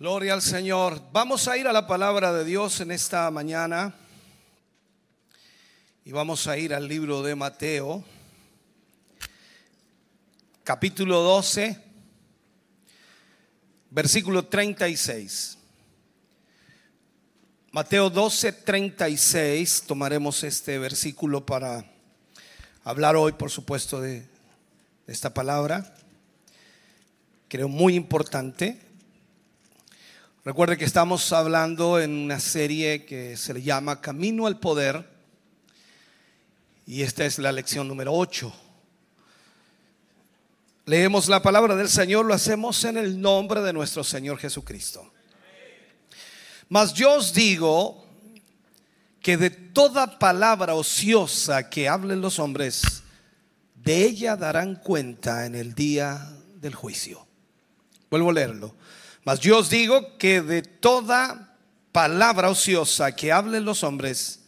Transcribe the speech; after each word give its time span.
Gloria 0.00 0.32
al 0.32 0.40
Señor. 0.40 0.98
Vamos 1.12 1.46
a 1.46 1.58
ir 1.58 1.68
a 1.68 1.74
la 1.74 1.86
palabra 1.86 2.32
de 2.32 2.42
Dios 2.42 2.80
en 2.80 2.90
esta 2.90 3.30
mañana 3.30 3.94
y 6.06 6.10
vamos 6.10 6.46
a 6.46 6.56
ir 6.56 6.72
al 6.72 6.88
libro 6.88 7.22
de 7.22 7.34
Mateo, 7.34 8.02
capítulo 10.64 11.20
12, 11.20 11.78
versículo 13.90 14.46
36. 14.46 15.58
Mateo 17.70 18.08
12, 18.08 18.52
36, 18.52 19.84
tomaremos 19.86 20.42
este 20.44 20.78
versículo 20.78 21.44
para 21.44 21.84
hablar 22.84 23.16
hoy, 23.16 23.32
por 23.32 23.50
supuesto, 23.50 24.00
de, 24.00 24.26
esta 25.06 25.34
palabra. 25.34 25.94
Creo 27.48 27.68
muy 27.68 27.96
importante. 27.96 28.89
Recuerde 30.42 30.78
que 30.78 30.86
estamos 30.86 31.34
hablando 31.34 32.00
en 32.00 32.12
una 32.12 32.40
serie 32.40 33.04
que 33.04 33.36
se 33.36 33.52
le 33.52 33.60
llama 33.60 34.00
Camino 34.00 34.46
al 34.46 34.58
Poder 34.58 35.06
y 36.86 37.02
esta 37.02 37.26
es 37.26 37.38
la 37.38 37.52
lección 37.52 37.86
número 37.86 38.14
8. 38.14 38.50
Leemos 40.86 41.28
la 41.28 41.42
palabra 41.42 41.76
del 41.76 41.90
Señor, 41.90 42.24
lo 42.24 42.32
hacemos 42.32 42.82
en 42.84 42.96
el 42.96 43.20
nombre 43.20 43.60
de 43.60 43.74
nuestro 43.74 44.02
Señor 44.02 44.38
Jesucristo. 44.38 45.12
Mas 46.70 46.94
yo 46.94 47.16
os 47.16 47.34
digo 47.34 48.06
que 49.20 49.36
de 49.36 49.50
toda 49.50 50.18
palabra 50.18 50.74
ociosa 50.74 51.68
que 51.68 51.86
hablen 51.86 52.22
los 52.22 52.38
hombres, 52.38 53.02
de 53.74 54.04
ella 54.04 54.36
darán 54.36 54.76
cuenta 54.76 55.44
en 55.44 55.54
el 55.54 55.74
día 55.74 56.34
del 56.54 56.74
juicio. 56.74 57.26
Vuelvo 58.10 58.30
a 58.30 58.32
leerlo. 58.32 58.79
Mas 59.24 59.40
yo 59.40 59.58
os 59.58 59.70
digo 59.70 60.16
que 60.18 60.40
de 60.40 60.62
toda 60.62 61.56
palabra 61.92 62.50
ociosa 62.50 63.14
que 63.14 63.32
hablen 63.32 63.64
los 63.64 63.82
hombres, 63.82 64.40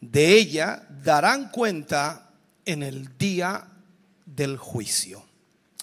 de 0.00 0.34
ella 0.34 0.86
darán 1.02 1.50
cuenta 1.50 2.30
en 2.64 2.82
el 2.82 3.16
día 3.16 3.66
del 4.26 4.56
juicio. 4.56 5.24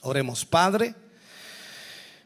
Oremos, 0.02 0.46
Padre. 0.46 0.96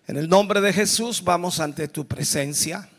En 0.08 0.18
el 0.18 0.28
nombre 0.28 0.60
de 0.60 0.74
Jesús 0.74 1.24
vamos 1.24 1.60
ante 1.60 1.88
tu 1.88 2.06
presencia, 2.06 2.90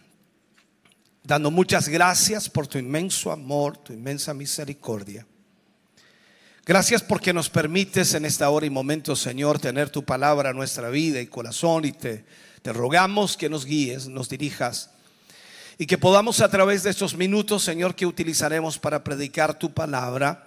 dando 1.22 1.50
muchas 1.50 1.88
gracias 1.88 2.48
por 2.48 2.66
tu 2.66 2.78
inmenso 2.78 3.30
amor, 3.30 3.76
tu 3.76 3.92
inmensa 3.92 4.32
misericordia. 4.32 5.26
Gracias 6.64 7.02
porque 7.02 7.34
nos 7.34 7.50
permites 7.50 8.14
en 8.14 8.24
esta 8.24 8.48
hora 8.48 8.64
y 8.64 8.70
momento, 8.70 9.14
Señor, 9.14 9.58
tener 9.58 9.90
tu 9.90 10.02
palabra 10.02 10.50
en 10.50 10.56
nuestra 10.56 10.88
vida 10.88 11.20
y 11.20 11.26
corazón 11.26 11.84
y 11.84 11.92
te 11.92 12.24
te 12.64 12.72
rogamos 12.72 13.36
que 13.36 13.50
nos 13.50 13.66
guíes, 13.66 14.08
nos 14.08 14.30
dirijas 14.30 14.88
y 15.76 15.84
que 15.84 15.98
podamos 15.98 16.40
a 16.40 16.48
través 16.48 16.82
de 16.82 16.88
estos 16.88 17.14
minutos, 17.14 17.62
Señor, 17.62 17.94
que 17.94 18.06
utilizaremos 18.06 18.78
para 18.78 19.04
predicar 19.04 19.58
tu 19.58 19.74
palabra, 19.74 20.46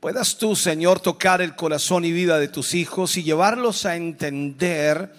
puedas 0.00 0.38
tú, 0.38 0.56
Señor, 0.56 1.00
tocar 1.00 1.42
el 1.42 1.54
corazón 1.54 2.06
y 2.06 2.12
vida 2.12 2.38
de 2.38 2.48
tus 2.48 2.72
hijos 2.72 3.18
y 3.18 3.24
llevarlos 3.24 3.84
a 3.84 3.94
entender 3.94 5.12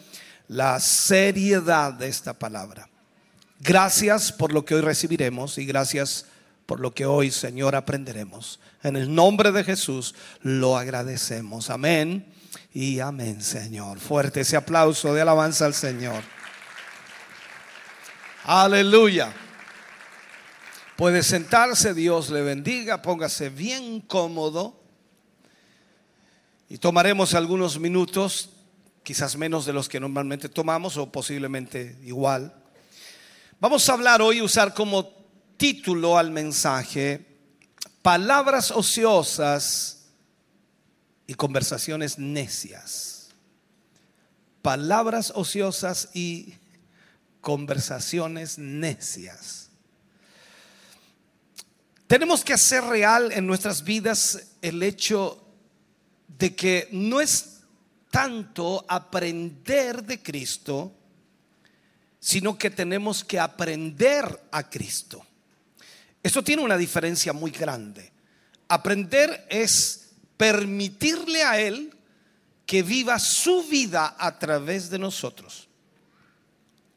la 0.47 0.79
seriedad 0.79 1.93
de 1.93 2.07
esta 2.07 2.33
palabra. 2.33 2.89
Gracias 3.59 4.31
por 4.31 4.51
lo 4.51 4.65
que 4.65 4.73
hoy 4.73 4.81
recibiremos 4.81 5.59
y 5.59 5.65
gracias 5.67 6.25
por 6.65 6.79
lo 6.79 6.91
que 6.91 7.05
hoy, 7.05 7.29
Señor, 7.29 7.75
aprenderemos. 7.75 8.59
En 8.81 8.95
el 8.95 9.13
nombre 9.13 9.51
de 9.51 9.63
Jesús 9.63 10.15
lo 10.41 10.75
agradecemos. 10.75 11.69
Amén 11.69 12.38
y 12.73 12.99
amén, 12.99 13.41
Señor. 13.41 13.99
Fuerte 13.99 14.41
ese 14.41 14.55
aplauso 14.55 15.13
de 15.13 15.21
alabanza 15.21 15.65
al 15.65 15.73
Señor. 15.73 16.23
Aleluya. 18.43 19.33
Puede 20.95 21.23
sentarse, 21.23 21.93
Dios 21.93 22.29
le 22.29 22.41
bendiga, 22.41 23.01
póngase 23.01 23.49
bien 23.49 24.01
cómodo 24.01 24.83
y 26.67 26.77
tomaremos 26.77 27.33
algunos 27.33 27.79
minutos, 27.79 28.49
quizás 29.01 29.37
menos 29.37 29.65
de 29.65 29.73
los 29.73 29.87
que 29.87 29.99
normalmente 29.99 30.49
tomamos 30.49 30.97
o 30.97 31.11
posiblemente 31.11 31.97
igual. 32.03 32.53
Vamos 33.59 33.87
a 33.89 33.93
hablar 33.93 34.21
hoy, 34.21 34.41
usar 34.41 34.73
como 34.73 35.09
título 35.57 36.17
al 36.17 36.31
mensaje, 36.31 37.25
palabras 38.01 38.71
ociosas 38.71 39.98
y 41.29 41.35
conversaciones 41.35 42.17
necias. 42.17 43.29
Palabras 44.63 45.31
ociosas 45.35 46.09
y 46.15 46.55
conversaciones 47.39 48.57
necias. 48.57 49.69
Tenemos 52.07 52.43
que 52.43 52.53
hacer 52.53 52.83
real 52.83 53.31
en 53.31 53.45
nuestras 53.45 53.83
vidas 53.83 54.53
el 54.63 54.81
hecho 54.81 55.39
de 56.39 56.55
que 56.55 56.89
no 56.93 57.21
es 57.21 57.59
tanto 58.09 58.83
aprender 58.89 60.01
de 60.01 60.23
Cristo, 60.23 60.91
sino 62.19 62.57
que 62.57 62.71
tenemos 62.71 63.23
que 63.23 63.39
aprender 63.39 64.47
a 64.51 64.67
Cristo. 64.67 65.23
Eso 66.23 66.43
tiene 66.43 66.63
una 66.63 66.75
diferencia 66.75 67.33
muy 67.33 67.51
grande. 67.51 68.11
Aprender 68.67 69.45
es 69.47 70.08
permitirle 70.39 71.43
a 71.43 71.59
Él 71.59 71.93
que 72.65 72.81
viva 72.81 73.19
su 73.19 73.61
vida 73.63 74.15
a 74.17 74.39
través 74.39 74.89
de 74.89 74.97
nosotros. 74.97 75.67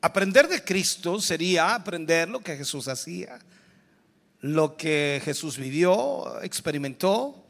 Aprender 0.00 0.46
de 0.46 0.62
Cristo 0.62 1.20
sería 1.20 1.74
aprender 1.74 2.28
lo 2.28 2.38
que 2.38 2.56
Jesús 2.56 2.86
hacía, 2.86 3.40
lo 4.42 4.76
que 4.76 5.20
Jesús 5.24 5.56
vivió, 5.56 6.40
experimentó, 6.42 7.44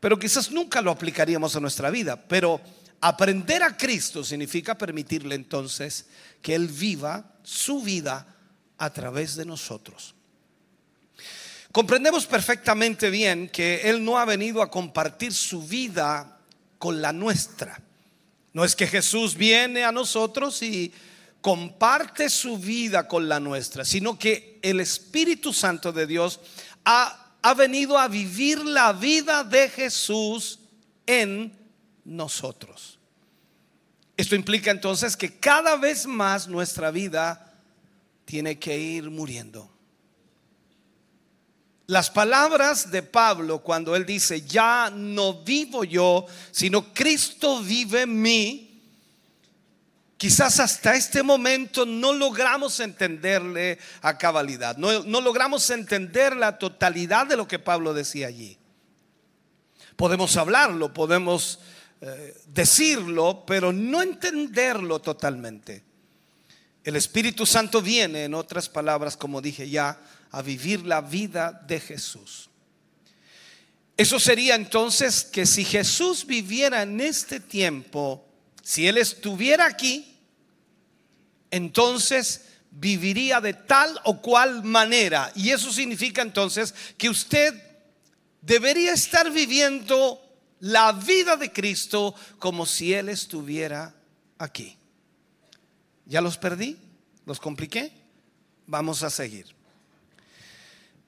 pero 0.00 0.18
quizás 0.18 0.50
nunca 0.50 0.80
lo 0.80 0.90
aplicaríamos 0.90 1.54
a 1.54 1.60
nuestra 1.60 1.90
vida. 1.90 2.26
Pero 2.26 2.58
aprender 2.98 3.62
a 3.62 3.76
Cristo 3.76 4.24
significa 4.24 4.78
permitirle 4.78 5.34
entonces 5.34 6.06
que 6.40 6.54
Él 6.54 6.66
viva 6.66 7.34
su 7.42 7.82
vida 7.82 8.26
a 8.78 8.90
través 8.90 9.36
de 9.36 9.44
nosotros. 9.44 10.14
Comprendemos 11.72 12.26
perfectamente 12.26 13.10
bien 13.10 13.48
que 13.48 13.82
Él 13.90 14.04
no 14.04 14.18
ha 14.18 14.24
venido 14.24 14.62
a 14.62 14.70
compartir 14.70 15.34
su 15.34 15.62
vida 15.62 16.38
con 16.78 17.02
la 17.02 17.12
nuestra. 17.12 17.80
No 18.52 18.64
es 18.64 18.74
que 18.74 18.86
Jesús 18.86 19.36
viene 19.36 19.84
a 19.84 19.92
nosotros 19.92 20.62
y 20.62 20.92
comparte 21.40 22.30
su 22.30 22.58
vida 22.58 23.06
con 23.06 23.28
la 23.28 23.38
nuestra, 23.38 23.84
sino 23.84 24.18
que 24.18 24.58
el 24.62 24.80
Espíritu 24.80 25.52
Santo 25.52 25.92
de 25.92 26.06
Dios 26.06 26.40
ha, 26.84 27.34
ha 27.42 27.54
venido 27.54 27.98
a 27.98 28.08
vivir 28.08 28.64
la 28.64 28.92
vida 28.92 29.44
de 29.44 29.68
Jesús 29.68 30.60
en 31.06 31.52
nosotros. 32.04 32.98
Esto 34.16 34.34
implica 34.34 34.70
entonces 34.70 35.16
que 35.16 35.38
cada 35.38 35.76
vez 35.76 36.06
más 36.06 36.48
nuestra 36.48 36.90
vida 36.90 37.54
tiene 38.24 38.58
que 38.58 38.76
ir 38.76 39.10
muriendo. 39.10 39.77
Las 41.88 42.10
palabras 42.10 42.90
de 42.90 43.02
Pablo 43.02 43.62
cuando 43.62 43.96
él 43.96 44.04
dice, 44.04 44.42
ya 44.42 44.92
no 44.94 45.42
vivo 45.42 45.84
yo, 45.84 46.26
sino 46.50 46.92
Cristo 46.92 47.62
vive 47.62 48.02
en 48.02 48.20
mí, 48.20 48.82
quizás 50.18 50.60
hasta 50.60 50.94
este 50.94 51.22
momento 51.22 51.86
no 51.86 52.12
logramos 52.12 52.78
entenderle 52.80 53.78
a 54.02 54.18
cabalidad, 54.18 54.76
no, 54.76 55.00
logramos 55.22 55.70
entender 55.70 56.36
la 56.36 56.58
totalidad 56.58 57.26
de 57.26 57.38
lo 57.38 57.48
que 57.48 57.58
Pablo 57.58 57.94
decía 57.94 58.26
allí. 58.26 58.58
Podemos 59.96 60.36
hablarlo, 60.36 60.92
podemos 60.92 61.58
eh, 62.02 62.38
decirlo, 62.48 63.44
pero 63.46 63.72
no 63.72 64.02
entenderlo 64.02 64.98
totalmente. 64.98 65.82
El 66.84 66.96
Espíritu 66.96 67.46
Santo 67.46 67.80
viene, 67.80 68.24
en 68.24 68.34
otras 68.34 68.68
palabras, 68.68 69.16
como 69.16 69.40
dije 69.40 69.70
ya, 69.70 69.98
a 70.30 70.42
vivir 70.42 70.84
la 70.86 71.00
vida 71.00 71.52
de 71.66 71.80
Jesús. 71.80 72.48
Eso 73.96 74.20
sería 74.20 74.54
entonces 74.54 75.24
que 75.24 75.44
si 75.44 75.64
Jesús 75.64 76.24
viviera 76.24 76.82
en 76.82 77.00
este 77.00 77.40
tiempo, 77.40 78.24
si 78.62 78.86
Él 78.86 78.96
estuviera 78.96 79.66
aquí, 79.66 80.16
entonces 81.50 82.44
viviría 82.70 83.40
de 83.40 83.54
tal 83.54 83.98
o 84.04 84.20
cual 84.20 84.62
manera. 84.62 85.32
Y 85.34 85.50
eso 85.50 85.72
significa 85.72 86.22
entonces 86.22 86.74
que 86.96 87.08
usted 87.08 87.54
debería 88.40 88.92
estar 88.92 89.32
viviendo 89.32 90.22
la 90.60 90.92
vida 90.92 91.36
de 91.36 91.52
Cristo 91.52 92.14
como 92.38 92.66
si 92.66 92.94
Él 92.94 93.08
estuviera 93.08 93.94
aquí. 94.38 94.76
¿Ya 96.06 96.20
los 96.20 96.38
perdí? 96.38 96.76
¿Los 97.26 97.40
compliqué? 97.40 97.92
Vamos 98.66 99.02
a 99.02 99.10
seguir. 99.10 99.57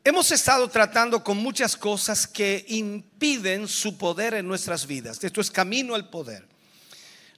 Hemos 0.02 0.30
estado 0.32 0.66
tratando 0.68 1.22
con 1.22 1.36
muchas 1.36 1.76
cosas 1.76 2.26
que 2.26 2.64
impiden 2.68 3.68
su 3.68 3.98
poder 3.98 4.32
en 4.32 4.48
nuestras 4.48 4.86
vidas. 4.86 5.22
Esto 5.22 5.42
es 5.42 5.50
camino 5.50 5.94
al 5.94 6.08
poder. 6.08 6.48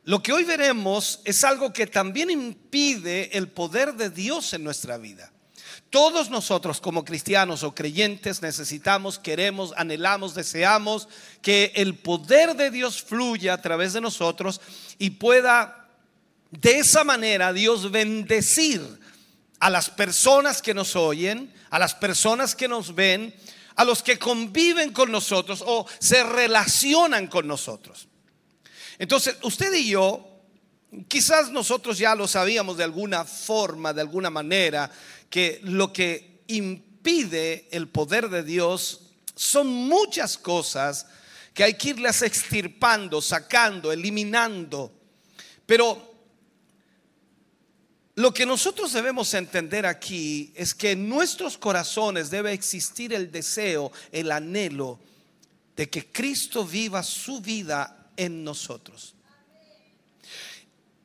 Lo 0.05 0.23
que 0.23 0.32
hoy 0.32 0.44
veremos 0.44 1.20
es 1.25 1.43
algo 1.43 1.73
que 1.73 1.88
también 1.88 2.31
impide 2.31 3.37
el 3.37 3.49
poder 3.49 3.94
de 3.94 4.11
Dios 4.11 4.53
en 4.53 4.62
nuestra 4.62 4.97
vida. 4.97 5.32
Todos 5.91 6.31
nosotros 6.31 6.81
como 6.81 7.05
cristianos 7.05 7.64
o 7.64 7.75
creyentes 7.75 8.43
necesitamos, 8.43 9.19
queremos, 9.19 9.75
anhelamos, 9.76 10.35
deseamos 10.35 11.08
que 11.43 11.73
el 11.75 11.97
poder 11.97 12.55
de 12.55 12.70
Dios 12.70 13.03
fluya 13.03 13.55
a 13.55 13.61
través 13.61 13.93
de 13.93 14.00
nosotros 14.00 14.61
y 14.99 15.11
pueda 15.11 15.88
de 16.53 16.79
esa 16.79 17.03
manera 17.03 17.53
Dios 17.53 17.91
bendecir 17.91 19.00
a 19.62 19.70
las 19.70 19.91
personas 19.91 20.61
que 20.61 20.75
nos 20.75 20.97
oyen, 20.97 21.55
a 21.70 21.79
las 21.79 21.94
personas 21.94 22.56
que 22.56 22.67
nos 22.67 22.97
ven, 22.97 23.32
a 23.76 23.85
los 23.85 24.03
que 24.03 24.19
conviven 24.19 24.93
con 24.93 25.12
nosotros 25.12 25.62
o 25.64 25.87
se 26.00 26.25
relacionan 26.25 27.29
con 27.29 27.47
nosotros. 27.47 28.09
Entonces, 28.99 29.37
usted 29.43 29.73
y 29.75 29.91
yo, 29.91 30.41
quizás 31.06 31.53
nosotros 31.53 31.97
ya 31.97 32.17
lo 32.17 32.26
sabíamos 32.26 32.76
de 32.76 32.82
alguna 32.82 33.25
forma, 33.25 33.93
de 33.93 34.00
alguna 34.00 34.31
manera, 34.31 34.91
que 35.31 35.61
lo 35.62 35.93
que 35.93 36.43
impide 36.49 37.69
el 37.70 37.87
poder 37.87 38.31
de 38.31 38.43
Dios 38.43 39.12
son 39.37 39.69
muchas 39.69 40.38
cosas 40.38 41.06
que 41.55 41.62
hay 41.62 41.75
que 41.75 41.91
irlas 41.91 42.23
extirpando, 42.23 43.23
sacando, 43.23 43.93
eliminando. 43.93 44.93
Pero 45.67 46.12
lo 48.14 48.35
que 48.35 48.44
nosotros 48.44 48.93
debemos 48.93 49.32
entender 49.32 49.87
aquí 49.87 50.53
es 50.55 50.75
que 50.75 50.93
en 50.93 51.09
nuestros 51.09 51.56
corazones 51.56 52.31
debe 52.31 52.53
existir 52.53 53.14
el 53.14 53.32
deseo, 53.32 53.91
el 54.11 54.31
anhelo 54.31 54.99
de 55.76 55.88
que 55.88 56.06
Cristo 56.06 56.67
viva 56.67 57.03
su 57.03 57.41
vida 57.41 58.11
en 58.17 58.44
nosotros. 58.44 59.14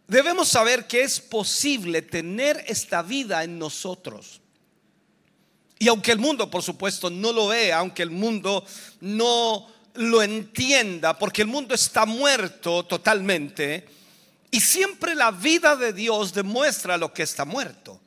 Debemos 0.08 0.50
saber 0.50 0.88
que 0.88 1.02
es 1.02 1.20
posible 1.20 2.02
tener 2.02 2.64
esta 2.68 3.02
vida 3.02 3.44
en 3.44 3.58
nosotros. 3.58 4.42
Y 5.80 5.88
aunque 5.88 6.12
el 6.12 6.20
mundo, 6.20 6.50
por 6.50 6.64
supuesto, 6.64 7.10
no 7.10 7.32
lo 7.32 7.48
vea, 7.48 7.78
aunque 7.80 8.04
el 8.04 8.10
mundo 8.10 8.66
no 9.00 9.68
lo 9.94 10.22
entienda, 10.22 11.18
porque 11.18 11.42
el 11.42 11.48
mundo 11.48 11.74
está 11.74 12.06
muerto 12.06 12.86
totalmente, 12.86 13.86
y 14.52 14.62
siempre 14.62 15.16
la 15.16 15.32
vida 15.32 15.76
de 15.76 15.94
Dios 15.94 16.34
demuestra 16.34 16.98
lo 16.98 17.14
que 17.14 17.24
está 17.24 17.46
muerto. 17.46 18.00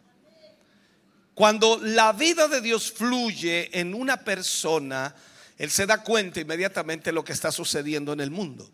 Cuando 1.35 1.79
la 1.79 2.13
vida 2.13 2.49
de 2.49 2.61
Dios 2.61 2.93
fluye 2.93 3.79
en 3.79 3.95
una 3.95 4.19
persona, 4.19 5.15
Él 5.57 5.71
se 5.71 5.87
da 5.87 6.03
cuenta 6.03 6.41
inmediatamente 6.41 7.11
de 7.11 7.15
lo 7.15 7.25
que 7.25 7.33
está 7.33 7.51
sucediendo 7.53 8.13
en 8.13 8.21
el 8.21 8.31
mundo. 8.31 8.71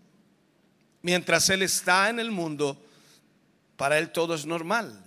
Mientras 1.03 1.49
Él 1.51 1.63
está 1.63 2.09
en 2.09 2.19
el 2.19 2.31
mundo, 2.31 2.83
para 3.77 3.99
Él 3.99 4.11
todo 4.11 4.35
es 4.35 4.47
normal. 4.47 5.01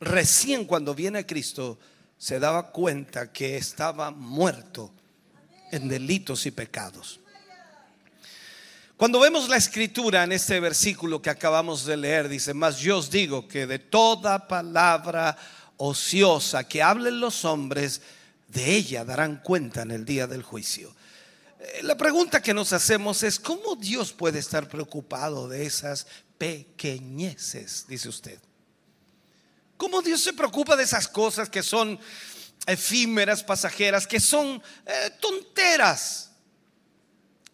Recién 0.00 0.64
cuando 0.64 0.94
viene 0.94 1.26
Cristo, 1.26 1.78
se 2.18 2.38
daba 2.38 2.70
cuenta 2.70 3.32
que 3.32 3.56
estaba 3.56 4.10
muerto 4.10 4.92
en 5.72 5.88
delitos 5.88 6.46
y 6.46 6.52
pecados. 6.52 7.21
Cuando 9.02 9.18
vemos 9.18 9.48
la 9.48 9.56
escritura 9.56 10.22
en 10.22 10.30
este 10.30 10.60
versículo 10.60 11.20
que 11.20 11.28
acabamos 11.28 11.84
de 11.84 11.96
leer, 11.96 12.28
dice, 12.28 12.54
más 12.54 12.78
yo 12.78 12.98
os 12.98 13.10
digo 13.10 13.48
que 13.48 13.66
de 13.66 13.80
toda 13.80 14.46
palabra 14.46 15.36
ociosa 15.76 16.68
que 16.68 16.84
hablen 16.84 17.18
los 17.18 17.44
hombres, 17.44 18.00
de 18.46 18.76
ella 18.76 19.04
darán 19.04 19.42
cuenta 19.42 19.82
en 19.82 19.90
el 19.90 20.04
día 20.04 20.28
del 20.28 20.44
juicio. 20.44 20.94
Eh, 21.58 21.80
la 21.82 21.96
pregunta 21.96 22.40
que 22.40 22.54
nos 22.54 22.72
hacemos 22.72 23.24
es, 23.24 23.40
¿cómo 23.40 23.74
Dios 23.74 24.12
puede 24.12 24.38
estar 24.38 24.68
preocupado 24.68 25.48
de 25.48 25.66
esas 25.66 26.06
pequeñeces, 26.38 27.86
dice 27.88 28.08
usted? 28.08 28.38
¿Cómo 29.76 30.00
Dios 30.00 30.22
se 30.22 30.32
preocupa 30.32 30.76
de 30.76 30.84
esas 30.84 31.08
cosas 31.08 31.50
que 31.50 31.64
son 31.64 31.98
efímeras, 32.68 33.42
pasajeras, 33.42 34.06
que 34.06 34.20
son 34.20 34.62
eh, 34.86 35.10
tonteras? 35.18 36.30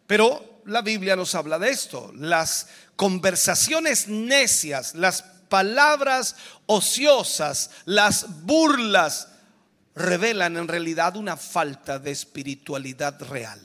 Pero 0.06 0.57
la 0.68 0.82
Biblia 0.82 1.16
nos 1.16 1.34
habla 1.34 1.58
de 1.58 1.70
esto. 1.70 2.12
Las 2.14 2.68
conversaciones 2.96 4.06
necias, 4.08 4.94
las 4.94 5.22
palabras 5.48 6.36
ociosas, 6.66 7.70
las 7.86 8.42
burlas, 8.42 9.28
revelan 9.94 10.56
en 10.56 10.68
realidad 10.68 11.16
una 11.16 11.36
falta 11.36 11.98
de 11.98 12.10
espiritualidad 12.12 13.20
real. 13.22 13.60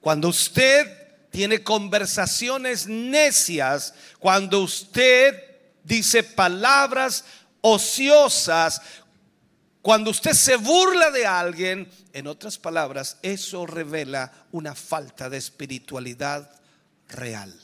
Cuando 0.00 0.28
usted 0.28 1.08
tiene 1.30 1.62
conversaciones 1.62 2.86
necias, 2.86 3.94
cuando 4.18 4.60
usted 4.60 5.40
dice 5.84 6.22
palabras 6.22 7.24
ociosas, 7.60 8.80
cuando 9.88 10.10
usted 10.10 10.34
se 10.34 10.56
burla 10.56 11.10
de 11.10 11.24
alguien, 11.24 11.90
en 12.12 12.26
otras 12.26 12.58
palabras, 12.58 13.16
eso 13.22 13.64
revela 13.64 14.30
una 14.52 14.74
falta 14.74 15.30
de 15.30 15.38
espiritualidad 15.38 16.60
real. 17.08 17.58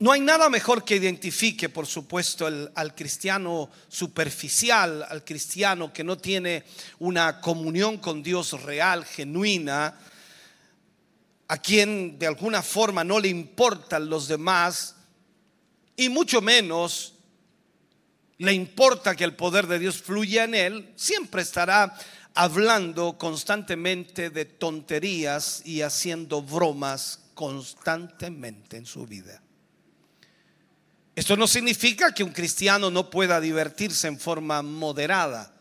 No 0.00 0.12
hay 0.12 0.20
nada 0.20 0.50
mejor 0.50 0.84
que 0.84 0.96
identifique, 0.96 1.70
por 1.70 1.86
supuesto, 1.86 2.46
al 2.46 2.94
cristiano 2.94 3.70
superficial, 3.88 5.06
al 5.08 5.24
cristiano 5.24 5.94
que 5.94 6.04
no 6.04 6.18
tiene 6.18 6.64
una 6.98 7.40
comunión 7.40 7.96
con 7.96 8.22
Dios 8.22 8.64
real, 8.64 9.06
genuina, 9.06 9.98
a 11.48 11.56
quien 11.56 12.18
de 12.18 12.26
alguna 12.26 12.60
forma 12.60 13.02
no 13.02 13.18
le 13.18 13.28
importan 13.28 14.10
los 14.10 14.28
demás, 14.28 14.94
y 15.96 16.10
mucho 16.10 16.42
menos 16.42 17.15
le 18.38 18.52
importa 18.52 19.14
que 19.14 19.24
el 19.24 19.34
poder 19.34 19.66
de 19.66 19.78
Dios 19.78 20.02
fluya 20.02 20.44
en 20.44 20.54
él, 20.54 20.92
siempre 20.96 21.42
estará 21.42 21.96
hablando 22.34 23.16
constantemente 23.16 24.30
de 24.30 24.44
tonterías 24.44 25.62
y 25.64 25.80
haciendo 25.80 26.42
bromas 26.42 27.20
constantemente 27.34 28.76
en 28.76 28.86
su 28.86 29.06
vida. 29.06 29.40
Esto 31.14 31.34
no 31.34 31.46
significa 31.46 32.12
que 32.12 32.22
un 32.22 32.32
cristiano 32.32 32.90
no 32.90 33.08
pueda 33.08 33.40
divertirse 33.40 34.06
en 34.06 34.18
forma 34.20 34.60
moderada. 34.60 35.54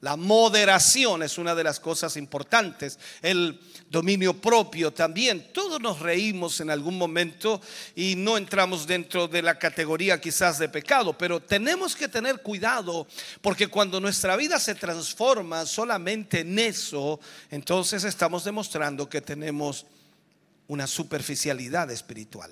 La 0.00 0.16
moderación 0.16 1.24
es 1.24 1.38
una 1.38 1.56
de 1.56 1.64
las 1.64 1.80
cosas 1.80 2.16
importantes. 2.16 3.00
El 3.20 3.60
dominio 3.92 4.32
propio 4.32 4.90
también. 4.90 5.52
Todos 5.52 5.78
nos 5.78 6.00
reímos 6.00 6.58
en 6.60 6.70
algún 6.70 6.96
momento 6.96 7.60
y 7.94 8.16
no 8.16 8.38
entramos 8.38 8.86
dentro 8.86 9.28
de 9.28 9.42
la 9.42 9.58
categoría 9.58 10.18
quizás 10.18 10.58
de 10.58 10.70
pecado, 10.70 11.16
pero 11.16 11.40
tenemos 11.40 11.94
que 11.94 12.08
tener 12.08 12.40
cuidado 12.40 13.06
porque 13.42 13.68
cuando 13.68 14.00
nuestra 14.00 14.34
vida 14.34 14.58
se 14.58 14.74
transforma 14.74 15.66
solamente 15.66 16.40
en 16.40 16.58
eso, 16.58 17.20
entonces 17.50 18.04
estamos 18.04 18.44
demostrando 18.44 19.10
que 19.10 19.20
tenemos 19.20 19.84
una 20.68 20.86
superficialidad 20.86 21.90
espiritual. 21.90 22.50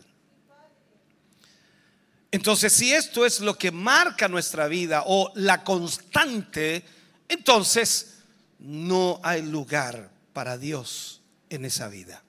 Entonces, 2.31 2.73
si 2.75 2.93
esto 2.93 3.25
es 3.25 3.41
lo 3.41 3.57
que 3.57 3.71
marca 3.71 4.29
nuestra 4.29 4.69
vida 4.69 5.05
o 5.07 5.33
la 5.35 5.65
constante, 5.65 6.85
entonces 7.29 8.19
no 8.59 9.21
hay 9.25 9.41
lugar 9.41 10.11
para 10.35 10.59
Dios 10.59 11.20
en 11.51 11.65
esa 11.65 11.89
vida. 11.89 12.23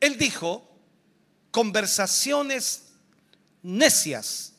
Él 0.00 0.16
dijo, 0.16 0.66
conversaciones 1.50 2.92
necias, 3.62 4.54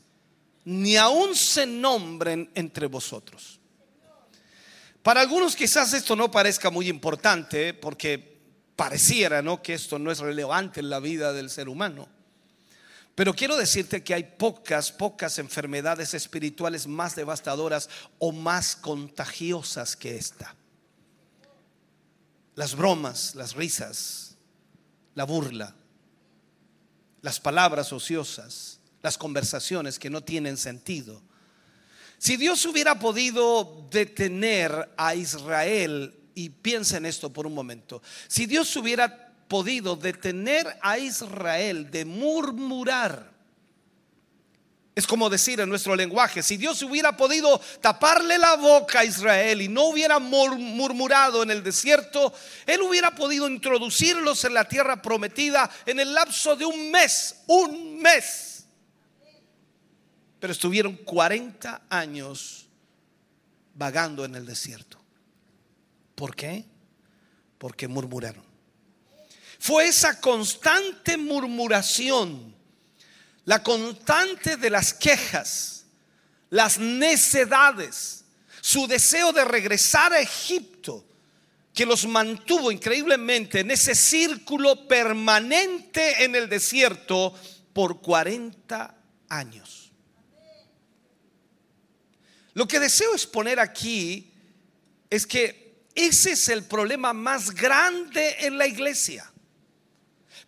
ni 0.63 0.96
aún 0.98 1.36
se 1.36 1.66
nombren 1.66 2.51
entre 2.54 2.86
vosotros. 2.86 3.60
Para 5.01 5.22
algunos 5.22 5.56
quizás 5.56 5.94
esto 5.94 6.16
no 6.16 6.30
parezca 6.30 6.70
muy 6.70 6.88
importante 6.88 7.74
porque 7.74 8.40
pareciera 8.75 9.42
¿no? 9.42 9.63
que 9.63 9.74
esto 9.74 9.98
no 9.98 10.12
es 10.12 10.20
relevante 10.20 10.80
en 10.80 10.92
la 10.92 11.00
vida 11.00 11.34
del 11.34 11.50
ser 11.50 11.70
humano. 11.70 12.08
Pero 13.15 13.34
quiero 13.34 13.58
decirte 13.58 14.03
que 14.03 14.13
hay 14.13 14.24
pocas, 14.24 14.91
pocas 14.91 15.38
enfermedades 15.38 16.13
espirituales 16.13 16.88
más 16.88 17.15
devastadoras 17.15 17.89
o 18.20 18.32
más 18.32 18.75
contagiosas 18.75 19.96
que 19.96 20.15
esta. 20.15 20.56
Las 22.56 22.75
bromas, 22.75 23.36
las 23.36 23.56
risas, 23.56 24.38
la 25.13 25.25
burla, 25.25 25.75
las 27.22 27.39
palabras 27.39 27.91
ociosas, 27.91 28.80
las 29.01 29.18
conversaciones 29.18 30.00
que 30.00 30.10
no 30.10 30.22
tienen 30.22 30.58
sentido. 30.58 31.22
Si 32.18 32.38
Dios 32.38 32.65
hubiera 32.65 33.00
podido 33.00 33.88
detener 33.89 34.94
a 34.96 35.15
Israel, 35.15 36.18
y 36.34 36.50
piensa 36.50 36.98
en 36.98 37.06
esto 37.06 37.32
por 37.32 37.46
un 37.46 37.53
momento, 37.53 38.01
si 38.27 38.46
Dios 38.46 38.75
hubiera 38.75 39.21
podido 39.51 39.98
detener 39.98 40.65
a 40.81 40.98
Israel 40.98 41.91
de 41.91 42.05
murmurar, 42.05 43.29
es 44.96 45.05
como 45.05 45.29
decir 45.29 45.60
en 45.60 45.67
nuestro 45.67 45.93
lenguaje, 45.93 46.41
si 46.41 46.55
Dios 46.55 46.81
hubiera 46.84 47.17
podido 47.17 47.60
taparle 47.81 48.38
la 48.38 48.55
boca 48.55 49.01
a 49.01 49.03
Israel 49.03 49.62
y 49.62 49.67
no 49.67 49.89
hubiera 49.89 50.20
murmurado 50.20 51.43
en 51.43 51.51
el 51.51 51.63
desierto, 51.63 52.34
Él 52.65 52.81
hubiera 52.81 53.13
podido 53.13 53.46
introducirlos 53.50 54.46
en 54.46 54.53
la 54.53 54.70
tierra 54.70 55.01
prometida 55.01 55.70
en 55.86 56.00
el 56.00 56.13
lapso 56.13 56.55
de 56.55 56.63
un 56.63 56.89
mes, 56.89 57.36
un 57.48 58.01
mes. 58.01 58.65
Pero 60.39 60.53
estuvieron 60.53 60.96
40 60.96 61.88
años 61.89 62.70
vagando 63.75 64.24
en 64.24 64.36
el 64.36 64.46
desierto. 64.46 64.98
¿Por 66.15 66.38
qué? 66.38 66.63
Porque 67.58 67.89
murmuraron. 67.89 68.50
Fue 69.62 69.88
esa 69.88 70.20
constante 70.20 71.18
murmuración 71.18 72.51
la 73.46 73.63
constante 73.63 74.58
de 74.58 74.70
las 74.70 74.94
quejas, 74.94 75.86
las 76.50 76.77
necedades, 76.80 78.25
su 78.62 78.88
deseo 78.88 79.32
de 79.34 79.46
regresar 79.46 80.13
a 80.13 80.20
Egipto, 80.20 81.06
que 81.74 81.86
los 81.86 82.06
mantuvo 82.06 82.72
increíblemente 82.72 83.62
en 83.62 83.72
ese 83.72 83.96
círculo 83.96 84.88
permanente 84.88 86.24
en 86.24 86.36
el 86.36 86.50
desierto 86.50 87.34
por 87.74 88.01
40 88.01 88.96
años. 89.30 89.91
Lo 92.53 92.68
que 92.68 92.80
deseo 92.80 93.13
exponer 93.13 93.60
aquí 93.60 94.34
es 95.10 95.25
que 95.25 95.86
ese 95.96 96.32
es 96.32 96.50
el 96.50 96.63
problema 96.63 97.13
más 97.13 97.51
grande 97.51 98.36
en 98.39 98.58
la 98.58 98.68
iglesia. 98.68 99.31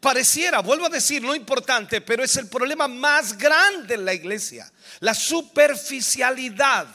Pareciera, 0.03 0.59
vuelvo 0.59 0.87
a 0.87 0.89
decir, 0.89 1.23
lo 1.23 1.33
importante, 1.33 2.01
pero 2.01 2.25
es 2.25 2.35
el 2.35 2.49
problema 2.49 2.89
más 2.89 3.37
grande 3.37 3.93
en 3.93 4.03
la 4.03 4.13
iglesia, 4.13 4.69
la 4.99 5.13
superficialidad. 5.13 6.87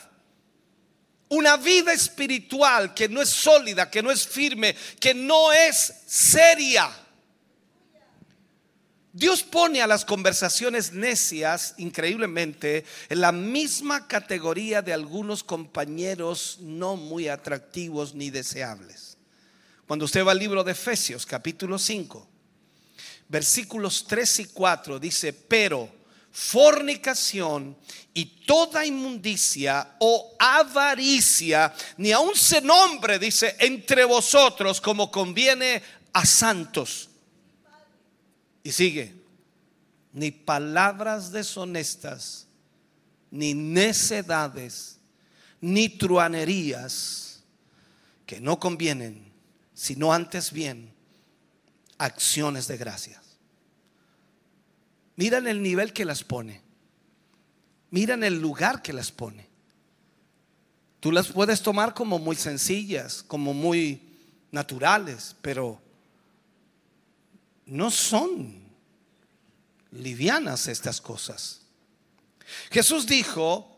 Una 1.30 1.56
vida 1.56 1.94
espiritual 1.94 2.92
que 2.92 3.08
no 3.08 3.22
es 3.22 3.30
sólida, 3.30 3.90
que 3.90 4.02
no 4.02 4.10
es 4.10 4.28
firme, 4.28 4.76
que 5.00 5.14
no 5.14 5.54
es 5.54 5.90
seria. 6.06 6.94
Dios 9.14 9.42
pone 9.42 9.80
a 9.80 9.86
las 9.86 10.04
conversaciones 10.04 10.92
necias, 10.92 11.76
increíblemente, 11.78 12.84
en 13.08 13.22
la 13.22 13.32
misma 13.32 14.06
categoría 14.06 14.82
de 14.82 14.92
algunos 14.92 15.42
compañeros 15.42 16.58
no 16.60 16.96
muy 16.96 17.28
atractivos 17.28 18.14
ni 18.14 18.28
deseables. 18.28 19.16
Cuando 19.86 20.04
usted 20.04 20.26
va 20.26 20.32
al 20.32 20.38
libro 20.38 20.62
de 20.62 20.72
Efesios, 20.72 21.24
capítulo 21.24 21.78
5, 21.78 22.27
versículos 23.28 24.06
3 24.06 24.40
y 24.40 24.44
4 24.46 24.98
dice, 24.98 25.32
pero 25.32 25.88
fornicación 26.30 27.76
y 28.14 28.44
toda 28.46 28.86
inmundicia 28.86 29.96
o 30.00 30.34
avaricia, 30.38 31.74
ni 31.96 32.12
aun 32.12 32.34
se 32.34 32.60
nombre, 32.60 33.18
dice, 33.18 33.56
entre 33.58 34.04
vosotros 34.04 34.80
como 34.80 35.10
conviene 35.10 35.82
a 36.12 36.24
santos. 36.24 37.10
Y 38.62 38.72
sigue, 38.72 39.14
ni 40.12 40.30
palabras 40.30 41.32
deshonestas, 41.32 42.46
ni 43.30 43.54
necedades, 43.54 44.98
ni 45.60 45.88
truanerías 45.88 47.42
que 48.26 48.40
no 48.40 48.58
convienen, 48.58 49.32
sino 49.74 50.12
antes 50.12 50.52
bien 50.52 50.97
acciones 51.98 52.68
de 52.68 52.76
gracias. 52.76 53.20
Miran 55.16 55.48
el 55.48 55.62
nivel 55.62 55.92
que 55.92 56.04
las 56.04 56.22
pone. 56.22 56.62
Miran 57.90 58.22
el 58.22 58.40
lugar 58.40 58.82
que 58.82 58.92
las 58.92 59.10
pone. 59.10 59.48
Tú 61.00 61.12
las 61.12 61.28
puedes 61.28 61.62
tomar 61.62 61.94
como 61.94 62.18
muy 62.18 62.36
sencillas, 62.36 63.22
como 63.22 63.52
muy 63.52 64.00
naturales, 64.50 65.36
pero 65.42 65.80
no 67.66 67.90
son 67.90 68.62
livianas 69.92 70.68
estas 70.68 71.00
cosas. 71.00 71.62
Jesús 72.70 73.06
dijo, 73.06 73.76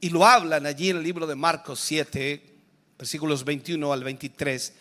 y 0.00 0.10
lo 0.10 0.26
hablan 0.26 0.66
allí 0.66 0.90
en 0.90 0.98
el 0.98 1.02
libro 1.02 1.26
de 1.26 1.34
Marcos 1.34 1.80
7, 1.80 2.54
versículos 2.98 3.44
21 3.44 3.92
al 3.92 4.04
23, 4.04 4.72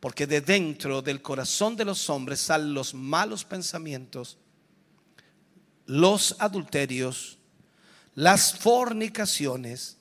porque 0.00 0.26
de 0.26 0.40
dentro 0.40 1.02
del 1.02 1.22
corazón 1.22 1.76
de 1.76 1.84
los 1.84 2.08
hombres 2.08 2.40
salen 2.40 2.74
los 2.74 2.94
malos 2.94 3.44
pensamientos, 3.44 4.38
los 5.86 6.36
adulterios, 6.38 7.38
las 8.14 8.56
fornicaciones, 8.56 9.96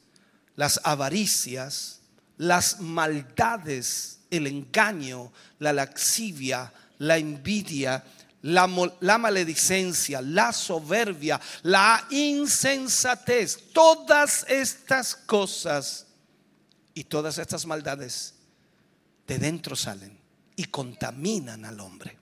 las 0.55 0.79
avaricias, 0.83 2.01
las 2.37 2.79
maldades, 2.79 4.19
el 4.29 4.45
engaño, 4.45 5.31
la 5.59 5.73
laxivia, 5.73 6.71
la 6.99 7.17
envidia, 7.17 8.03
la, 8.43 8.69
la, 8.99 9.17
maledicencia, 9.17 10.21
la 10.21 10.53
soberbia, 10.53 11.41
la 11.63 12.05
insensatez, 12.11 13.71
todas 13.73 14.45
estas 14.47 15.15
cosas 15.15 16.05
y 16.93 17.03
todas 17.03 17.39
estas 17.39 17.65
maldades 17.65 18.36
de 19.27 19.37
dentro 19.37 19.75
salen 19.75 20.17
y 20.55 20.65
contaminan 20.65 21.65
al 21.65 21.79
hombre. 21.79 22.17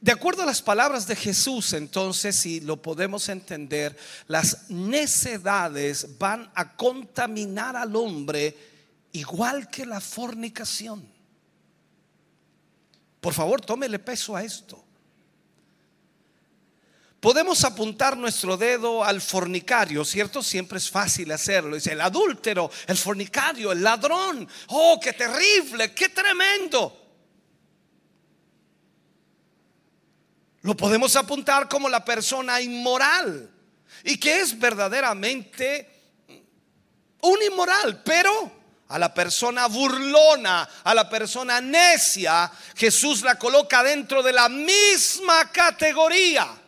De 0.00 0.12
acuerdo 0.12 0.42
a 0.42 0.46
las 0.46 0.60
palabras 0.60 1.06
de 1.06 1.16
Jesús, 1.16 1.72
entonces, 1.72 2.36
si 2.36 2.60
lo 2.60 2.82
podemos 2.82 3.28
entender, 3.30 3.96
las 4.28 4.68
necedades 4.68 6.18
van 6.18 6.50
a 6.54 6.76
contaminar 6.76 7.76
al 7.76 7.96
hombre 7.96 8.56
igual 9.12 9.70
que 9.70 9.86
la 9.86 10.00
fornicación. 10.00 11.08
Por 13.20 13.32
favor, 13.32 13.62
tómele 13.62 13.98
peso 13.98 14.36
a 14.36 14.44
esto. 14.44 14.85
Podemos 17.26 17.64
apuntar 17.64 18.16
nuestro 18.16 18.56
dedo 18.56 19.02
al 19.02 19.20
fornicario, 19.20 20.04
¿cierto? 20.04 20.44
Siempre 20.44 20.78
es 20.78 20.88
fácil 20.88 21.32
hacerlo. 21.32 21.74
Dice, 21.74 21.90
el 21.90 22.00
adúltero, 22.00 22.70
el 22.86 22.96
fornicario, 22.96 23.72
el 23.72 23.82
ladrón. 23.82 24.48
Oh, 24.68 25.00
qué 25.02 25.12
terrible, 25.12 25.92
qué 25.92 26.10
tremendo. 26.10 26.96
Lo 30.60 30.76
podemos 30.76 31.16
apuntar 31.16 31.68
como 31.68 31.88
la 31.88 32.04
persona 32.04 32.60
inmoral 32.60 33.50
y 34.04 34.18
que 34.18 34.42
es 34.42 34.56
verdaderamente 34.56 35.90
un 37.22 37.42
inmoral, 37.42 38.04
pero 38.04 38.52
a 38.86 39.00
la 39.00 39.12
persona 39.12 39.66
burlona, 39.66 40.68
a 40.84 40.94
la 40.94 41.10
persona 41.10 41.60
necia, 41.60 42.52
Jesús 42.76 43.22
la 43.22 43.36
coloca 43.36 43.82
dentro 43.82 44.22
de 44.22 44.32
la 44.32 44.48
misma 44.48 45.50
categoría. 45.50 46.62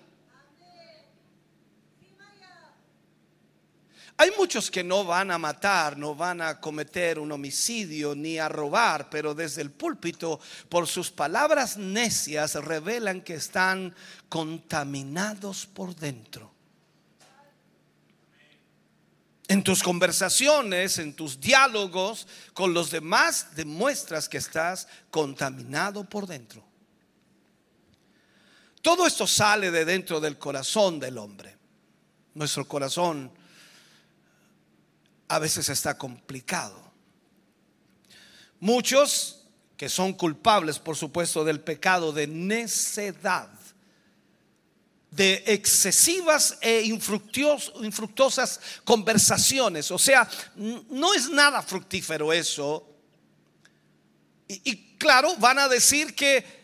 Hay 4.20 4.32
muchos 4.36 4.68
que 4.68 4.82
no 4.82 5.04
van 5.04 5.30
a 5.30 5.38
matar, 5.38 5.96
no 5.96 6.12
van 6.12 6.40
a 6.40 6.60
cometer 6.60 7.20
un 7.20 7.30
homicidio 7.30 8.16
ni 8.16 8.36
a 8.36 8.48
robar, 8.48 9.08
pero 9.08 9.32
desde 9.32 9.62
el 9.62 9.70
púlpito, 9.70 10.40
por 10.68 10.88
sus 10.88 11.12
palabras 11.12 11.76
necias, 11.76 12.56
revelan 12.56 13.20
que 13.20 13.34
están 13.34 13.94
contaminados 14.28 15.66
por 15.66 15.94
dentro. 15.94 16.52
En 19.46 19.62
tus 19.62 19.84
conversaciones, 19.84 20.98
en 20.98 21.14
tus 21.14 21.40
diálogos 21.40 22.26
con 22.54 22.74
los 22.74 22.90
demás, 22.90 23.54
demuestras 23.54 24.28
que 24.28 24.38
estás 24.38 24.88
contaminado 25.12 26.02
por 26.02 26.26
dentro. 26.26 26.64
Todo 28.82 29.06
esto 29.06 29.28
sale 29.28 29.70
de 29.70 29.84
dentro 29.84 30.18
del 30.18 30.38
corazón 30.38 30.98
del 30.98 31.18
hombre. 31.18 31.56
Nuestro 32.34 32.66
corazón 32.66 33.37
a 35.28 35.38
veces 35.38 35.68
está 35.68 35.96
complicado. 35.96 36.92
Muchos 38.60 39.46
que 39.76 39.88
son 39.88 40.12
culpables, 40.12 40.78
por 40.78 40.96
supuesto, 40.96 41.44
del 41.44 41.60
pecado 41.60 42.12
de 42.12 42.26
necedad, 42.26 43.48
de 45.10 45.44
excesivas 45.46 46.58
e 46.60 46.82
infructuosas 46.82 48.60
conversaciones. 48.84 49.90
O 49.90 49.98
sea, 49.98 50.28
no 50.56 51.14
es 51.14 51.30
nada 51.30 51.62
fructífero 51.62 52.32
eso. 52.32 52.84
Y, 54.48 54.60
y 54.64 54.96
claro, 54.96 55.36
van 55.36 55.60
a 55.60 55.68
decir 55.68 56.14
que 56.14 56.58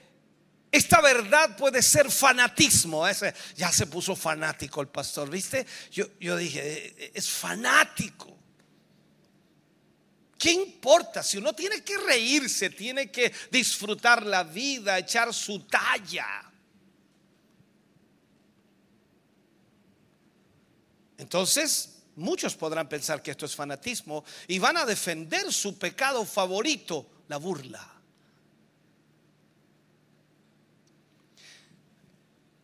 esta 0.74 1.00
verdad 1.00 1.56
puede 1.56 1.80
ser 1.82 2.10
fanatismo. 2.10 3.06
Ese, 3.06 3.32
ya 3.54 3.70
se 3.70 3.86
puso 3.86 4.16
fanático 4.16 4.80
el 4.80 4.88
pastor, 4.88 5.30
¿viste? 5.30 5.64
Yo, 5.92 6.06
yo 6.18 6.36
dije, 6.36 6.88
eh, 6.98 7.12
es 7.14 7.30
fanático. 7.30 8.36
¿Qué 10.44 10.52
importa? 10.52 11.22
Si 11.22 11.38
uno 11.38 11.54
tiene 11.54 11.82
que 11.82 11.96
reírse, 11.96 12.68
tiene 12.68 13.10
que 13.10 13.32
disfrutar 13.50 14.26
la 14.26 14.44
vida, 14.44 14.98
echar 14.98 15.32
su 15.32 15.60
talla. 15.60 16.52
Entonces, 21.16 22.02
muchos 22.16 22.54
podrán 22.56 22.90
pensar 22.90 23.22
que 23.22 23.30
esto 23.30 23.46
es 23.46 23.56
fanatismo 23.56 24.22
y 24.46 24.58
van 24.58 24.76
a 24.76 24.84
defender 24.84 25.50
su 25.50 25.78
pecado 25.78 26.26
favorito, 26.26 27.08
la 27.28 27.38
burla. 27.38 27.94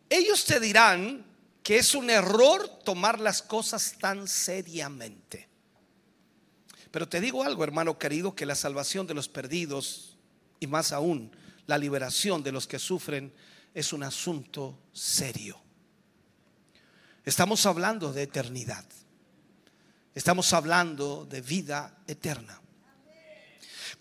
Ellos 0.07 0.45
te 0.45 0.59
dirán 0.59 1.25
que 1.63 1.79
es 1.79 1.95
un 1.95 2.11
error 2.11 2.83
tomar 2.83 3.19
las 3.19 3.41
cosas 3.41 3.95
tan 3.97 4.27
seriamente. 4.27 5.50
Pero 6.91 7.07
te 7.07 7.21
digo 7.21 7.43
algo, 7.43 7.63
hermano 7.63 7.97
querido, 7.97 8.35
que 8.35 8.45
la 8.45 8.55
salvación 8.55 9.07
de 9.07 9.13
los 9.13 9.29
perdidos 9.29 10.17
y 10.59 10.67
más 10.67 10.91
aún 10.91 11.31
la 11.65 11.77
liberación 11.77 12.43
de 12.43 12.51
los 12.51 12.67
que 12.67 12.79
sufren 12.79 13.33
es 13.73 13.93
un 13.93 14.03
asunto 14.03 14.77
serio. 14.91 15.59
Estamos 17.23 17.65
hablando 17.65 18.11
de 18.11 18.23
eternidad. 18.23 18.85
Estamos 20.13 20.51
hablando 20.53 21.25
de 21.25 21.41
vida 21.41 21.97
eterna. 22.07 22.60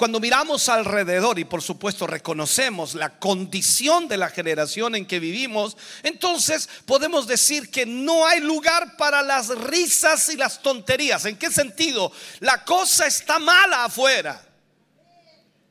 Cuando 0.00 0.18
miramos 0.18 0.70
alrededor 0.70 1.38
y 1.38 1.44
por 1.44 1.60
supuesto 1.60 2.06
reconocemos 2.06 2.94
la 2.94 3.18
condición 3.18 4.08
de 4.08 4.16
la 4.16 4.30
generación 4.30 4.94
en 4.94 5.04
que 5.04 5.20
vivimos, 5.20 5.76
entonces 6.02 6.70
podemos 6.86 7.26
decir 7.26 7.70
que 7.70 7.84
no 7.84 8.24
hay 8.24 8.40
lugar 8.40 8.96
para 8.96 9.20
las 9.20 9.48
risas 9.48 10.30
y 10.30 10.38
las 10.38 10.62
tonterías. 10.62 11.26
¿En 11.26 11.36
qué 11.36 11.50
sentido? 11.50 12.10
La 12.38 12.64
cosa 12.64 13.06
está 13.06 13.38
mala 13.38 13.84
afuera. 13.84 14.42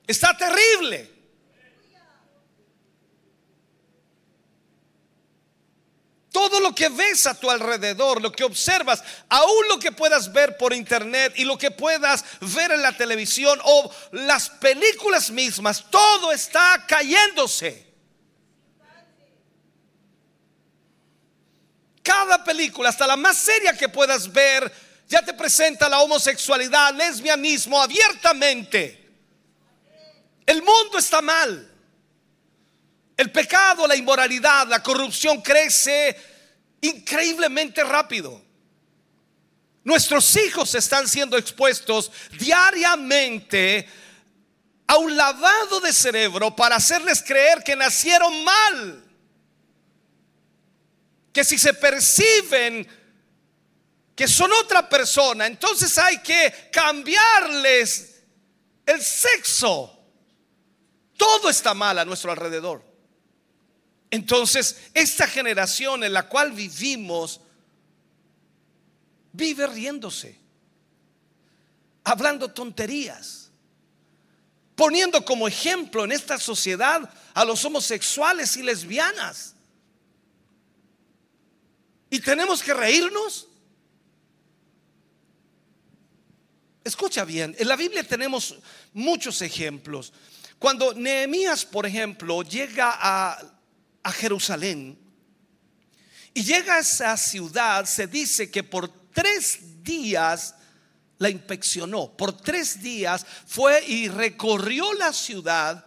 Está 0.05 0.37
terrible. 0.37 1.11
Todo 6.31 6.59
lo 6.59 6.75
que 6.75 6.89
ves 6.89 7.25
a 7.25 7.33
tu 7.33 7.49
alrededor, 7.49 8.21
lo 8.21 8.31
que 8.31 8.43
observas, 8.43 9.03
aún 9.29 9.67
lo 9.67 9.79
que 9.79 9.91
puedas 9.91 10.31
ver 10.31 10.57
por 10.57 10.73
internet 10.73 11.33
y 11.37 11.43
lo 11.43 11.57
que 11.57 11.71
puedas 11.71 12.23
ver 12.41 12.71
en 12.71 12.83
la 12.83 12.95
televisión 12.95 13.59
o 13.63 13.91
las 14.11 14.49
películas 14.49 15.31
mismas, 15.31 15.85
todo 15.89 16.31
está 16.31 16.85
cayéndose. 16.87 17.89
Cada 22.03 22.43
película, 22.43 22.89
hasta 22.89 23.07
la 23.07 23.17
más 23.17 23.37
seria 23.37 23.75
que 23.75 23.89
puedas 23.89 24.31
ver, 24.31 24.71
ya 25.07 25.23
te 25.23 25.33
presenta 25.33 25.89
la 25.89 25.99
homosexualidad, 25.99 26.93
lesbianismo 26.93 27.81
abiertamente. 27.81 29.09
El 30.45 30.61
mundo 30.61 30.99
está 30.99 31.21
mal. 31.21 31.68
El 33.19 33.33
pecado, 33.33 33.85
la 33.85 33.97
inmoralidad, 33.97 34.65
la 34.69 34.81
corrupción 34.81 35.41
crece 35.41 36.15
increíblemente 36.79 37.83
rápido. 37.83 38.41
Nuestros 39.83 40.37
hijos 40.37 40.73
están 40.73 41.05
siendo 41.05 41.35
expuestos 41.35 42.13
diariamente 42.39 43.85
a 44.87 44.95
un 44.95 45.17
lavado 45.17 45.81
de 45.81 45.91
cerebro 45.91 46.55
para 46.55 46.77
hacerles 46.77 47.21
creer 47.21 47.61
que 47.61 47.75
nacieron 47.75 48.41
mal. 48.41 49.03
Que 51.33 51.43
si 51.43 51.57
se 51.57 51.73
perciben 51.73 52.87
que 54.15 54.29
son 54.29 54.49
otra 54.53 54.87
persona, 54.87 55.45
entonces 55.45 55.97
hay 55.97 56.19
que 56.19 56.69
cambiarles 56.71 58.21
el 58.85 59.01
sexo. 59.01 60.05
Todo 61.17 61.49
está 61.49 61.73
mal 61.73 61.99
a 61.99 62.05
nuestro 62.05 62.31
alrededor. 62.31 62.87
Entonces, 64.11 64.89
esta 64.93 65.27
generación 65.27 66.03
en 66.03 66.13
la 66.13 66.27
cual 66.27 66.51
vivimos 66.51 67.41
vive 69.31 69.67
riéndose, 69.67 70.35
hablando 72.03 72.51
tonterías, 72.51 73.51
poniendo 74.75 75.23
como 75.23 75.47
ejemplo 75.47 76.05
en 76.05 76.11
esta 76.11 76.39
sociedad 76.39 77.11
a 77.33 77.45
los 77.45 77.63
homosexuales 77.65 78.57
y 78.57 78.63
lesbianas. 78.63 79.55
¿Y 82.09 82.19
tenemos 82.19 82.63
que 82.63 82.73
reírnos? 82.73 83.47
Escucha 86.83 87.23
bien, 87.25 87.55
en 87.59 87.67
la 87.67 87.75
Biblia 87.75 88.03
tenemos 88.03 88.57
muchos 88.93 89.43
ejemplos. 89.43 90.11
Cuando 90.57 90.95
Nehemías, 90.95 91.63
por 91.63 91.85
ejemplo, 91.85 92.41
llega 92.41 92.97
a 92.99 93.58
a 94.03 94.11
Jerusalén 94.11 94.97
y 96.33 96.43
llega 96.43 96.75
a 96.75 96.79
esa 96.79 97.17
ciudad, 97.17 97.85
se 97.85 98.07
dice 98.07 98.49
que 98.51 98.63
por 98.63 98.87
tres 99.11 99.83
días 99.83 100.55
la 101.17 101.29
inspeccionó, 101.29 102.15
por 102.15 102.37
tres 102.37 102.81
días 102.81 103.25
fue 103.45 103.83
y 103.85 104.07
recorrió 104.07 104.93
la 104.93 105.11
ciudad 105.11 105.85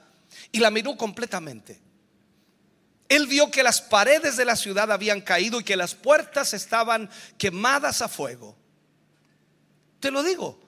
y 0.50 0.58
la 0.58 0.70
miró 0.70 0.96
completamente. 0.96 1.80
Él 3.08 3.26
vio 3.26 3.50
que 3.50 3.62
las 3.62 3.80
paredes 3.80 4.36
de 4.36 4.44
la 4.44 4.56
ciudad 4.56 4.90
habían 4.90 5.20
caído 5.20 5.60
y 5.60 5.64
que 5.64 5.76
las 5.76 5.94
puertas 5.94 6.54
estaban 6.54 7.10
quemadas 7.38 8.02
a 8.02 8.08
fuego. 8.08 8.56
Te 10.00 10.10
lo 10.10 10.22
digo. 10.22 10.60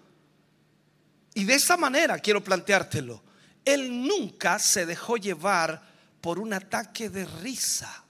Y 1.34 1.44
de 1.44 1.54
esa 1.54 1.76
manera 1.76 2.18
quiero 2.18 2.44
planteártelo. 2.44 3.22
Él 3.64 4.06
nunca 4.06 4.58
se 4.58 4.86
dejó 4.86 5.16
llevar 5.16 5.93
por 6.24 6.38
un 6.38 6.54
ataque 6.54 7.10
de 7.10 7.26
risa. 7.26 8.02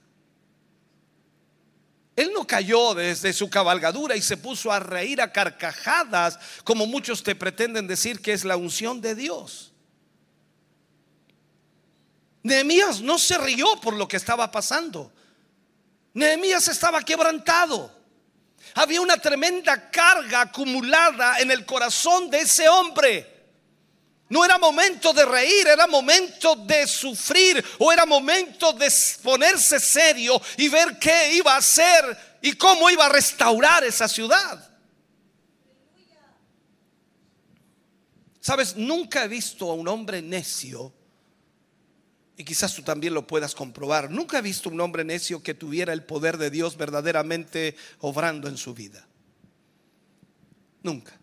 Él 2.15 2.31
no 2.33 2.47
cayó 2.47 2.93
desde 2.93 3.33
su 3.33 3.49
cabalgadura 3.49 4.15
y 4.15 4.21
se 4.21 4.37
puso 4.37 4.71
a 4.71 4.79
reír 4.79 5.19
a 5.19 5.33
carcajadas, 5.33 6.39
como 6.63 6.85
muchos 6.85 7.23
te 7.23 7.35
pretenden 7.35 7.87
decir 7.87 8.21
que 8.21 8.31
es 8.31 8.45
la 8.45 8.55
unción 8.55 9.01
de 9.01 9.15
Dios. 9.15 9.73
Nehemías 12.41 13.01
no 13.01 13.19
se 13.19 13.37
rió 13.37 13.81
por 13.81 13.93
lo 13.93 14.07
que 14.07 14.15
estaba 14.15 14.49
pasando. 14.49 15.11
Nehemías 16.13 16.69
estaba 16.69 17.01
quebrantado. 17.01 17.93
Había 18.75 19.01
una 19.01 19.17
tremenda 19.17 19.91
carga 19.91 20.39
acumulada 20.39 21.39
en 21.39 21.51
el 21.51 21.65
corazón 21.65 22.29
de 22.29 22.39
ese 22.39 22.69
hombre. 22.69 23.34
No 24.27 24.43
era 24.43 24.57
momento 24.57 25.13
de 25.13 25.23
reír, 25.23 25.67
era 25.67 25.85
momento 25.85 26.55
de 26.55 26.87
sufrir 26.87 27.63
o 27.77 27.91
era 27.91 28.05
momento 28.05 28.73
de 28.73 28.91
ponerse 29.21 29.79
serio 29.79 30.41
y 30.57 30.67
ver 30.67 30.97
qué 30.97 31.35
iba 31.35 31.53
a 31.53 31.57
hacer 31.57 32.37
y 32.41 32.53
cómo 32.53 32.89
iba 32.89 33.05
a 33.05 33.09
restaurar 33.09 33.83
esa 33.83 34.07
ciudad. 34.07 34.71
Sabes, 38.39 38.75
nunca 38.75 39.23
he 39.23 39.27
visto 39.27 39.71
a 39.71 39.73
un 39.73 39.87
hombre 39.87 40.21
necio, 40.21 40.93
y 42.37 42.43
quizás 42.43 42.75
tú 42.75 42.83
también 42.83 43.13
lo 43.13 43.25
puedas 43.25 43.55
comprobar, 43.55 44.11
nunca 44.11 44.37
he 44.37 44.41
visto 44.43 44.69
a 44.69 44.73
un 44.73 44.81
hombre 44.81 45.03
necio 45.03 45.41
que 45.41 45.55
tuviera 45.55 45.93
el 45.93 46.03
poder 46.03 46.37
de 46.37 46.51
Dios 46.51 46.77
verdaderamente 46.77 47.75
obrando 47.99 48.47
en 48.47 48.57
su 48.57 48.75
vida. 48.75 49.07
Nunca. 50.83 51.19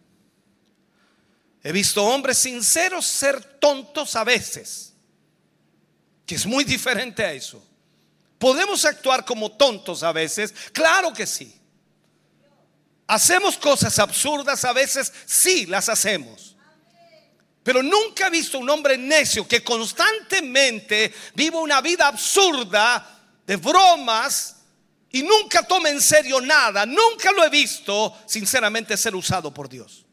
He 1.62 1.70
visto 1.70 2.05
hombres 2.05 2.38
sinceros 2.38 3.07
ser 3.07 3.42
tontos 3.59 4.16
a 4.16 4.25
veces, 4.25 4.94
que 6.27 6.35
es 6.35 6.44
muy 6.44 6.64
diferente 6.64 7.25
a 7.25 7.33
eso. 7.33 7.64
¿Podemos 8.38 8.85
actuar 8.85 9.25
como 9.25 9.53
tontos 9.53 10.03
a 10.03 10.11
veces? 10.11 10.53
Claro 10.72 11.12
que 11.12 11.27
sí. 11.27 11.57
¿Hacemos 13.07 13.57
cosas 13.57 13.98
absurdas 13.98 14.64
a 14.64 14.72
veces? 14.72 15.12
Sí, 15.27 15.66
las 15.66 15.88
hacemos. 15.88 16.57
Pero 17.62 17.83
nunca 17.83 18.27
he 18.27 18.31
visto 18.31 18.59
un 18.59 18.68
hombre 18.68 18.98
necio 18.98 19.46
que 19.46 19.62
constantemente 19.62 21.14
viva 21.35 21.61
una 21.61 21.81
vida 21.81 22.09
absurda 22.09 23.20
de 23.46 23.57
bromas 23.57 24.57
y 25.12 25.22
nunca 25.22 25.62
tome 25.62 25.90
en 25.90 26.01
serio 26.01 26.40
nada. 26.40 26.85
Nunca 26.85 27.31
lo 27.31 27.44
he 27.44 27.51
visto 27.51 28.16
sinceramente 28.27 28.96
ser 28.96 29.14
usado 29.14 29.55
por 29.55 29.68
Dios. 29.68 30.05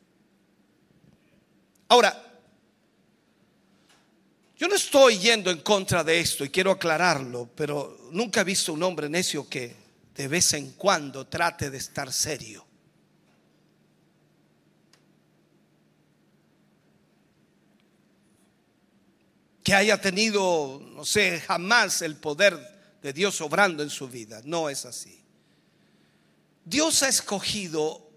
Ahora, 1.89 2.25
yo 4.55 4.67
no 4.67 4.75
estoy 4.75 5.17
yendo 5.17 5.49
en 5.49 5.59
contra 5.59 6.03
de 6.03 6.19
esto 6.19 6.45
y 6.45 6.49
quiero 6.49 6.71
aclararlo, 6.71 7.49
pero 7.55 8.09
nunca 8.11 8.41
he 8.41 8.43
visto 8.43 8.73
un 8.73 8.83
hombre 8.83 9.09
necio 9.09 9.49
que 9.49 9.75
de 10.15 10.27
vez 10.27 10.53
en 10.53 10.73
cuando 10.73 11.27
trate 11.27 11.69
de 11.69 11.77
estar 11.77 12.11
serio. 12.13 12.69
que 19.69 19.75
haya 19.75 20.01
tenido, 20.01 20.81
no 20.95 21.05
sé, 21.05 21.41
jamás 21.41 22.01
el 22.01 22.15
poder 22.15 22.57
de 23.03 23.13
Dios 23.13 23.39
obrando 23.39 23.83
en 23.83 23.91
su 23.91 24.07
vida. 24.07 24.41
No 24.43 24.67
es 24.67 24.83
así. 24.83 25.23
Dios 26.65 27.03
ha 27.03 27.07
escogido 27.07 28.09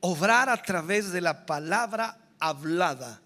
obrar 0.00 0.48
a 0.48 0.62
través 0.62 1.12
de 1.12 1.20
la 1.20 1.44
palabra 1.44 2.25
hablada 2.38 3.20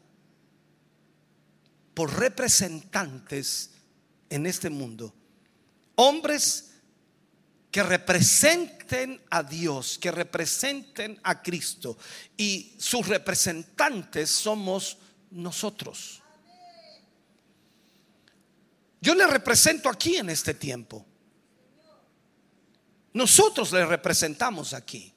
por 1.94 2.18
representantes 2.18 3.70
en 4.28 4.46
este 4.46 4.70
mundo. 4.70 5.14
Hombres 5.96 6.70
que 7.70 7.82
representen 7.82 9.22
a 9.30 9.42
Dios, 9.42 9.98
que 9.98 10.10
representen 10.10 11.20
a 11.22 11.40
Cristo. 11.42 11.96
Y 12.36 12.74
sus 12.78 13.06
representantes 13.06 14.30
somos 14.30 14.98
nosotros. 15.30 16.22
Yo 19.00 19.14
le 19.14 19.26
represento 19.26 19.88
aquí 19.88 20.16
en 20.16 20.30
este 20.30 20.54
tiempo. 20.54 21.06
Nosotros 23.12 23.72
le 23.72 23.86
representamos 23.86 24.74
aquí. 24.74 25.12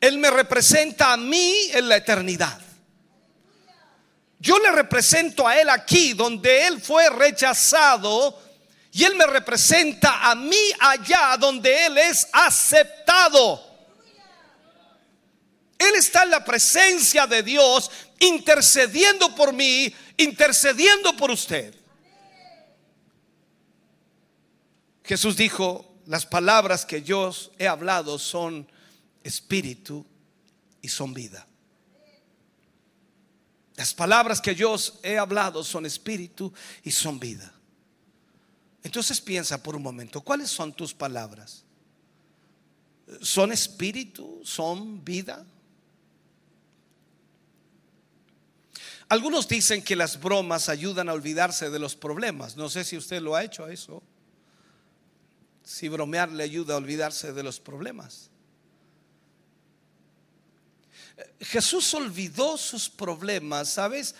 Él 0.00 0.18
me 0.18 0.30
representa 0.30 1.12
a 1.12 1.16
mí 1.16 1.70
en 1.72 1.88
la 1.88 1.96
eternidad. 1.96 2.60
Yo 4.38 4.58
le 4.58 4.70
represento 4.70 5.48
a 5.48 5.58
Él 5.58 5.68
aquí, 5.68 6.12
donde 6.12 6.66
Él 6.66 6.80
fue 6.80 7.10
rechazado, 7.10 8.40
y 8.92 9.04
Él 9.04 9.16
me 9.16 9.26
representa 9.26 10.30
a 10.30 10.34
mí 10.34 10.60
allá, 10.78 11.36
donde 11.38 11.86
Él 11.86 11.98
es 11.98 12.28
aceptado. 12.32 13.64
Él 15.76 15.94
está 15.96 16.22
en 16.22 16.30
la 16.30 16.44
presencia 16.44 17.26
de 17.26 17.42
Dios, 17.42 17.90
intercediendo 18.20 19.34
por 19.34 19.52
mí, 19.52 19.92
intercediendo 20.16 21.16
por 21.16 21.30
usted. 21.30 21.74
Jesús 25.04 25.36
dijo, 25.36 25.94
las 26.06 26.26
palabras 26.26 26.84
que 26.84 27.02
yo 27.02 27.32
he 27.58 27.66
hablado 27.66 28.18
son 28.18 28.70
espíritu 29.28 30.04
y 30.82 30.88
son 30.88 31.14
vida. 31.14 31.46
Las 33.76 33.94
palabras 33.94 34.40
que 34.40 34.54
yo 34.54 34.74
he 35.02 35.18
hablado 35.18 35.62
son 35.62 35.86
espíritu 35.86 36.52
y 36.82 36.90
son 36.90 37.20
vida. 37.20 37.52
Entonces 38.82 39.20
piensa 39.20 39.62
por 39.62 39.76
un 39.76 39.82
momento, 39.82 40.20
¿cuáles 40.20 40.50
son 40.50 40.72
tus 40.72 40.94
palabras? 40.94 41.64
¿Son 43.20 43.52
espíritu? 43.52 44.40
¿Son 44.44 45.04
vida? 45.04 45.46
Algunos 49.08 49.48
dicen 49.48 49.82
que 49.82 49.96
las 49.96 50.20
bromas 50.20 50.68
ayudan 50.68 51.08
a 51.08 51.12
olvidarse 51.12 51.70
de 51.70 51.78
los 51.78 51.94
problemas. 51.94 52.56
No 52.56 52.68
sé 52.68 52.84
si 52.84 52.96
usted 52.96 53.22
lo 53.22 53.34
ha 53.34 53.44
hecho 53.44 53.68
eso 53.68 54.02
si 55.68 55.90
bromear 55.90 56.32
le 56.32 56.44
ayuda 56.44 56.72
a 56.72 56.76
olvidarse 56.78 57.34
de 57.34 57.42
los 57.42 57.60
problemas. 57.60 58.30
Jesús 61.40 61.92
olvidó 61.94 62.56
sus 62.56 62.88
problemas, 62.88 63.68
¿sabes? 63.70 64.14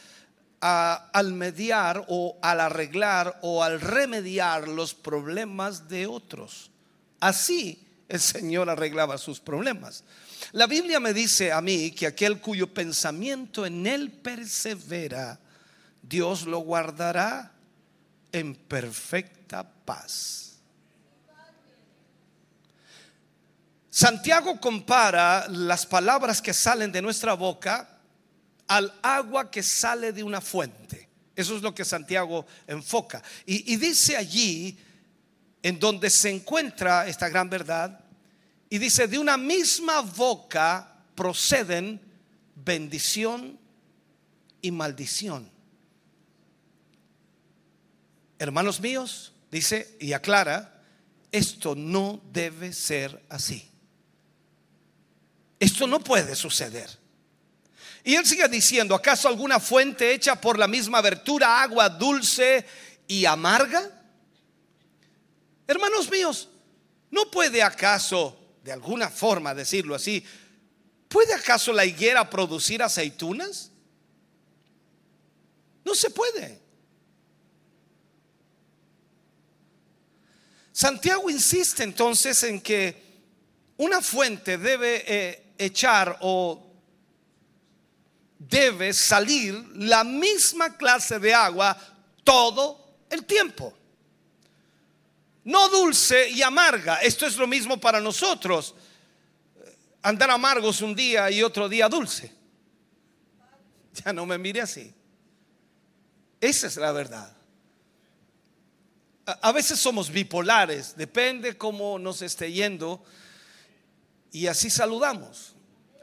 al 0.61 1.33
mediar 1.35 2.05
o 2.09 2.37
al 2.43 2.61
arreglar 2.61 3.39
o 3.43 3.63
al 3.63 3.81
remediar 3.81 4.67
los 4.67 4.93
problemas 4.93 5.89
de 5.89 6.07
otros. 6.07 6.71
Así 7.21 7.87
el 8.09 8.21
Señor 8.21 8.69
arreglaba 8.71 9.19
sus 9.19 9.39
problemas. 9.39 10.03
La 10.53 10.67
Biblia 10.67 10.99
me 10.99 11.13
dice 11.13 11.53
a 11.53 11.61
mí 11.61 11.91
que 11.91 12.07
aquel 12.07 12.41
cuyo 12.41 12.73
pensamiento 12.73 13.67
en 13.67 13.87
él 13.87 14.11
persevera, 14.11 15.39
Dios 16.03 16.47
lo 16.47 16.59
guardará 16.61 17.53
en 18.33 18.55
perfecta 18.55 19.71
paz. 19.85 20.48
Santiago 23.99 24.61
compara 24.61 25.49
las 25.49 25.85
palabras 25.85 26.41
que 26.41 26.55
salen 26.55 26.93
de 26.93 27.03
nuestra 27.03 27.35
boca 27.35 27.99
al 28.69 28.95
agua 29.03 29.51
que 29.51 29.61
sale 29.61 30.13
de 30.13 30.23
una 30.23 30.41
fuente. 30.41 31.09
Eso 31.35 31.57
es 31.57 31.63
lo 31.63 31.75
que 31.75 31.85
Santiago 31.85 32.47
enfoca. 32.69 33.21
Y, 33.45 33.75
dice 33.75 34.17
allí, 34.17 34.79
en 35.65 35.81
donde 35.81 36.11
se 36.11 36.31
encuentra 36.31 37.09
esta 37.09 37.29
gran 37.29 37.51
verdad, 37.51 37.99
y 38.71 38.79
dice, 38.79 39.09
de 39.09 39.19
una 39.19 39.37
misma 39.37 40.03
boca 40.03 40.95
proceden 41.17 42.01
bendición 42.55 43.59
y 44.63 44.71
maldición. 44.71 45.51
Hermanos 48.39 48.81
míos, 48.81 49.33
dice 49.51 49.97
y 49.99 50.13
aclara, 50.13 50.85
esto 51.33 51.75
no 51.75 52.23
debe 52.31 52.73
ser 52.73 53.21
así. 53.29 53.69
Esto 55.59 55.87
no 55.87 56.01
puede 56.01 56.37
suceder. 56.37 56.89
Y 58.05 58.15
él 58.15 58.25
sigue 58.25 58.49
diciendo, 58.49 58.95
¿acaso 58.95 59.29
alguna 59.29 59.61
fuente 59.61 60.13
hecha 60.13 60.41
por 60.41 60.59
la 60.59 60.69
misma 60.69 60.99
abertura, 60.99 61.63
agua 61.63 61.89
dulce 61.89 62.65
y 63.07 63.25
amarga? 63.25 63.91
Hermanos 65.67 66.11
míos, 66.11 66.49
¿no 67.11 67.31
puede 67.31 67.63
acaso, 67.63 68.39
de 68.63 68.73
alguna 68.73 69.11
forma 69.11 69.55
decirlo 69.55 69.95
así, 69.95 70.25
¿puede 71.09 71.35
acaso 71.35 71.73
la 71.73 71.85
higuera 71.85 72.31
producir 72.31 72.83
aceitunas? 72.83 73.71
No 75.85 75.95
se 75.95 76.11
puede. 76.11 76.61
Santiago 80.73 81.29
insiste 81.29 81.83
entonces 81.83 82.43
en 82.45 82.61
que 82.61 83.09
una 83.79 84.01
fuente 84.01 84.59
debe 84.59 85.05
eh, 85.07 85.48
echar 85.59 86.17
o 86.21 86.65
debe 88.39 88.93
salir 88.95 89.55
la 89.75 90.05
misma 90.05 90.77
clase 90.77 91.19
de 91.19 91.35
agua 91.35 91.77
todo 92.25 93.05
el 93.11 93.25
tiempo. 93.25 93.75
No 95.45 95.69
dulce 95.69 96.31
y 96.31 96.43
amarga. 96.43 96.97
Esto 96.97 97.27
es 97.27 97.37
lo 97.37 97.47
mismo 97.47 97.81
para 97.81 98.01
nosotros. 98.01 98.75
Andar 100.03 100.31
amargos 100.31 100.81
un 100.81 100.95
día 100.95 101.31
y 101.31 101.43
otro 101.43 101.69
día 101.69 101.89
dulce. 101.89 102.33
Ya 104.05 104.13
no 104.13 104.25
me 104.27 104.39
mire 104.39 104.61
así. 104.61 104.95
Esa 106.41 106.69
es 106.69 106.77
la 106.77 106.93
verdad. 106.93 107.35
A 109.43 109.51
veces 109.51 109.81
somos 109.81 110.09
bipolares, 110.09 110.97
depende 110.97 111.59
cómo 111.59 111.99
nos 111.99 112.23
esté 112.23 112.53
yendo 112.53 113.05
y 114.31 114.47
así 114.47 114.71
saludamos, 114.71 115.57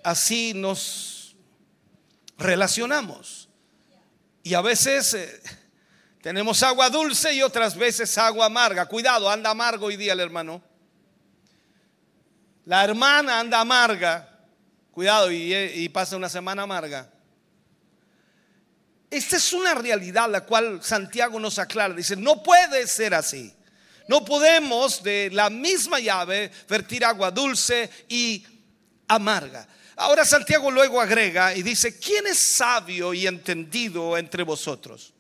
así 0.04 0.54
nos 0.54 1.36
relacionamos. 2.38 3.50
Y 4.44 4.54
a 4.54 4.62
veces 4.62 5.14
eh, 5.14 5.42
tenemos 6.22 6.62
agua 6.64 6.90
dulce 6.90 7.34
y 7.34 7.42
otras 7.42 7.76
veces 7.76 8.18
agua 8.18 8.46
amarga. 8.46 8.86
Cuidado, 8.86 9.30
anda 9.30 9.50
amargo 9.50 9.88
hoy 9.88 9.98
día 9.98 10.14
el 10.14 10.20
hermano. 10.20 10.62
La 12.66 12.84
hermana 12.84 13.40
anda 13.40 13.60
amarga. 13.60 14.32
Cuidado 14.92 15.32
y, 15.32 15.54
y 15.54 15.90
pasa 15.90 16.16
una 16.16 16.30
semana 16.30 16.64
amarga. 16.64 17.12
Esta 19.10 19.38
es 19.38 19.54
una 19.54 19.74
realidad 19.76 20.30
la 20.30 20.46
cual 20.46 20.84
Santiago 20.84 21.40
nos 21.40 21.60
aclara. 21.60 21.94
Dice, 21.94 22.16
no 22.16 22.42
puede 22.42 22.88
ser 22.88 23.14
así. 23.14 23.54
No 24.08 24.24
podemos 24.24 25.02
de 25.02 25.30
la 25.32 25.50
misma 25.50 26.00
llave 26.00 26.52
vertir 26.70 27.04
agua 27.04 27.32
dulce 27.32 27.90
y 28.08 28.46
amarga. 29.08 29.68
Ahora 29.96 30.26
Santiago 30.26 30.70
luego 30.70 31.02
agrega 31.02 31.56
y 31.56 31.64
dice, 31.64 31.98
¿quién 31.98 32.28
es 32.28 32.38
sabio 32.38 33.14
y 33.14 33.26
entendido 33.28 34.18
entre 34.18 34.44
vosotros? 34.44 35.14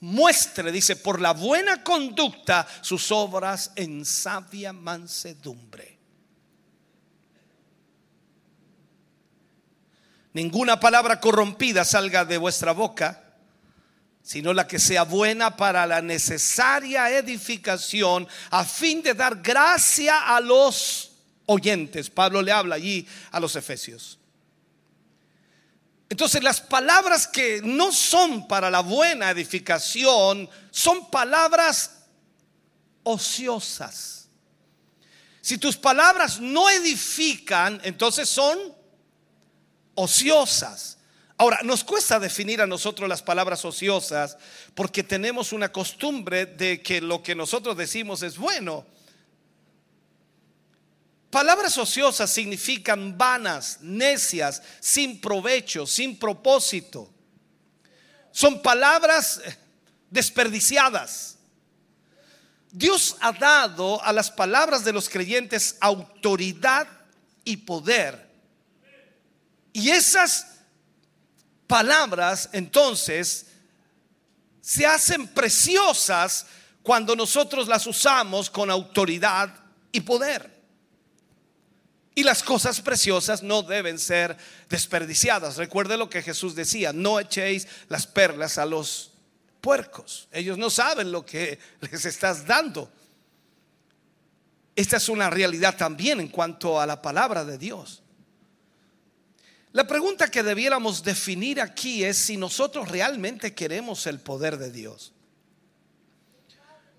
Muestre, 0.00 0.72
dice, 0.72 0.96
por 0.96 1.20
la 1.20 1.32
buena 1.32 1.84
conducta 1.84 2.66
sus 2.80 3.12
obras 3.12 3.72
en 3.76 4.04
sabia 4.06 4.72
mansedumbre. 4.72 5.98
Ninguna 10.32 10.80
palabra 10.80 11.20
corrompida 11.20 11.84
salga 11.84 12.24
de 12.24 12.38
vuestra 12.38 12.72
boca 12.72 13.29
sino 14.30 14.52
la 14.52 14.68
que 14.68 14.78
sea 14.78 15.02
buena 15.02 15.56
para 15.56 15.84
la 15.88 16.00
necesaria 16.00 17.10
edificación 17.10 18.28
a 18.50 18.64
fin 18.64 19.02
de 19.02 19.12
dar 19.12 19.42
gracia 19.42 20.36
a 20.36 20.40
los 20.40 21.10
oyentes. 21.46 22.10
Pablo 22.10 22.40
le 22.40 22.52
habla 22.52 22.76
allí 22.76 23.04
a 23.32 23.40
los 23.40 23.56
efesios. 23.56 24.20
Entonces 26.08 26.44
las 26.44 26.60
palabras 26.60 27.26
que 27.26 27.60
no 27.64 27.90
son 27.90 28.46
para 28.46 28.70
la 28.70 28.82
buena 28.82 29.32
edificación 29.32 30.48
son 30.70 31.10
palabras 31.10 31.90
ociosas. 33.02 34.28
Si 35.40 35.58
tus 35.58 35.76
palabras 35.76 36.38
no 36.38 36.70
edifican, 36.70 37.80
entonces 37.82 38.28
son 38.28 38.56
ociosas. 39.96 40.99
Ahora, 41.40 41.60
nos 41.62 41.84
cuesta 41.84 42.20
definir 42.20 42.60
a 42.60 42.66
nosotros 42.66 43.08
las 43.08 43.22
palabras 43.22 43.64
ociosas 43.64 44.36
porque 44.74 45.02
tenemos 45.02 45.54
una 45.54 45.72
costumbre 45.72 46.44
de 46.44 46.82
que 46.82 47.00
lo 47.00 47.22
que 47.22 47.34
nosotros 47.34 47.78
decimos 47.78 48.22
es 48.22 48.36
bueno. 48.36 48.84
Palabras 51.30 51.78
ociosas 51.78 52.30
significan 52.30 53.16
vanas, 53.16 53.78
necias, 53.80 54.62
sin 54.80 55.18
provecho, 55.18 55.86
sin 55.86 56.18
propósito. 56.18 57.10
Son 58.32 58.60
palabras 58.60 59.40
desperdiciadas. 60.10 61.38
Dios 62.70 63.16
ha 63.22 63.32
dado 63.32 64.04
a 64.04 64.12
las 64.12 64.30
palabras 64.30 64.84
de 64.84 64.92
los 64.92 65.08
creyentes 65.08 65.78
autoridad 65.80 66.86
y 67.44 67.56
poder. 67.56 68.28
Y 69.72 69.88
esas 69.88 70.49
palabras 71.70 72.50
entonces 72.52 73.46
se 74.60 74.84
hacen 74.84 75.28
preciosas 75.28 76.46
cuando 76.82 77.14
nosotros 77.14 77.68
las 77.68 77.86
usamos 77.86 78.50
con 78.50 78.72
autoridad 78.72 79.54
y 79.92 80.00
poder. 80.00 80.50
Y 82.16 82.24
las 82.24 82.42
cosas 82.42 82.80
preciosas 82.80 83.44
no 83.44 83.62
deben 83.62 84.00
ser 84.00 84.36
desperdiciadas. 84.68 85.58
Recuerde 85.58 85.96
lo 85.96 86.10
que 86.10 86.22
Jesús 86.22 86.56
decía, 86.56 86.92
no 86.92 87.20
echéis 87.20 87.68
las 87.88 88.04
perlas 88.04 88.58
a 88.58 88.66
los 88.66 89.12
puercos. 89.60 90.26
Ellos 90.32 90.58
no 90.58 90.70
saben 90.70 91.12
lo 91.12 91.24
que 91.24 91.60
les 91.80 92.04
estás 92.04 92.48
dando. 92.48 92.90
Esta 94.74 94.96
es 94.96 95.08
una 95.08 95.30
realidad 95.30 95.76
también 95.76 96.18
en 96.18 96.28
cuanto 96.28 96.80
a 96.80 96.86
la 96.86 97.00
palabra 97.00 97.44
de 97.44 97.58
Dios. 97.58 98.02
La 99.72 99.86
pregunta 99.86 100.28
que 100.28 100.42
debiéramos 100.42 101.04
definir 101.04 101.60
aquí 101.60 102.02
es 102.02 102.16
si 102.16 102.36
nosotros 102.36 102.88
realmente 102.88 103.54
queremos 103.54 104.06
el 104.08 104.18
poder 104.18 104.58
de 104.58 104.72
Dios. 104.72 105.12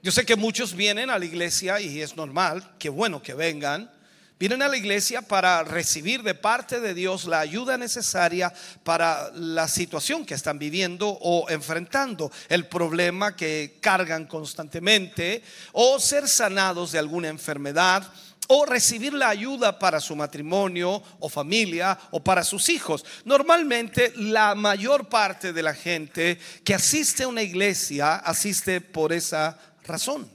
Yo 0.02 0.12
sé 0.12 0.26
que 0.26 0.38
muchos 0.38 0.74
vienen 0.74 1.10
a 1.10 1.20
la 1.20 1.26
iglesia 1.26 1.82
y 1.82 2.02
es 2.02 2.16
normal, 2.16 2.76
que 2.80 2.90
bueno 2.90 3.22
que 3.22 3.34
vengan. 3.34 3.92
Vienen 4.40 4.64
a 4.64 4.68
la 4.68 4.78
iglesia 4.78 5.22
para 5.22 5.64
recibir 5.64 6.24
de 6.24 6.34
parte 6.34 6.80
de 6.80 6.96
Dios 6.96 7.26
la 7.26 7.42
ayuda 7.42 7.78
necesaria 7.78 8.52
para 8.84 9.30
la 9.36 9.68
situación 9.68 10.26
que 10.26 10.34
están 10.34 10.58
viviendo 10.58 11.10
o 11.10 11.48
enfrentando, 11.50 12.32
el 12.50 12.66
problema 12.66 13.36
que 13.36 13.78
cargan 13.82 14.26
constantemente 14.26 15.44
o 15.74 16.00
ser 16.00 16.28
sanados 16.28 16.94
de 16.94 17.00
alguna 17.00 17.28
enfermedad 17.28 18.12
o 18.48 18.66
recibir 18.66 19.14
la 19.14 19.30
ayuda 19.30 19.80
para 19.80 20.00
su 20.00 20.16
matrimonio 20.16 21.02
o 21.20 21.30
familia 21.30 21.98
o 22.12 22.22
para 22.22 22.44
sus 22.44 22.70
hijos. 22.70 23.06
Normalmente 23.24 24.14
la 24.18 24.56
mayor 24.56 25.08
parte 25.08 25.54
de 25.54 25.64
la 25.64 25.74
gente 25.74 26.38
que 26.64 26.74
asiste 26.74 27.24
a 27.24 27.28
una 27.28 27.42
iglesia 27.42 28.16
asiste 28.16 28.82
por 28.82 29.14
esa 29.14 29.58
razón. 29.84 30.30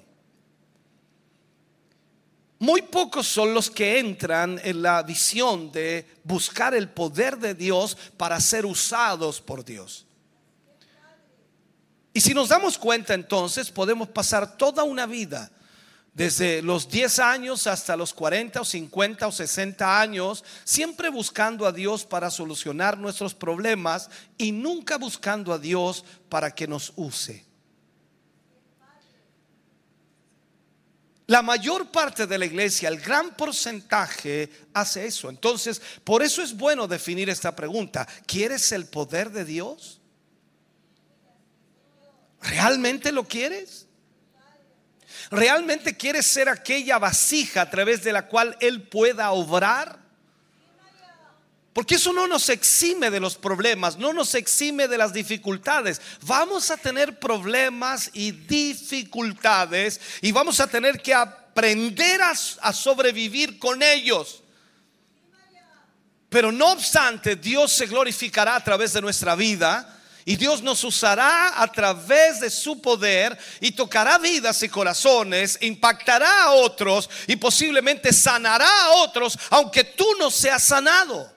Muy 2.58 2.82
pocos 2.82 3.26
son 3.26 3.52
los 3.52 3.70
que 3.70 3.98
entran 3.98 4.58
en 4.64 4.80
la 4.80 5.02
visión 5.02 5.70
de 5.70 6.06
buscar 6.24 6.74
el 6.74 6.88
poder 6.88 7.36
de 7.36 7.54
Dios 7.54 7.98
para 8.16 8.40
ser 8.40 8.64
usados 8.64 9.42
por 9.42 9.62
Dios. 9.62 10.06
Y 12.14 12.20
si 12.22 12.32
nos 12.32 12.48
damos 12.48 12.78
cuenta 12.78 13.12
entonces 13.12 13.70
podemos 13.70 14.08
pasar 14.08 14.56
toda 14.56 14.84
una 14.84 15.04
vida 15.04 15.50
desde 16.16 16.62
los 16.62 16.88
10 16.88 17.18
años 17.18 17.66
hasta 17.66 17.94
los 17.94 18.14
40 18.14 18.62
o 18.62 18.64
50 18.64 19.26
o 19.26 19.32
60 19.32 20.00
años, 20.00 20.44
siempre 20.64 21.10
buscando 21.10 21.66
a 21.66 21.72
Dios 21.72 22.06
para 22.06 22.30
solucionar 22.30 22.96
nuestros 22.96 23.34
problemas 23.34 24.08
y 24.38 24.50
nunca 24.50 24.96
buscando 24.96 25.52
a 25.52 25.58
Dios 25.58 26.06
para 26.30 26.54
que 26.54 26.66
nos 26.66 26.94
use. 26.96 27.44
La 31.26 31.42
mayor 31.42 31.90
parte 31.90 32.26
de 32.26 32.38
la 32.38 32.46
iglesia, 32.46 32.88
el 32.88 32.98
gran 32.98 33.36
porcentaje, 33.36 34.48
hace 34.72 35.06
eso. 35.06 35.28
Entonces, 35.28 35.82
por 36.02 36.22
eso 36.22 36.40
es 36.40 36.56
bueno 36.56 36.88
definir 36.88 37.28
esta 37.28 37.54
pregunta. 37.54 38.08
¿Quieres 38.26 38.72
el 38.72 38.86
poder 38.86 39.30
de 39.32 39.44
Dios? 39.44 40.00
¿Realmente 42.40 43.12
lo 43.12 43.28
quieres? 43.28 43.85
¿Realmente 45.30 45.96
quieres 45.96 46.26
ser 46.26 46.48
aquella 46.48 46.98
vasija 46.98 47.62
a 47.62 47.70
través 47.70 48.04
de 48.04 48.12
la 48.12 48.26
cual 48.26 48.56
Él 48.60 48.82
pueda 48.82 49.30
obrar? 49.32 50.06
Porque 51.76 51.96
eso 51.96 52.12
no 52.14 52.26
nos 52.26 52.48
exime 52.48 53.10
de 53.10 53.20
los 53.20 53.36
problemas, 53.36 53.98
no 53.98 54.14
nos 54.14 54.34
exime 54.34 54.88
de 54.88 54.96
las 54.96 55.12
dificultades. 55.12 56.00
Vamos 56.22 56.70
a 56.70 56.78
tener 56.78 57.18
problemas 57.18 58.08
y 58.14 58.30
dificultades 58.30 60.00
y 60.22 60.32
vamos 60.32 60.58
a 60.60 60.68
tener 60.68 61.02
que 61.02 61.12
aprender 61.12 62.22
a, 62.22 62.72
sobrevivir 62.72 63.58
con 63.58 63.82
ellos. 63.82 64.42
Pero 66.30 66.50
no 66.50 66.72
obstante, 66.72 67.36
Dios 67.36 67.72
se 67.72 67.84
glorificará 67.84 68.56
a 68.56 68.64
través 68.64 68.94
de 68.94 69.02
nuestra 69.02 69.34
vida 69.34 69.95
y 70.28 70.34
Dios 70.34 70.60
nos 70.60 70.82
usará 70.82 71.62
a 71.62 71.70
través 71.70 72.40
de 72.40 72.50
su 72.50 72.82
poder 72.82 73.38
y 73.60 73.70
tocará 73.70 74.18
vidas 74.18 74.60
y 74.64 74.68
corazones, 74.68 75.56
impactará 75.60 76.42
a 76.42 76.50
otros 76.50 77.08
y 77.28 77.36
posiblemente 77.36 78.12
sanará 78.12 78.68
a 78.68 78.90
otros, 78.96 79.38
aunque 79.50 79.84
tú 79.84 80.04
no 80.18 80.28
seas 80.28 80.64
sanado. 80.64 81.32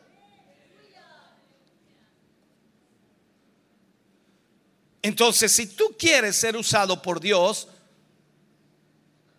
Entonces, 5.04 5.52
si 5.52 5.68
tú 5.68 5.96
quieres 5.98 6.36
ser 6.36 6.58
usado 6.58 7.00
por 7.00 7.20
Dios, 7.20 7.68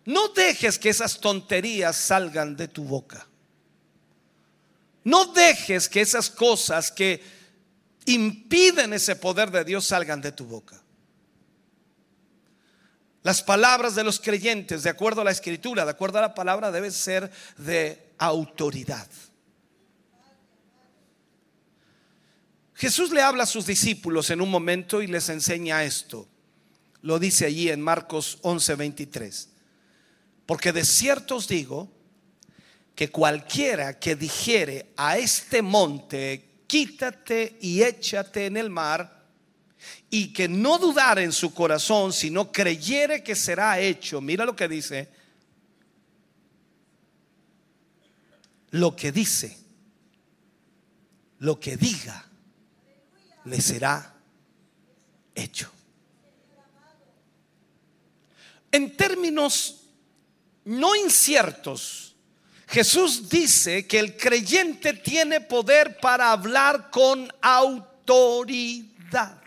no 0.05 0.29
dejes 0.29 0.79
que 0.79 0.89
esas 0.89 1.19
tonterías 1.19 1.97
salgan 1.97 2.55
de 2.55 2.69
tu 2.69 2.85
boca. 2.85 3.27
No 5.03 5.25
dejes 5.25 5.89
que 5.89 5.99
esas 5.99 6.29
cosas 6.29 6.89
que 6.89 7.40
impiden 8.05 8.93
ese 8.93 9.15
poder 9.15 9.51
de 9.51 9.63
Dios 9.63 9.85
salgan 9.85 10.21
de 10.21 10.31
tu 10.31 10.45
boca. 10.45 10.81
Las 13.23 13.43
palabras 13.43 13.93
de 13.93 14.03
los 14.03 14.19
creyentes, 14.19 14.83
de 14.83 14.89
acuerdo 14.89 15.21
a 15.21 15.23
la 15.23 15.31
escritura, 15.31 15.85
de 15.85 15.91
acuerdo 15.91 16.17
a 16.17 16.21
la 16.21 16.33
palabra, 16.33 16.71
deben 16.71 16.91
ser 16.91 17.31
de 17.57 18.13
autoridad. 18.17 19.07
Jesús 22.73 23.11
le 23.11 23.21
habla 23.21 23.43
a 23.43 23.47
sus 23.47 23.67
discípulos 23.67 24.31
en 24.31 24.41
un 24.41 24.49
momento 24.49 25.03
y 25.03 25.07
les 25.07 25.29
enseña 25.29 25.83
esto. 25.83 26.27
Lo 27.03 27.19
dice 27.19 27.45
allí 27.45 27.69
en 27.69 27.79
Marcos 27.79 28.39
11:23. 28.41 29.49
Porque 30.47 30.71
de 30.71 30.83
cierto 30.83 31.35
os 31.35 31.47
digo 31.47 31.91
que 32.95 33.11
cualquiera 33.11 33.99
que 33.99 34.15
dijere 34.15 34.93
a 34.97 35.19
este 35.19 35.61
monte, 35.61 36.50
quítate 36.71 37.57
y 37.59 37.83
échate 37.83 38.45
en 38.45 38.55
el 38.55 38.69
mar, 38.69 39.25
y 40.09 40.31
que 40.31 40.47
no 40.47 40.77
dudara 40.77 41.21
en 41.21 41.33
su 41.33 41.53
corazón, 41.53 42.13
sino 42.13 42.49
creyere 42.49 43.21
que 43.21 43.35
será 43.35 43.77
hecho. 43.77 44.21
Mira 44.21 44.45
lo 44.45 44.55
que 44.55 44.69
dice. 44.69 45.09
Lo 48.69 48.95
que 48.95 49.11
dice, 49.11 49.57
lo 51.39 51.59
que 51.59 51.75
diga, 51.75 52.25
le 53.43 53.59
será 53.59 54.15
hecho. 55.35 55.69
En 58.71 58.95
términos 58.95 59.87
no 60.63 60.95
inciertos, 60.95 62.00
Jesús 62.71 63.27
dice 63.27 63.85
que 63.85 63.99
el 63.99 64.15
creyente 64.15 64.93
tiene 64.93 65.41
poder 65.41 65.97
para 65.97 66.31
hablar 66.31 66.89
con 66.89 67.29
autoridad. 67.41 69.37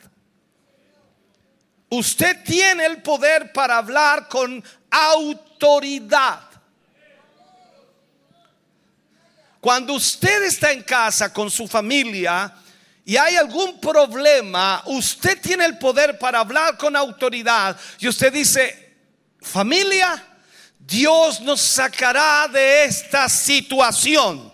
Usted 1.89 2.45
tiene 2.45 2.85
el 2.85 3.01
poder 3.01 3.51
para 3.51 3.79
hablar 3.79 4.29
con 4.29 4.63
autoridad. 4.91 6.41
Cuando 9.59 9.95
usted 9.95 10.43
está 10.43 10.71
en 10.73 10.83
casa 10.83 11.33
con 11.33 11.51
su 11.51 11.67
familia 11.67 12.55
y 13.07 13.17
hay 13.17 13.37
algún 13.37 13.81
problema, 13.81 14.83
usted 14.85 15.41
tiene 15.41 15.65
el 15.65 15.79
poder 15.79 16.19
para 16.19 16.41
hablar 16.41 16.77
con 16.77 16.95
autoridad. 16.95 17.75
Y 17.99 18.07
usted 18.07 18.31
dice, 18.31 18.99
familia, 19.41 20.34
Dios 20.87 21.40
nos 21.40 21.61
sacará 21.61 22.47
de 22.49 22.85
esta 22.85 23.29
situación. 23.29 24.53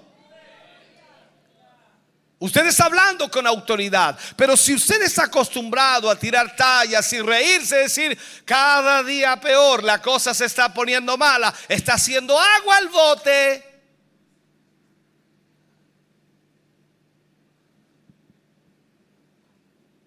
Usted 2.38 2.66
está 2.66 2.86
hablando 2.86 3.30
con 3.30 3.46
autoridad, 3.46 4.18
pero 4.34 4.56
si 4.56 4.74
usted 4.74 5.02
está 5.02 5.24
acostumbrado 5.24 6.08
a 6.08 6.16
tirar 6.16 6.56
tallas 6.56 7.12
y 7.12 7.20
reírse, 7.20 7.76
decir, 7.76 8.18
cada 8.46 9.02
día 9.02 9.38
peor, 9.38 9.84
la 9.84 10.00
cosa 10.00 10.32
se 10.32 10.46
está 10.46 10.72
poniendo 10.72 11.18
mala, 11.18 11.52
está 11.68 11.94
haciendo 11.94 12.38
agua 12.38 12.76
al 12.78 12.88
bote. 12.88 13.69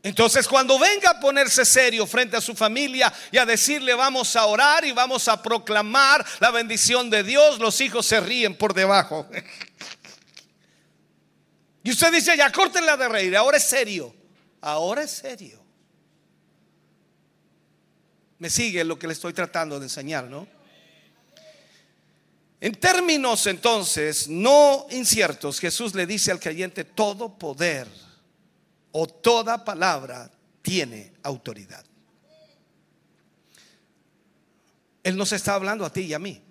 Entonces 0.03 0.49
cuando 0.49 0.77
venga 0.77 1.11
a 1.11 1.19
ponerse 1.19 1.63
serio 1.63 2.05
frente 2.05 2.35
a 2.35 2.41
su 2.41 2.53
familia 2.53 3.11
y 3.31 3.37
a 3.37 3.45
decirle 3.45 3.93
vamos 3.93 4.35
a 4.35 4.45
orar 4.45 4.83
y 4.83 4.91
vamos 4.91 5.29
a 5.29 5.41
proclamar 5.41 6.25
la 6.41 6.51
bendición 6.51 7.09
de 7.09 7.23
Dios, 7.23 7.57
los 7.59 7.79
hijos 7.79 8.05
se 8.05 8.19
ríen 8.19 8.57
por 8.57 8.73
debajo. 8.73 9.25
Y 11.83 11.91
usted 11.91 12.11
dice, 12.11 12.35
ya 12.35 12.51
córtenla 12.51 12.97
de 12.97 13.07
reír, 13.07 13.37
ahora 13.37 13.57
es 13.57 13.63
serio, 13.63 14.13
ahora 14.59 15.03
es 15.03 15.11
serio. 15.11 15.63
Me 18.39 18.49
sigue 18.49 18.83
lo 18.83 18.99
que 18.99 19.07
le 19.07 19.13
estoy 19.13 19.31
tratando 19.31 19.79
de 19.79 19.85
enseñar, 19.85 20.25
¿no? 20.25 20.45
En 22.59 22.75
términos 22.75 23.47
entonces 23.47 24.27
no 24.27 24.85
inciertos, 24.89 25.61
Jesús 25.61 25.95
le 25.95 26.05
dice 26.05 26.29
al 26.31 26.41
creyente, 26.41 26.83
todo 26.83 27.37
poder 27.37 27.87
o 28.93 29.07
toda 29.07 29.63
palabra 29.63 30.31
tiene 30.61 31.13
autoridad. 31.23 31.83
Él 35.03 35.17
nos 35.17 35.33
está 35.33 35.55
hablando 35.55 35.85
a 35.85 35.91
ti 35.91 36.01
y 36.01 36.13
a 36.13 36.19
mí. 36.19 36.41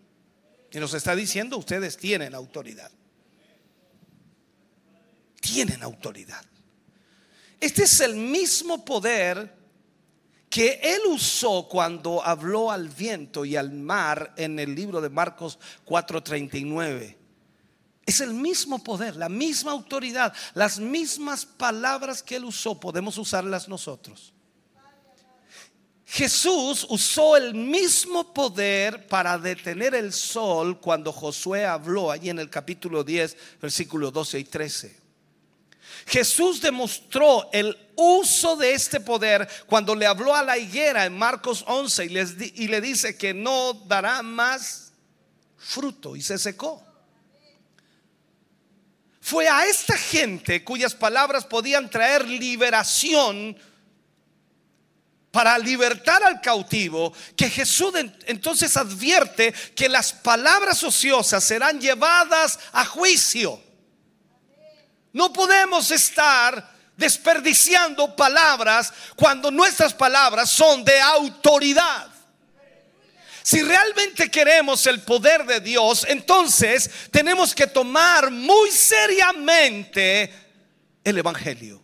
Y 0.71 0.79
nos 0.79 0.93
está 0.95 1.17
diciendo, 1.17 1.57
ustedes 1.57 1.97
tienen 1.97 2.35
autoridad. 2.35 2.91
Tienen 5.41 5.83
autoridad. 5.83 6.45
Este 7.59 7.85
es 7.85 8.01
el 8.01 8.17
mismo 8.17 8.85
poder 8.85 9.55
que 10.51 10.81
él 10.83 11.01
usó 11.09 11.67
cuando 11.69 12.23
habló 12.23 12.71
al 12.71 12.89
viento 12.89 13.45
y 13.45 13.57
al 13.57 13.73
mar 13.73 14.35
en 14.37 14.59
el 14.59 14.75
libro 14.75 15.01
de 15.01 15.09
Marcos 15.09 15.59
4:39. 15.87 17.22
Es 18.05 18.21
el 18.21 18.35
mismo 18.35 18.83
poder, 18.83 19.17
la 19.17 19.29
misma 19.29 19.73
autoridad, 19.73 20.35
las 20.55 20.79
mismas 20.79 21.47
palabras 21.47 22.23
que 22.23 22.37
él 22.37 22.45
usó, 22.45 22.79
podemos 22.79 23.17
usarlas 23.17 23.69
nosotros. 23.69 24.33
Jesús 26.05 26.87
usó 26.91 27.39
el 27.39 27.55
mismo 27.55 28.35
poder 28.35 29.07
para 29.07 29.39
detener 29.39 29.95
el 29.95 30.13
sol 30.13 30.79
cuando 30.79 31.11
Josué 31.11 31.65
habló 31.65 32.11
allí 32.11 32.29
en 32.29 32.39
el 32.39 32.51
capítulo 32.51 33.03
10, 33.03 33.35
versículos 33.63 34.13
12 34.13 34.39
y 34.41 34.45
13. 34.45 35.01
Jesús 36.07 36.61
demostró 36.61 37.49
el 37.53 37.75
uso 37.97 38.57
de 38.57 38.75
este 38.75 39.01
poder 39.01 39.49
cuando 39.67 39.95
le 39.95 40.05
habló 40.05 40.35
a 40.35 40.43
la 40.43 40.59
higuera 40.59 41.07
en 41.07 41.17
Marcos 41.17 41.65
11 41.67 42.05
y, 42.05 42.63
y 42.65 42.69
le 42.69 42.81
dice 42.81 43.17
que 43.17 43.33
no 43.33 43.73
dará 43.73 44.23
más 44.23 44.93
fruto 45.57 46.15
y 46.15 46.21
se 46.21 46.37
secó. 46.37 46.92
Fue 49.25 49.49
a 49.49 49.65
esta 49.67 49.97
gente 49.97 50.65
cuyas 50.65 50.97
palabras 50.97 51.45
podían 51.45 51.89
traer 51.89 52.29
liberación 52.29 53.57
para 55.31 55.57
libertar 55.59 56.25
al 56.25 56.41
cautivo, 56.41 57.13
que 57.37 57.49
Jesús 57.49 57.95
entonces 58.27 58.77
advierte 58.77 59.53
que 59.77 59.89
las 59.89 60.13
palabras 60.13 60.83
ociosas 60.83 61.45
serán 61.45 61.81
llevadas 61.81 62.59
a 62.73 62.85
juicio. 62.85 63.63
No 65.13 65.33
podemos 65.33 65.93
estar 65.93 66.71
desperdiciando 66.97 68.17
palabras 68.17 68.93
cuando 69.15 69.53
nuestras 69.53 69.95
palabras 69.95 70.51
son 70.51 70.85
de 70.85 71.01
autoridad. 71.01 72.12
Si 73.43 73.61
realmente 73.63 74.31
queremos 74.31 74.87
el 74.87 75.01
poder 75.01 75.45
de 75.45 75.61
Dios, 75.61 76.07
entonces 76.09 76.91
tenemos 77.11 77.55
que 77.55 77.67
tomar 77.67 78.31
muy 78.31 78.71
seriamente 78.71 80.33
el 81.05 81.19
Evangelio. 81.19 81.82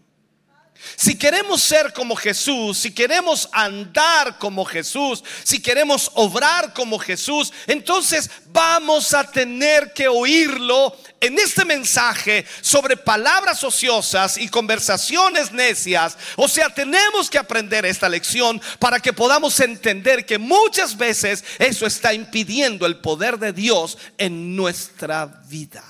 Si 1.01 1.15
queremos 1.17 1.63
ser 1.63 1.93
como 1.93 2.17
Jesús, 2.17 2.77
si 2.77 2.91
queremos 2.91 3.49
andar 3.53 4.37
como 4.37 4.65
Jesús, 4.65 5.23
si 5.45 5.63
queremos 5.63 6.11
obrar 6.15 6.75
como 6.75 6.99
Jesús, 6.99 7.53
entonces 7.69 8.29
vamos 8.47 9.15
a 9.15 9.23
tener 9.23 9.93
que 9.93 10.09
oírlo 10.09 10.97
en 11.21 11.39
este 11.39 11.65
mensaje 11.65 12.45
sobre 12.63 12.97
palabras 12.97 13.63
ociosas 13.63 14.39
y 14.39 14.49
conversaciones 14.49 15.53
necias. 15.53 16.19
O 16.35 16.49
sea, 16.49 16.69
tenemos 16.69 17.31
que 17.31 17.39
aprender 17.39 17.87
esta 17.87 18.09
lección 18.09 18.61
para 18.81 18.99
que 18.99 19.13
podamos 19.13 19.61
entender 19.61 20.27
que 20.27 20.39
muchas 20.39 20.97
veces 20.97 21.45
eso 21.61 21.87
está 21.87 22.13
impidiendo 22.13 22.87
el 22.87 22.97
poder 22.97 23.39
de 23.39 23.53
Dios 23.53 23.97
en 24.19 24.57
nuestra 24.57 25.27
vida. 25.47 25.85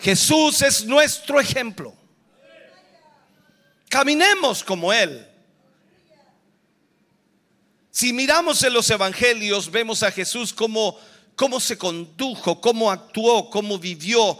Jesús 0.00 0.62
es 0.62 0.86
nuestro 0.86 1.38
ejemplo. 1.38 1.94
Caminemos 3.94 4.64
como 4.64 4.92
Él. 4.92 5.24
Si 7.92 8.12
miramos 8.12 8.60
en 8.64 8.72
los 8.72 8.90
evangelios, 8.90 9.70
vemos 9.70 10.02
a 10.02 10.10
Jesús 10.10 10.52
como 10.52 10.98
cómo 11.36 11.60
se 11.60 11.78
condujo, 11.78 12.60
cómo 12.60 12.90
actuó, 12.90 13.48
cómo 13.48 13.78
vivió, 13.78 14.36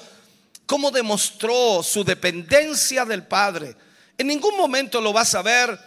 cómo 0.67 0.91
demostró 0.91 1.85
su 1.85 2.03
dependencia 2.03 3.05
del 3.05 3.29
Padre. 3.29 3.77
En 4.19 4.27
ningún 4.27 4.57
momento 4.57 5.01
lo 5.01 5.13
vas 5.13 5.37
a 5.37 5.43
ver 5.43 5.79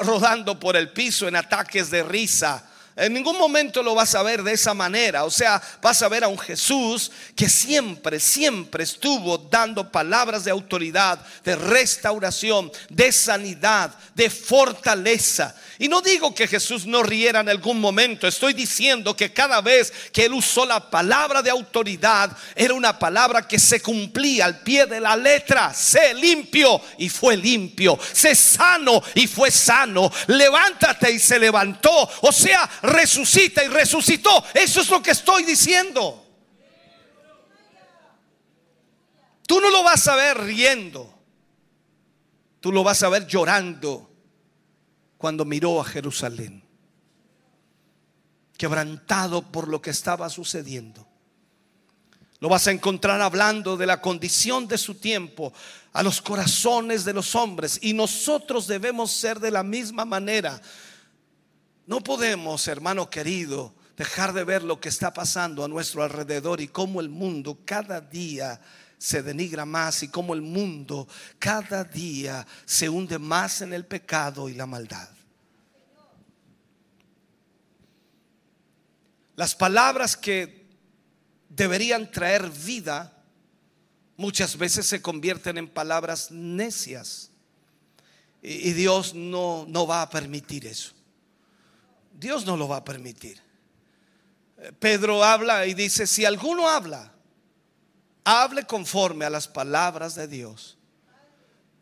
rodando 0.00 0.60
por 0.60 0.76
el 0.76 0.92
piso 0.92 1.26
en 1.26 1.36
ataques 1.36 1.90
de 1.90 2.02
risa 2.02 2.70
en 2.96 3.12
ningún 3.12 3.36
momento 3.36 3.82
lo 3.82 3.94
vas 3.94 4.14
a 4.14 4.22
ver 4.22 4.42
de 4.42 4.52
esa 4.52 4.72
manera. 4.72 5.24
O 5.24 5.30
sea, 5.30 5.60
vas 5.82 6.00
a 6.00 6.08
ver 6.08 6.24
a 6.24 6.28
un 6.28 6.38
Jesús 6.38 7.10
que 7.34 7.48
siempre, 7.48 8.18
siempre 8.18 8.84
estuvo 8.84 9.36
dando 9.36 9.92
palabras 9.92 10.44
de 10.44 10.50
autoridad, 10.50 11.18
de 11.44 11.56
restauración, 11.56 12.72
de 12.88 13.12
sanidad, 13.12 13.94
de 14.14 14.30
fortaleza. 14.30 15.54
Y 15.78 15.88
no 15.88 16.00
digo 16.00 16.34
que 16.34 16.48
Jesús 16.48 16.86
no 16.86 17.02
riera 17.02 17.40
en 17.40 17.50
algún 17.50 17.78
momento. 17.78 18.26
Estoy 18.26 18.54
diciendo 18.54 19.14
que 19.14 19.30
cada 19.30 19.60
vez 19.60 19.92
que 20.10 20.24
él 20.24 20.32
usó 20.32 20.64
la 20.64 20.90
palabra 20.90 21.42
de 21.42 21.50
autoridad, 21.50 22.34
era 22.54 22.72
una 22.72 22.98
palabra 22.98 23.46
que 23.46 23.58
se 23.58 23.82
cumplía 23.82 24.46
al 24.46 24.60
pie 24.60 24.86
de 24.86 25.00
la 25.00 25.16
letra. 25.16 25.74
Sé 25.74 26.14
limpio 26.14 26.80
y 26.96 27.10
fue 27.10 27.36
limpio. 27.36 27.98
Sé 28.12 28.34
sano 28.34 29.02
y 29.14 29.26
fue 29.26 29.50
sano. 29.50 30.10
Levántate 30.28 31.10
y 31.10 31.18
se 31.18 31.38
levantó. 31.38 32.08
O 32.22 32.32
sea, 32.32 32.68
resucita 32.86 33.64
y 33.64 33.68
resucitó. 33.68 34.44
Eso 34.54 34.80
es 34.80 34.88
lo 34.90 35.02
que 35.02 35.10
estoy 35.10 35.44
diciendo. 35.44 36.24
Tú 39.46 39.60
no 39.60 39.70
lo 39.70 39.82
vas 39.82 40.06
a 40.08 40.16
ver 40.16 40.38
riendo. 40.38 41.12
Tú 42.60 42.72
lo 42.72 42.82
vas 42.82 43.02
a 43.02 43.08
ver 43.08 43.26
llorando 43.26 44.10
cuando 45.18 45.44
miró 45.44 45.80
a 45.80 45.84
Jerusalén. 45.84 46.64
Quebrantado 48.56 49.42
por 49.42 49.68
lo 49.68 49.80
que 49.80 49.90
estaba 49.90 50.28
sucediendo. 50.30 51.06
Lo 52.40 52.48
vas 52.48 52.66
a 52.66 52.70
encontrar 52.70 53.20
hablando 53.20 53.76
de 53.76 53.86
la 53.86 54.00
condición 54.00 54.68
de 54.68 54.78
su 54.78 54.96
tiempo 54.96 55.52
a 55.92 56.02
los 56.02 56.20
corazones 56.20 57.04
de 57.04 57.14
los 57.14 57.34
hombres. 57.34 57.78
Y 57.82 57.94
nosotros 57.94 58.66
debemos 58.66 59.12
ser 59.12 59.40
de 59.40 59.50
la 59.50 59.62
misma 59.62 60.04
manera. 60.04 60.60
No 61.86 62.00
podemos, 62.00 62.66
hermano 62.66 63.08
querido, 63.08 63.74
dejar 63.96 64.32
de 64.32 64.44
ver 64.44 64.62
lo 64.62 64.80
que 64.80 64.88
está 64.88 65.12
pasando 65.12 65.64
a 65.64 65.68
nuestro 65.68 66.02
alrededor 66.02 66.60
y 66.60 66.68
cómo 66.68 67.00
el 67.00 67.08
mundo 67.08 67.60
cada 67.64 68.00
día 68.00 68.60
se 68.98 69.22
denigra 69.22 69.64
más 69.64 70.02
y 70.02 70.08
cómo 70.08 70.34
el 70.34 70.42
mundo 70.42 71.06
cada 71.38 71.84
día 71.84 72.46
se 72.64 72.88
hunde 72.88 73.18
más 73.18 73.60
en 73.60 73.72
el 73.72 73.86
pecado 73.86 74.48
y 74.48 74.54
la 74.54 74.66
maldad. 74.66 75.08
Las 79.36 79.54
palabras 79.54 80.16
que 80.16 80.66
deberían 81.48 82.10
traer 82.10 82.48
vida 82.50 83.12
muchas 84.16 84.56
veces 84.56 84.86
se 84.86 85.02
convierten 85.02 85.58
en 85.58 85.68
palabras 85.68 86.30
necias. 86.30 87.30
Y, 88.42 88.72
Dios 88.72 89.14
no, 89.14 89.66
no 89.68 89.86
va 89.86 90.02
a 90.02 90.10
permitir 90.10 90.66
eso. 90.66 90.95
Dios 92.18 92.46
no 92.46 92.56
lo 92.56 92.68
va 92.68 92.78
a 92.78 92.84
permitir. 92.84 93.40
Pedro 94.78 95.22
habla 95.22 95.66
y 95.66 95.74
dice, 95.74 96.06
si 96.06 96.24
alguno 96.24 96.68
habla, 96.68 97.12
hable 98.24 98.64
conforme 98.64 99.24
a 99.24 99.30
las 99.30 99.48
palabras 99.48 100.14
de 100.14 100.26
Dios. 100.26 100.78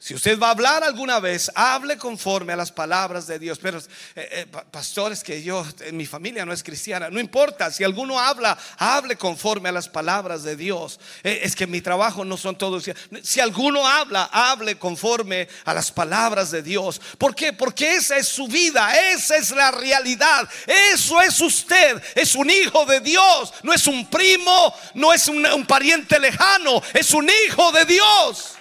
Si 0.05 0.13
usted 0.13 0.39
va 0.39 0.49
a 0.49 0.51
hablar 0.51 0.85
alguna 0.85 1.19
vez, 1.19 1.51
hable 1.55 1.97
conforme 1.97 2.53
a 2.53 2.57
las 2.57 2.71
palabras 2.71 3.27
de 3.27 3.39
Dios. 3.39 3.59
Pero, 3.59 3.79
eh, 3.79 3.83
eh, 4.17 4.47
pastores, 4.71 5.23
que 5.23 5.43
yo, 5.43 5.65
en 5.81 5.97
mi 5.97 6.05
familia 6.05 6.45
no 6.45 6.53
es 6.53 6.63
cristiana, 6.63 7.09
no 7.09 7.19
importa. 7.19 7.71
Si 7.71 7.85
alguno 7.85 8.21
habla, 8.21 8.59
hable 8.77 9.17
conforme 9.17 9.71
a 9.71 9.73
las 9.73 9.89
palabras 9.89 10.43
de 10.43 10.57
Dios. 10.57 11.01
Eh, 11.23 11.41
es 11.43 11.57
que 11.57 11.67
mi 11.67 11.81
trabajo 11.81 12.23
no 12.23 12.37
son 12.37 12.59
todos. 12.59 12.85
Si 13.23 13.41
alguno 13.41 13.89
habla, 13.89 14.29
hable 14.31 14.77
conforme 14.77 15.49
a 15.65 15.73
las 15.73 15.91
palabras 15.91 16.51
de 16.51 16.63
Dios. 16.63 17.01
¿Por 17.17 17.35
qué? 17.35 17.55
Porque 17.55 17.95
esa 17.95 18.19
es 18.19 18.29
su 18.29 18.47
vida, 18.47 18.95
esa 19.13 19.37
es 19.37 19.53
la 19.53 19.71
realidad. 19.71 20.47
Eso 20.93 21.23
es 21.23 21.41
usted. 21.41 22.03
Es 22.15 22.35
un 22.35 22.51
hijo 22.51 22.85
de 22.85 23.01
Dios. 23.01 23.55
No 23.63 23.73
es 23.73 23.87
un 23.87 24.11
primo, 24.11 24.75
no 24.93 25.15
es 25.15 25.29
un 25.29 25.65
pariente 25.67 26.19
lejano. 26.19 26.83
Es 26.93 27.15
un 27.15 27.27
hijo 27.47 27.73
de 27.73 27.87
Dios. 27.87 28.55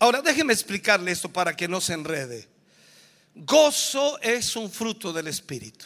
Ahora 0.00 0.22
déjeme 0.22 0.54
explicarle 0.54 1.12
esto 1.12 1.30
para 1.30 1.54
que 1.54 1.68
no 1.68 1.78
se 1.78 1.92
enrede. 1.92 2.48
Gozo 3.34 4.18
es 4.22 4.56
un 4.56 4.70
fruto 4.70 5.12
del 5.12 5.26
Espíritu. 5.26 5.84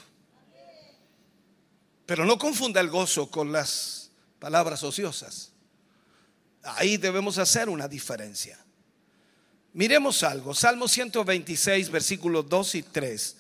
Pero 2.07 2.25
no 2.25 2.39
confunda 2.39 2.81
el 2.81 2.91
gozo 2.91 3.29
con 3.29 3.51
las 3.51 4.11
palabras 4.39 4.85
ociosas. 4.85 5.51
Ahí 6.63 6.97
debemos 6.97 7.39
hacer 7.39 7.69
una 7.69 7.89
diferencia. 7.89 8.57
Miremos 9.73 10.23
algo. 10.23 10.55
Salmo 10.55 10.87
126, 10.87 11.91
versículos 11.91 12.49
2 12.49 12.75
y 12.77 12.83
3. 12.85 13.37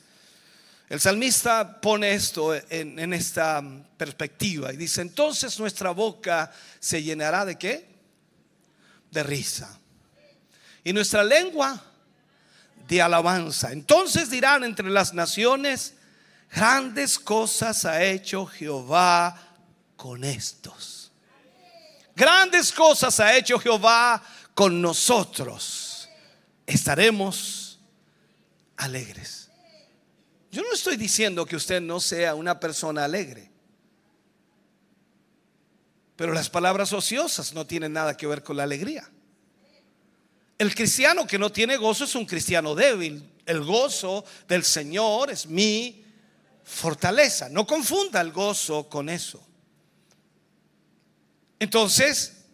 El 0.89 0.99
salmista 1.01 1.81
pone 1.81 2.15
esto 2.15 2.53
en, 2.53 2.99
en, 2.99 3.15
esta 3.15 3.63
perspectiva 3.97 4.73
y 4.73 4.77
dice, 4.77 5.03
entonces 5.03 5.59
nuestra 5.61 5.91
boca 5.91 6.53
se 6.81 7.01
llenará 7.01 7.45
de 7.45 7.57
qué? 7.57 7.89
De 9.13 9.23
risa. 9.23 9.81
Y 10.85 10.93
nuestra 10.93 11.25
lengua 11.25 11.83
de 12.87 13.01
alabanza. 13.03 13.73
Entonces 13.73 14.31
dirán 14.31 14.65
entre 14.65 14.91
las 14.91 15.15
naciones, 15.15 15.95
grandes 16.51 17.19
cosas 17.19 17.85
ha 17.87 18.05
hecho 18.05 18.47
Jehová 18.47 19.41
con 19.97 20.23
estos. 20.25 21.11
Grandes 22.15 22.71
cosas 22.71 23.19
ha 23.21 23.37
hecho 23.37 23.59
Jehová 23.59 24.23
con 24.55 24.81
nosotros. 24.81 26.09
Estaremos 26.67 27.81
alegres. 28.77 29.51
Yo 30.51 30.63
no 30.63 30.73
estoy 30.73 30.97
diciendo 30.97 31.45
que 31.45 31.57
usted 31.57 31.81
no 31.81 31.99
sea 31.99 32.35
una 32.35 32.61
persona 32.61 33.05
alegre. 33.05 33.51
Pero 36.17 36.33
las 36.33 36.49
palabras 36.49 36.93
ociosas 36.93 37.55
no 37.55 37.67
tienen 37.67 37.93
nada 37.93 38.17
que 38.17 38.27
ver 38.27 38.45
con 38.45 38.57
la 38.57 38.63
alegría. 38.63 39.11
El 40.59 40.75
cristiano 40.75 41.27
que 41.27 41.39
no 41.39 41.51
tiene 41.51 41.77
gozo 41.77 42.05
es 42.05 42.15
un 42.15 42.27
cristiano 42.27 42.75
débil. 42.75 43.31
El 43.45 43.63
gozo 43.63 44.25
del 44.47 44.65
Señor 44.65 45.31
es 45.31 45.47
mi 45.47 46.05
fortaleza. 46.63 47.49
No 47.49 47.67
confunda 47.67 48.21
el 48.21 48.33
gozo 48.33 48.89
con 48.89 49.09
eso. 49.09 49.45
Entonces, 51.59 52.45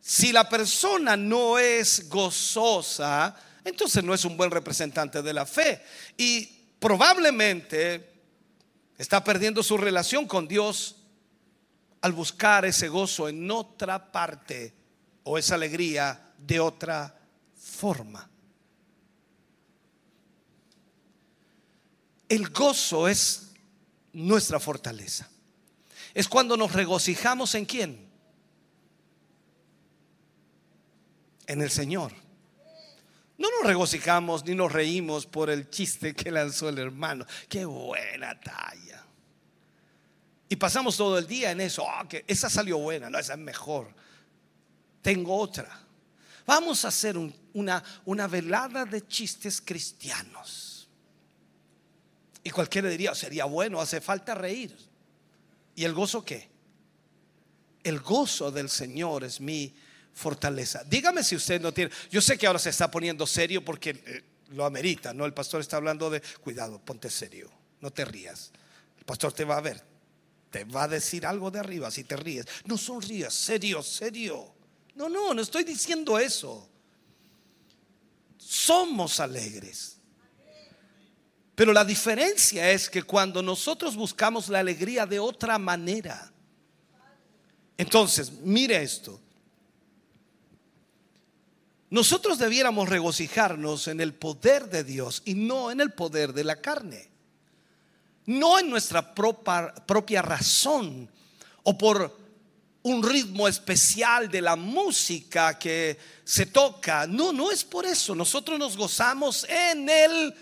si 0.00 0.32
la 0.32 0.48
persona 0.48 1.16
no 1.16 1.58
es 1.58 2.08
gozosa, 2.08 3.34
entonces 3.64 4.02
no 4.04 4.14
es 4.14 4.24
un 4.24 4.36
buen 4.36 4.50
representante 4.50 5.22
de 5.22 5.32
la 5.32 5.46
fe. 5.46 5.82
Y 6.16 6.46
probablemente 6.78 8.12
está 8.96 9.22
perdiendo 9.22 9.62
su 9.62 9.76
relación 9.76 10.26
con 10.26 10.46
Dios 10.46 10.96
al 12.00 12.12
buscar 12.12 12.64
ese 12.64 12.88
gozo 12.88 13.28
en 13.28 13.50
otra 13.50 14.12
parte 14.12 14.74
o 15.24 15.38
esa 15.38 15.54
alegría 15.56 16.27
de 16.38 16.60
otra 16.60 17.18
forma. 17.54 18.28
El 22.28 22.50
gozo 22.50 23.08
es 23.08 23.52
nuestra 24.12 24.60
fortaleza. 24.60 25.28
Es 26.14 26.28
cuando 26.28 26.56
nos 26.56 26.72
regocijamos 26.72 27.54
en 27.54 27.64
quién? 27.64 28.08
En 31.46 31.62
el 31.62 31.70
Señor. 31.70 32.12
No 33.38 33.48
nos 33.50 33.66
regocijamos 33.66 34.44
ni 34.44 34.54
nos 34.54 34.72
reímos 34.72 35.26
por 35.26 35.48
el 35.48 35.70
chiste 35.70 36.14
que 36.14 36.30
lanzó 36.30 36.68
el 36.68 36.78
hermano. 36.78 37.24
Qué 37.48 37.64
buena 37.64 38.38
talla. 38.40 39.04
Y 40.48 40.56
pasamos 40.56 40.96
todo 40.96 41.18
el 41.18 41.26
día 41.26 41.52
en 41.52 41.60
eso. 41.60 41.88
Ah, 41.88 42.06
que 42.08 42.24
esa 42.26 42.50
salió 42.50 42.78
buena, 42.78 43.08
no, 43.08 43.18
esa 43.18 43.34
es 43.34 43.38
mejor. 43.38 43.94
Tengo 45.02 45.36
otra. 45.36 45.87
Vamos 46.48 46.86
a 46.86 46.88
hacer 46.88 47.18
una, 47.52 47.84
una 48.06 48.26
velada 48.26 48.86
de 48.86 49.06
chistes 49.06 49.60
cristianos. 49.60 50.88
Y 52.42 52.48
cualquiera 52.48 52.88
diría, 52.88 53.14
sería 53.14 53.44
bueno, 53.44 53.82
hace 53.82 54.00
falta 54.00 54.34
reír. 54.34 54.74
¿Y 55.76 55.84
el 55.84 55.92
gozo 55.92 56.24
qué? 56.24 56.48
El 57.84 58.00
gozo 58.00 58.50
del 58.50 58.70
Señor 58.70 59.24
es 59.24 59.42
mi 59.42 59.74
fortaleza. 60.14 60.82
Dígame 60.84 61.22
si 61.22 61.36
usted 61.36 61.60
no 61.60 61.70
tiene. 61.74 61.90
Yo 62.10 62.22
sé 62.22 62.38
que 62.38 62.46
ahora 62.46 62.58
se 62.58 62.70
está 62.70 62.90
poniendo 62.90 63.26
serio 63.26 63.62
porque 63.62 63.90
eh, 63.90 64.24
lo 64.52 64.64
amerita, 64.64 65.12
¿no? 65.12 65.26
El 65.26 65.34
pastor 65.34 65.60
está 65.60 65.76
hablando 65.76 66.08
de, 66.08 66.22
cuidado, 66.40 66.82
ponte 66.82 67.10
serio, 67.10 67.50
no 67.82 67.90
te 67.90 68.06
rías. 68.06 68.52
El 68.96 69.04
pastor 69.04 69.34
te 69.34 69.44
va 69.44 69.58
a 69.58 69.60
ver, 69.60 69.84
te 70.50 70.64
va 70.64 70.84
a 70.84 70.88
decir 70.88 71.26
algo 71.26 71.50
de 71.50 71.58
arriba 71.58 71.90
si 71.90 72.04
te 72.04 72.16
ríes. 72.16 72.46
No 72.64 72.78
sonrías, 72.78 73.34
serio, 73.34 73.82
serio. 73.82 74.54
No, 74.98 75.08
no, 75.08 75.32
no 75.32 75.40
estoy 75.40 75.62
diciendo 75.62 76.18
eso. 76.18 76.68
Somos 78.36 79.20
alegres. 79.20 79.96
Pero 81.54 81.72
la 81.72 81.84
diferencia 81.84 82.68
es 82.72 82.90
que 82.90 83.04
cuando 83.04 83.40
nosotros 83.40 83.94
buscamos 83.94 84.48
la 84.48 84.58
alegría 84.58 85.06
de 85.06 85.20
otra 85.20 85.56
manera, 85.56 86.32
entonces, 87.76 88.32
mire 88.42 88.82
esto. 88.82 89.20
Nosotros 91.90 92.36
debiéramos 92.36 92.88
regocijarnos 92.88 93.86
en 93.86 94.00
el 94.00 94.14
poder 94.14 94.68
de 94.68 94.82
Dios 94.82 95.22
y 95.24 95.34
no 95.34 95.70
en 95.70 95.80
el 95.80 95.92
poder 95.92 96.32
de 96.32 96.42
la 96.42 96.60
carne. 96.60 97.08
No 98.26 98.58
en 98.58 98.68
nuestra 98.68 99.14
propia, 99.14 100.22
razón 100.22 101.08
o 101.62 101.78
por 101.78 102.17
un 102.88 103.02
ritmo 103.02 103.46
especial 103.46 104.30
de 104.30 104.40
la 104.40 104.56
música 104.56 105.58
que 105.58 105.98
se 106.24 106.46
toca. 106.46 107.06
No, 107.06 107.32
no 107.32 107.50
es 107.50 107.64
por 107.64 107.86
eso. 107.86 108.14
Nosotros 108.14 108.58
nos 108.58 108.76
gozamos 108.76 109.44
en 109.48 109.88
el 109.88 110.34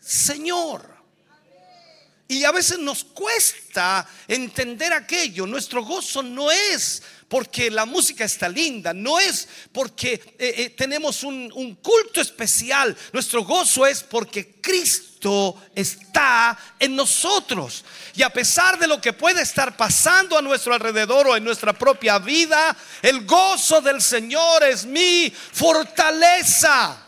Señor. 0.00 0.92
Y 2.28 2.44
a 2.44 2.52
veces 2.52 2.78
nos 2.78 3.04
cuesta 3.04 4.08
entender 4.26 4.92
aquello. 4.92 5.46
Nuestro 5.46 5.84
gozo 5.84 6.22
no 6.22 6.50
es 6.50 7.02
porque 7.28 7.70
la 7.70 7.86
música 7.86 8.24
está 8.24 8.48
linda, 8.48 8.92
no 8.94 9.18
es 9.18 9.48
porque 9.70 10.14
eh, 10.38 10.54
eh, 10.56 10.70
tenemos 10.70 11.22
un, 11.22 11.50
un 11.54 11.74
culto 11.76 12.20
especial. 12.20 12.96
Nuestro 13.12 13.44
gozo 13.44 13.86
es 13.86 14.02
porque 14.02 14.60
Cristo 14.60 15.11
está 15.74 16.58
en 16.78 16.96
nosotros. 16.96 17.84
Y 18.14 18.22
a 18.22 18.30
pesar 18.30 18.78
de 18.78 18.86
lo 18.86 19.00
que 19.00 19.12
puede 19.12 19.42
estar 19.42 19.76
pasando 19.76 20.36
a 20.36 20.42
nuestro 20.42 20.74
alrededor 20.74 21.28
o 21.28 21.36
en 21.36 21.44
nuestra 21.44 21.72
propia 21.72 22.18
vida, 22.18 22.76
el 23.02 23.24
gozo 23.24 23.80
del 23.80 24.00
Señor 24.00 24.64
es 24.64 24.84
mi 24.84 25.30
fortaleza. 25.52 27.06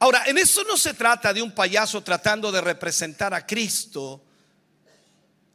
Ahora, 0.00 0.22
en 0.26 0.38
eso 0.38 0.62
no 0.64 0.76
se 0.76 0.94
trata 0.94 1.32
de 1.32 1.42
un 1.42 1.52
payaso 1.52 2.02
tratando 2.02 2.52
de 2.52 2.60
representar 2.60 3.34
a 3.34 3.44
Cristo. 3.44 4.22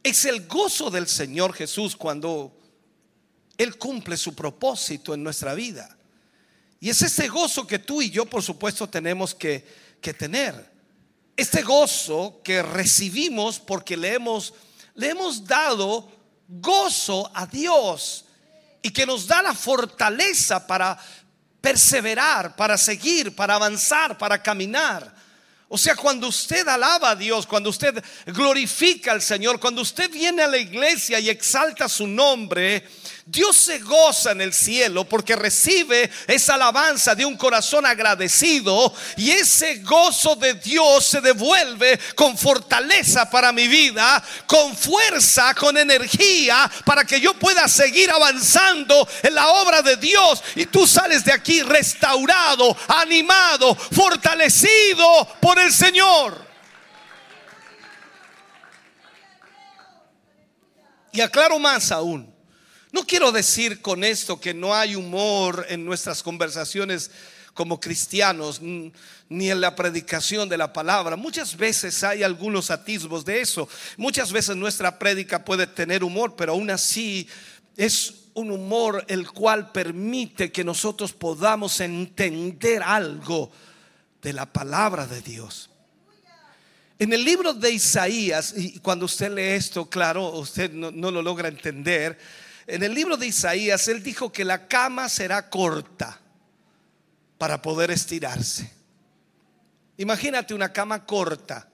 Es 0.02 0.26
el 0.26 0.46
gozo 0.46 0.90
del 0.90 1.08
Señor 1.08 1.54
Jesús 1.54 1.96
cuando 1.96 2.54
Él 3.56 3.78
cumple 3.78 4.18
su 4.18 4.34
propósito 4.34 5.14
en 5.14 5.22
nuestra 5.22 5.54
vida. 5.54 5.96
Y 6.84 6.90
es 6.90 7.00
ese 7.00 7.28
gozo 7.28 7.66
que 7.66 7.78
tú 7.78 8.02
y 8.02 8.10
yo, 8.10 8.26
por 8.26 8.42
supuesto, 8.42 8.86
tenemos 8.86 9.34
que, 9.34 9.66
que 10.02 10.12
tener. 10.12 10.70
Este 11.34 11.62
gozo 11.62 12.42
que 12.44 12.62
recibimos 12.62 13.58
porque 13.58 13.96
le 13.96 14.12
hemos, 14.12 14.52
le 14.94 15.08
hemos 15.08 15.46
dado 15.46 16.12
gozo 16.46 17.30
a 17.34 17.46
Dios 17.46 18.26
y 18.82 18.90
que 18.90 19.06
nos 19.06 19.26
da 19.26 19.40
la 19.40 19.54
fortaleza 19.54 20.66
para 20.66 20.98
perseverar, 21.58 22.54
para 22.54 22.76
seguir, 22.76 23.34
para 23.34 23.54
avanzar, 23.54 24.18
para 24.18 24.42
caminar. 24.42 25.14
O 25.68 25.78
sea, 25.78 25.96
cuando 25.96 26.28
usted 26.28 26.68
alaba 26.68 27.10
a 27.10 27.16
Dios, 27.16 27.46
cuando 27.46 27.70
usted 27.70 28.04
glorifica 28.26 29.12
al 29.12 29.22
Señor, 29.22 29.58
cuando 29.58 29.80
usted 29.80 30.10
viene 30.10 30.42
a 30.42 30.48
la 30.48 30.58
iglesia 30.58 31.18
y 31.18 31.30
exalta 31.30 31.88
su 31.88 32.06
nombre, 32.06 32.86
Dios 33.26 33.56
se 33.56 33.78
goza 33.78 34.32
en 34.32 34.42
el 34.42 34.52
cielo 34.52 35.08
porque 35.08 35.34
recibe 35.34 36.10
esa 36.26 36.54
alabanza 36.54 37.14
de 37.14 37.24
un 37.24 37.38
corazón 37.38 37.86
agradecido 37.86 38.92
y 39.16 39.30
ese 39.30 39.76
gozo 39.78 40.36
de 40.36 40.52
Dios 40.54 41.06
se 41.06 41.22
devuelve 41.22 41.98
con 42.14 42.36
fortaleza 42.36 43.30
para 43.30 43.50
mi 43.50 43.66
vida, 43.66 44.22
con 44.46 44.76
fuerza, 44.76 45.54
con 45.54 45.78
energía 45.78 46.70
para 46.84 47.04
que 47.04 47.18
yo 47.18 47.32
pueda 47.32 47.66
seguir 47.66 48.10
avanzando 48.10 49.08
en 49.22 49.34
la 49.34 49.48
obra 49.48 49.80
de 49.80 49.96
Dios 49.96 50.42
y 50.54 50.66
tú 50.66 50.86
sales 50.86 51.24
de 51.24 51.32
aquí 51.32 51.62
restaurado, 51.62 52.76
animado, 52.88 53.74
fortalecido 53.74 55.26
por 55.40 55.58
el 55.58 55.72
Señor. 55.72 56.44
Y 61.10 61.22
aclaro 61.22 61.58
más 61.58 61.90
aún. 61.90 62.33
No 62.94 63.04
quiero 63.04 63.32
decir 63.32 63.82
con 63.82 64.04
esto 64.04 64.40
que 64.40 64.54
no 64.54 64.72
hay 64.72 64.94
humor 64.94 65.66
en 65.68 65.84
nuestras 65.84 66.22
conversaciones 66.22 67.10
como 67.52 67.80
cristianos, 67.80 68.60
ni 68.62 69.50
en 69.50 69.60
la 69.60 69.74
predicación 69.74 70.48
de 70.48 70.56
la 70.56 70.72
palabra. 70.72 71.16
Muchas 71.16 71.56
veces 71.56 72.04
hay 72.04 72.22
algunos 72.22 72.70
atisbos 72.70 73.24
de 73.24 73.40
eso. 73.40 73.68
Muchas 73.96 74.30
veces 74.30 74.54
nuestra 74.54 74.96
prédica 74.96 75.44
puede 75.44 75.66
tener 75.66 76.04
humor, 76.04 76.36
pero 76.36 76.52
aún 76.52 76.70
así 76.70 77.26
es 77.76 78.28
un 78.34 78.52
humor 78.52 79.04
el 79.08 79.28
cual 79.28 79.72
permite 79.72 80.52
que 80.52 80.62
nosotros 80.62 81.12
podamos 81.12 81.80
entender 81.80 82.80
algo 82.80 83.50
de 84.22 84.34
la 84.34 84.46
palabra 84.46 85.04
de 85.08 85.20
Dios. 85.20 85.68
En 87.00 87.12
el 87.12 87.24
libro 87.24 87.54
de 87.54 87.72
Isaías, 87.72 88.54
y 88.56 88.78
cuando 88.78 89.06
usted 89.06 89.32
lee 89.32 89.56
esto, 89.56 89.90
claro, 89.90 90.28
usted 90.28 90.70
no, 90.70 90.92
no, 90.92 91.10
lo 91.10 91.22
logra 91.22 91.48
entender. 91.48 92.16
En 92.66 92.82
el 92.82 92.94
libro 92.94 93.16
de 93.16 93.26
Isaías, 93.26 93.88
él 93.88 94.02
dijo 94.02 94.32
que 94.32 94.44
la 94.44 94.66
cama 94.66 95.08
será 95.08 95.50
corta 95.50 96.20
para 97.38 97.60
poder 97.60 97.90
estirarse. 97.90 98.72
Imagínate 99.98 100.54
una 100.54 100.72
cama 100.72 101.04
corta 101.04 101.68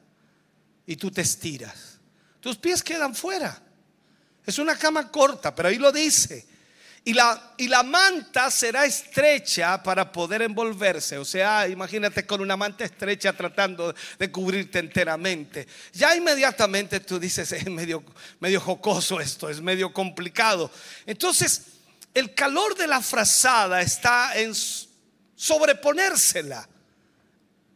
y 0.87 0.97
tú 0.97 1.11
te 1.11 1.21
estiras. 1.21 2.01
Tus 2.41 2.57
pies 2.57 2.83
quedan 2.83 3.15
fuera. 3.15 3.63
Es 4.45 4.59
una 4.59 4.77
cama 4.77 5.11
corta, 5.11 5.55
pero 5.55 5.69
ahí 5.69 5.79
lo 5.79 5.93
dice. 5.93 6.47
Y 7.03 7.15
la, 7.15 7.55
y 7.57 7.67
la 7.69 7.83
manta 7.83 8.51
será 8.51 8.85
estrecha 8.85 9.83
para 9.83 10.13
poder 10.13 10.43
envolverse. 10.43 11.17
O 11.17 11.25
sea, 11.25 11.67
imagínate 11.67 12.27
con 12.27 12.43
una 12.43 12.57
manta 12.59 12.85
estrecha 12.85 13.33
tratando 13.33 13.95
de 14.19 14.31
cubrirte 14.31 14.79
enteramente. 14.79 15.67
Ya 15.95 16.15
inmediatamente 16.15 17.01
tú 17.01 17.19
dices, 17.19 17.53
es 17.53 17.67
medio, 17.71 18.05
medio 18.39 18.61
jocoso 18.61 19.19
esto, 19.19 19.49
es 19.49 19.63
medio 19.63 19.93
complicado. 19.95 20.71
Entonces, 21.07 21.63
el 22.13 22.35
calor 22.35 22.77
de 22.77 22.87
la 22.87 23.01
frazada 23.01 23.81
está 23.81 24.39
en 24.39 24.53
sobreponérsela, 25.35 26.69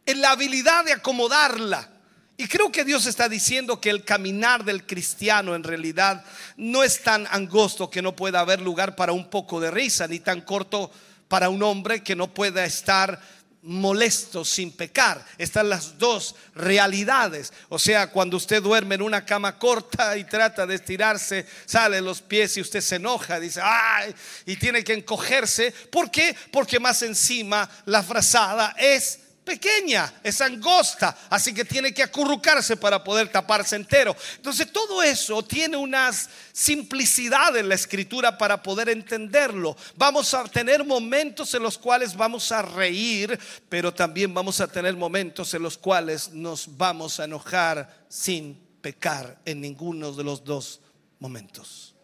en 0.05 0.21
la 0.21 0.33
habilidad 0.33 0.85
de 0.85 0.93
acomodarla. 0.93 1.94
Y 2.37 2.49
creo 2.49 2.73
que 2.73 2.85
Dios 2.85 3.07
está 3.07 3.29
diciendo 3.29 3.81
que 3.81 3.91
el 3.91 4.05
caminar 4.05 4.65
del 4.65 4.85
cristiano 4.85 5.55
en 5.55 5.63
realidad 5.63 6.25
no 6.57 6.83
es 6.83 7.03
tan 7.03 7.29
angosto 7.31 7.89
que 7.89 8.03
no 8.03 8.17
pueda 8.17 8.41
haber 8.41 8.61
lugar 8.61 8.97
para 8.97 9.13
un 9.13 9.31
poco 9.31 9.61
de 9.61 9.71
risa, 9.71 10.09
ni 10.09 10.19
tan 10.19 10.41
corto 10.41 10.91
para 11.29 11.49
un 11.49 11.63
hombre 11.63 12.03
que 12.03 12.17
no 12.17 12.35
pueda 12.35 12.65
estar 12.65 13.21
molesto 13.63 14.45
sin 14.45 14.73
pecar. 14.73 15.25
Están 15.39 15.69
las 15.69 15.97
dos 15.97 16.35
realidades. 16.55 17.53
O 17.69 17.79
sea, 17.79 18.11
cuando 18.11 18.37
usted 18.37 18.63
duerme 18.63 18.97
en 18.97 19.03
una 19.03 19.25
cama 19.25 19.59
corta 19.59 20.17
y 20.19 20.25
trata 20.25 20.67
de 20.67 20.75
estirarse, 20.75 21.47
sale 21.65 22.01
los 22.01 22.21
pies 22.21 22.57
y 22.57 22.61
usted 22.61 22.81
se 22.81 22.97
enoja, 22.97 23.41
dice, 23.41 23.61
ay, 23.63 24.15
y 24.45 24.57
tiene 24.57 24.85
que 24.85 24.93
encogerse. 24.93 25.71
¿Por 25.71 26.11
qué? 26.11 26.37
Porque 26.53 26.79
más 26.79 27.03
encima 27.03 27.69
la 27.87 28.03
frazada 28.03 28.75
es 28.79 29.21
pequeña, 29.45 30.13
es 30.23 30.41
angosta, 30.41 31.17
así 31.29 31.53
que 31.53 31.65
tiene 31.65 31.93
que 31.93 32.03
acurrucarse 32.03 32.77
para 32.77 33.05
poder 33.05 33.29
taparse 33.29 33.77
entero. 33.77 34.17
Entonces 34.37 34.73
todo 34.73 35.03
eso 35.03 35.43
tiene 35.45 35.77
una 35.77 36.11
simplicidad 36.53 37.57
en 37.57 37.69
la 37.69 37.75
escritura 37.75 38.37
para 38.37 38.63
poder 38.63 38.89
entenderlo. 38.89 39.77
Vamos 39.97 40.33
a 40.35 40.45
tener 40.45 40.85
momentos 40.85 41.53
en 41.55 41.63
los 41.63 41.79
cuales 41.79 42.17
vamos 42.17 42.51
a 42.51 42.63
reír, 42.63 43.39
pero 43.69 43.93
también 43.93 44.33
vamos 44.33 44.61
a 44.61 44.67
tener 44.67 44.97
momentos 44.97 45.53
en 45.55 45.63
los 45.63 45.77
cuales 45.77 46.31
nos 46.33 46.77
vamos 46.77 47.21
a 47.21 47.25
enojar 47.25 48.05
sin 48.09 48.59
pecar 48.81 49.39
en 49.45 49.61
ninguno 49.61 50.13
de 50.13 50.25
los 50.25 50.45
dos 50.45 50.81
momentos. 51.19 51.95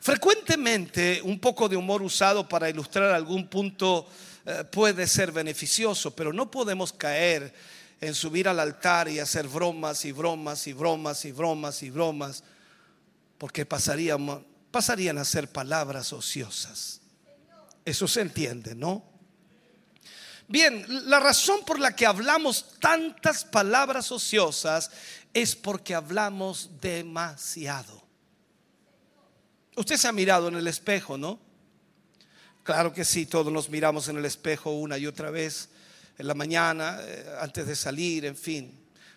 Frecuentemente 0.00 1.20
un 1.22 1.38
poco 1.38 1.68
de 1.68 1.76
humor 1.76 2.02
usado 2.02 2.48
para 2.48 2.70
ilustrar 2.70 3.12
algún 3.12 3.46
punto 3.48 4.08
puede 4.70 5.06
ser 5.06 5.32
beneficioso, 5.32 6.14
pero 6.14 6.32
no 6.32 6.50
podemos 6.50 6.92
caer 6.92 7.52
en 8.00 8.14
subir 8.14 8.48
al 8.48 8.60
altar 8.60 9.08
y 9.08 9.18
hacer 9.18 9.48
bromas 9.48 10.04
y 10.04 10.12
bromas 10.12 10.66
y 10.66 10.72
bromas 10.72 11.24
y 11.24 11.32
bromas 11.32 11.82
y 11.82 11.90
bromas, 11.90 12.44
porque 13.36 13.66
pasarían, 13.66 14.44
pasarían 14.70 15.18
a 15.18 15.24
ser 15.24 15.50
palabras 15.50 16.12
ociosas. 16.12 17.00
Eso 17.84 18.06
se 18.06 18.20
entiende, 18.20 18.74
¿no? 18.74 19.04
Bien, 20.46 20.84
la 21.08 21.20
razón 21.20 21.60
por 21.66 21.78
la 21.78 21.94
que 21.94 22.06
hablamos 22.06 22.78
tantas 22.80 23.44
palabras 23.44 24.10
ociosas 24.10 24.90
es 25.34 25.54
porque 25.54 25.94
hablamos 25.94 26.70
demasiado. 26.80 28.02
Usted 29.76 29.96
se 29.96 30.08
ha 30.08 30.12
mirado 30.12 30.48
en 30.48 30.56
el 30.56 30.66
espejo, 30.66 31.18
¿no? 31.18 31.47
Claro 32.68 32.92
que 32.92 33.02
sí, 33.02 33.24
todos 33.24 33.50
nos 33.50 33.70
miramos 33.70 34.08
en 34.08 34.18
el 34.18 34.26
espejo 34.26 34.72
una 34.72 34.98
y 34.98 35.06
otra 35.06 35.30
vez, 35.30 35.70
en 36.18 36.26
la 36.26 36.34
mañana, 36.34 36.98
eh, 37.00 37.24
antes 37.40 37.66
de 37.66 37.74
salir, 37.74 38.26
en 38.26 38.36
fin. 38.36 38.70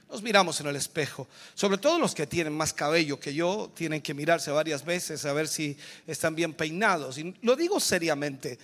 Nos 0.09 0.23
miramos 0.23 0.61
en 0.61 0.67
el 0.67 0.77
espejo. 0.77 1.27
Sobre 1.53 1.77
todo 1.77 1.99
los 1.99 2.15
que 2.15 2.25
tienen 2.25 2.53
más 2.53 2.71
cabello 2.71 3.19
que 3.19 3.33
yo, 3.33 3.69
tienen 3.75 4.01
que 4.01 4.13
mirarse 4.13 4.51
varias 4.51 4.85
veces 4.85 5.25
a 5.25 5.33
ver 5.33 5.49
si 5.49 5.77
están 6.07 6.33
bien 6.33 6.53
peinados. 6.53 7.17
Y 7.17 7.35
lo 7.41 7.57
digo 7.57 7.81
seriamente. 7.81 8.57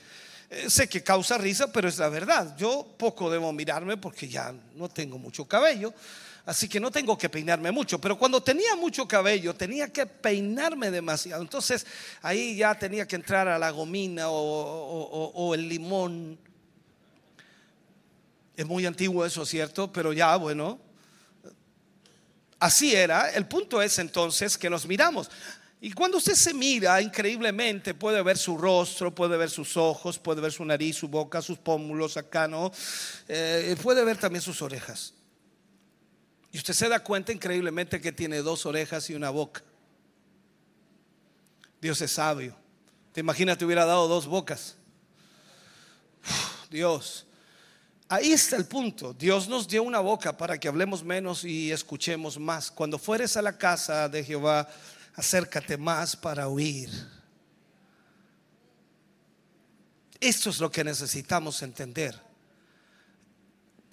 Eh, 0.50 0.70
sé 0.70 0.88
que 0.88 1.04
causa 1.04 1.38
risa, 1.38 1.70
pero 1.70 1.90
es 1.90 1.98
la 1.98 2.08
verdad. 2.08 2.56
Yo 2.56 2.96
poco 2.98 3.30
debo 3.30 3.52
mirarme 3.52 3.98
porque 3.98 4.30
ya 4.30 4.56
no 4.78 4.88
tengo 4.88 5.18
mucho 5.18 5.44
cabello 5.44 5.94
así 6.48 6.70
que 6.70 6.80
no 6.80 6.90
tengo 6.90 7.18
que 7.18 7.28
peinarme 7.28 7.72
mucho. 7.72 8.00
Pero 8.00 8.18
cuando 8.18 8.42
tenía 8.42 8.74
mucho 8.76 9.06
cabello, 9.06 9.54
tenía 9.54 9.92
que 9.92 10.06
peinarme 10.06 10.90
demasiado. 10.90 11.42
Entonces 11.42 11.86
ahí 12.22 12.56
ya 12.56 12.74
tenía 12.74 13.06
que 13.06 13.18
entrar 13.18 13.50
a 13.50 13.60
la 13.60 13.70
gomina 13.70 14.30
o, 14.30 15.54
el 15.54 15.68
limón. 15.68 16.40
Es 18.56 18.66
muy 18.66 18.86
antiguo 18.86 19.26
eso, 19.26 19.46
¿cierto? 19.46 19.92
Pero 19.92 20.14
ya, 20.14 20.38
bueno, 20.38 20.80
así 22.60 22.96
era. 22.96 23.30
El 23.30 23.46
punto 23.46 23.82
es 23.82 24.00
entonces 24.00 24.58
que 24.58 24.70
nos 24.70 24.88
miramos. 24.88 25.30
Y 25.82 25.92
cuando 25.92 26.18
usted 26.18 26.34
se 26.34 26.54
mira, 26.54 27.02
increíblemente 27.02 27.94
puede 27.94 28.24
ver 28.24 28.38
su 28.38 28.58
rostro, 28.58 29.14
puede 29.14 29.36
ver 29.36 29.50
sus 29.50 29.76
ojos, 29.76 30.18
puede 30.18 30.40
ver 30.40 30.54
su 30.54 30.64
nariz, 30.64 30.96
su 30.96 31.10
boca, 31.10 31.42
sus 31.42 31.58
pómulos 31.58 32.16
acá, 32.16 32.48
¿no? 32.48 32.72
Eh, 33.28 33.76
puede 33.84 34.04
ver 34.06 34.18
también 34.18 34.42
sus 34.42 34.62
orejas. 34.62 35.14
Y 36.58 36.60
usted 36.60 36.74
se 36.74 36.90
da 36.90 37.04
cuenta 37.04 37.32
increíblemente 37.32 38.02
que 38.02 38.12
tiene 38.12 38.42
dos 38.42 38.66
orejas 38.66 39.08
y 39.12 39.14
una 39.14 39.30
boca. 39.30 39.62
Dios 41.80 42.02
es 42.02 42.14
sabio. 42.14 42.58
¿Te 43.14 43.20
imaginas 43.20 43.60
te 43.60 43.66
hubiera 43.66 43.86
dado 43.86 44.08
dos 44.08 44.26
bocas? 44.26 44.76
Dios. 46.72 47.28
Ahí 48.10 48.32
está 48.32 48.56
el 48.56 48.66
punto. 48.66 49.14
Dios 49.14 49.48
nos 49.48 49.68
dio 49.68 49.84
una 49.84 50.00
boca 50.00 50.36
para 50.36 50.60
que 50.60 50.68
hablemos 50.68 51.04
menos 51.04 51.44
y 51.44 51.72
escuchemos 51.72 52.40
más. 52.40 52.72
Cuando 52.72 52.98
fueres 52.98 53.38
a 53.38 53.44
la 53.44 53.56
casa 53.56 54.10
de 54.10 54.24
Jehová, 54.24 54.68
acércate 55.14 55.78
más 55.78 56.16
para 56.16 56.48
oír. 56.48 56.90
Esto 60.20 60.50
es 60.50 60.60
lo 60.60 60.72
que 60.72 60.84
necesitamos 60.84 61.62
entender. 61.62 62.27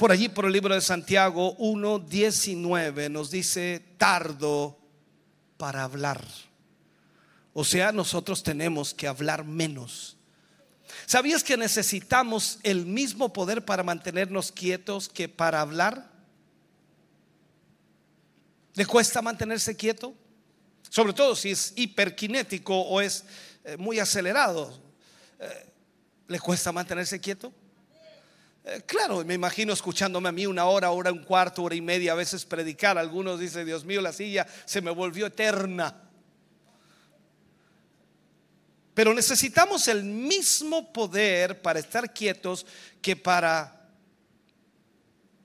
Por 0.04 0.12
allí, 0.12 0.28
por 0.28 0.44
el 0.44 0.52
libro 0.52 0.74
de 0.74 0.82
Santiago 0.82 1.56
1.19 1.56 3.10
nos 3.10 3.30
dice, 3.30 3.82
tardo 3.96 4.78
para 5.56 5.82
hablar. 5.82 6.22
O 7.54 7.64
sea, 7.64 7.90
nosotros 7.90 8.42
tenemos 8.42 8.92
que 8.92 9.08
hablar 9.08 9.46
menos. 9.46 10.18
¿Sabías 11.06 11.42
que 11.42 11.56
necesitamos 11.56 12.58
el 12.64 12.84
mismo 12.84 13.32
poder 13.32 13.64
para 13.64 13.82
mantenernos 13.82 14.52
quietos 14.52 15.08
que 15.08 15.26
para 15.26 15.62
hablar? 15.62 16.10
¿Le 18.74 18.84
cuesta 18.84 19.22
mantenerse 19.22 19.74
quieto? 19.74 20.12
Sobre 20.90 21.14
todo 21.14 21.34
si 21.34 21.52
es 21.52 21.72
hiperkinético 21.76 22.78
o 22.78 23.00
es 23.00 23.24
eh, 23.64 23.78
muy 23.78 23.98
acelerado. 23.98 24.78
Eh, 25.38 25.66
¿Le 26.28 26.38
cuesta 26.40 26.72
mantenerse 26.72 27.18
quieto? 27.18 27.54
Eh, 28.64 28.82
claro, 28.86 29.22
me 29.24 29.34
imagino 29.34 29.74
escuchándome 29.74 30.30
a 30.30 30.32
mí 30.32 30.46
una 30.46 30.64
hora, 30.64 30.90
hora, 30.90 31.12
un 31.12 31.22
cuarto, 31.22 31.62
hora 31.62 31.74
y 31.74 31.82
media, 31.82 32.12
a 32.12 32.16
veces 32.16 32.44
predicar. 32.46 32.96
Algunos 32.96 33.38
dicen, 33.38 33.66
Dios 33.66 33.84
mío, 33.84 34.00
la 34.00 34.12
silla 34.12 34.46
se 34.64 34.80
me 34.80 34.90
volvió 34.90 35.26
eterna. 35.26 35.94
Pero 38.94 39.12
necesitamos 39.12 39.86
el 39.88 40.04
mismo 40.04 40.92
poder 40.92 41.60
para 41.60 41.80
estar 41.80 42.14
quietos 42.14 42.64
que 43.02 43.16
para 43.16 43.90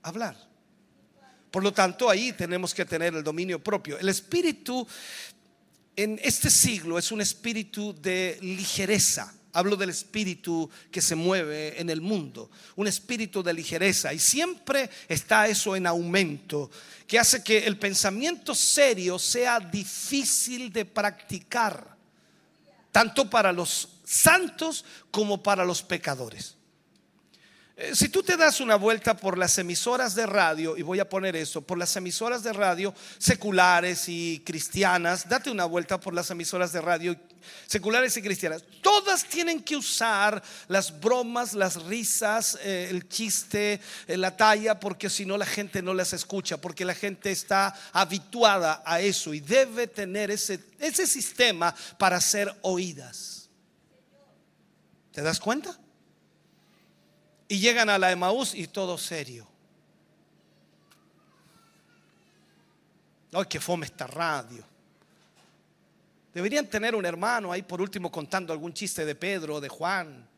hablar. 0.02 0.36
Por 1.50 1.62
lo 1.62 1.72
tanto, 1.72 2.08
ahí 2.08 2.32
tenemos 2.32 2.72
que 2.72 2.84
tener 2.84 3.14
el 3.14 3.24
dominio 3.24 3.62
propio. 3.62 3.98
El 3.98 4.08
espíritu 4.08 4.86
en 5.96 6.18
este 6.22 6.48
siglo 6.48 6.96
es 6.96 7.12
un 7.12 7.20
espíritu 7.20 7.92
de 8.00 8.38
ligereza. 8.40 9.34
Hablo 9.52 9.76
del 9.76 9.90
espíritu 9.90 10.70
que 10.90 11.02
se 11.02 11.16
mueve 11.16 11.80
en 11.80 11.90
el 11.90 12.00
mundo, 12.00 12.50
un 12.76 12.86
espíritu 12.86 13.42
de 13.42 13.52
ligereza. 13.52 14.12
Y 14.12 14.18
siempre 14.18 14.88
está 15.08 15.48
eso 15.48 15.74
en 15.74 15.86
aumento, 15.86 16.70
que 17.06 17.18
hace 17.18 17.42
que 17.42 17.66
el 17.66 17.78
pensamiento 17.78 18.54
serio 18.54 19.18
sea 19.18 19.58
difícil 19.58 20.72
de 20.72 20.84
practicar, 20.84 21.96
tanto 22.92 23.28
para 23.28 23.52
los 23.52 23.88
santos 24.04 24.84
como 25.10 25.42
para 25.42 25.64
los 25.64 25.82
pecadores. 25.82 26.56
Eh, 27.82 27.96
si 27.96 28.10
tú 28.10 28.22
te 28.22 28.36
das 28.36 28.60
una 28.60 28.76
vuelta 28.76 29.16
por 29.16 29.38
las 29.38 29.56
emisoras 29.56 30.14
de 30.14 30.26
radio, 30.26 30.76
y 30.76 30.82
voy 30.82 31.00
a 31.00 31.08
poner 31.08 31.34
eso, 31.34 31.62
por 31.62 31.78
las 31.78 31.96
emisoras 31.96 32.42
de 32.42 32.52
radio 32.52 32.92
seculares 33.16 34.06
y 34.06 34.42
cristianas, 34.44 35.26
date 35.26 35.50
una 35.50 35.64
vuelta 35.64 35.98
por 35.98 36.12
las 36.12 36.30
emisoras 36.30 36.72
de 36.72 36.82
radio 36.82 37.16
seculares 37.66 38.14
y 38.18 38.22
cristianas. 38.22 38.64
Todas 38.82 39.24
tienen 39.24 39.62
que 39.62 39.76
usar 39.76 40.42
las 40.68 41.00
bromas, 41.00 41.54
las 41.54 41.82
risas, 41.84 42.58
eh, 42.62 42.88
el 42.90 43.08
chiste, 43.08 43.80
eh, 44.06 44.18
la 44.18 44.36
talla, 44.36 44.78
porque 44.78 45.08
si 45.08 45.24
no 45.24 45.38
la 45.38 45.46
gente 45.46 45.80
no 45.80 45.94
las 45.94 46.12
escucha, 46.12 46.60
porque 46.60 46.84
la 46.84 46.94
gente 46.94 47.30
está 47.30 47.74
habituada 47.94 48.82
a 48.84 49.00
eso 49.00 49.32
y 49.32 49.40
debe 49.40 49.86
tener 49.86 50.30
ese, 50.30 50.62
ese 50.78 51.06
sistema 51.06 51.74
para 51.96 52.20
ser 52.20 52.54
oídas. 52.60 53.48
¿Te 55.12 55.22
das 55.22 55.40
cuenta? 55.40 55.80
Y 57.50 57.58
llegan 57.58 57.90
a 57.90 57.98
la 57.98 58.12
Emaús 58.12 58.54
y 58.54 58.68
todo 58.68 58.96
serio. 58.96 59.44
Ay, 63.32 63.44
que 63.46 63.58
fome 63.58 63.86
esta 63.86 64.06
radio. 64.06 64.62
Deberían 66.32 66.70
tener 66.70 66.94
un 66.94 67.04
hermano 67.04 67.50
ahí 67.50 67.62
por 67.62 67.80
último 67.80 68.08
contando 68.08 68.52
algún 68.52 68.72
chiste 68.72 69.04
de 69.04 69.16
Pedro 69.16 69.56
o 69.56 69.60
de 69.60 69.68
Juan. 69.68 70.28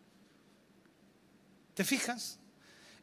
¿Te 1.74 1.84
fijas? 1.84 2.38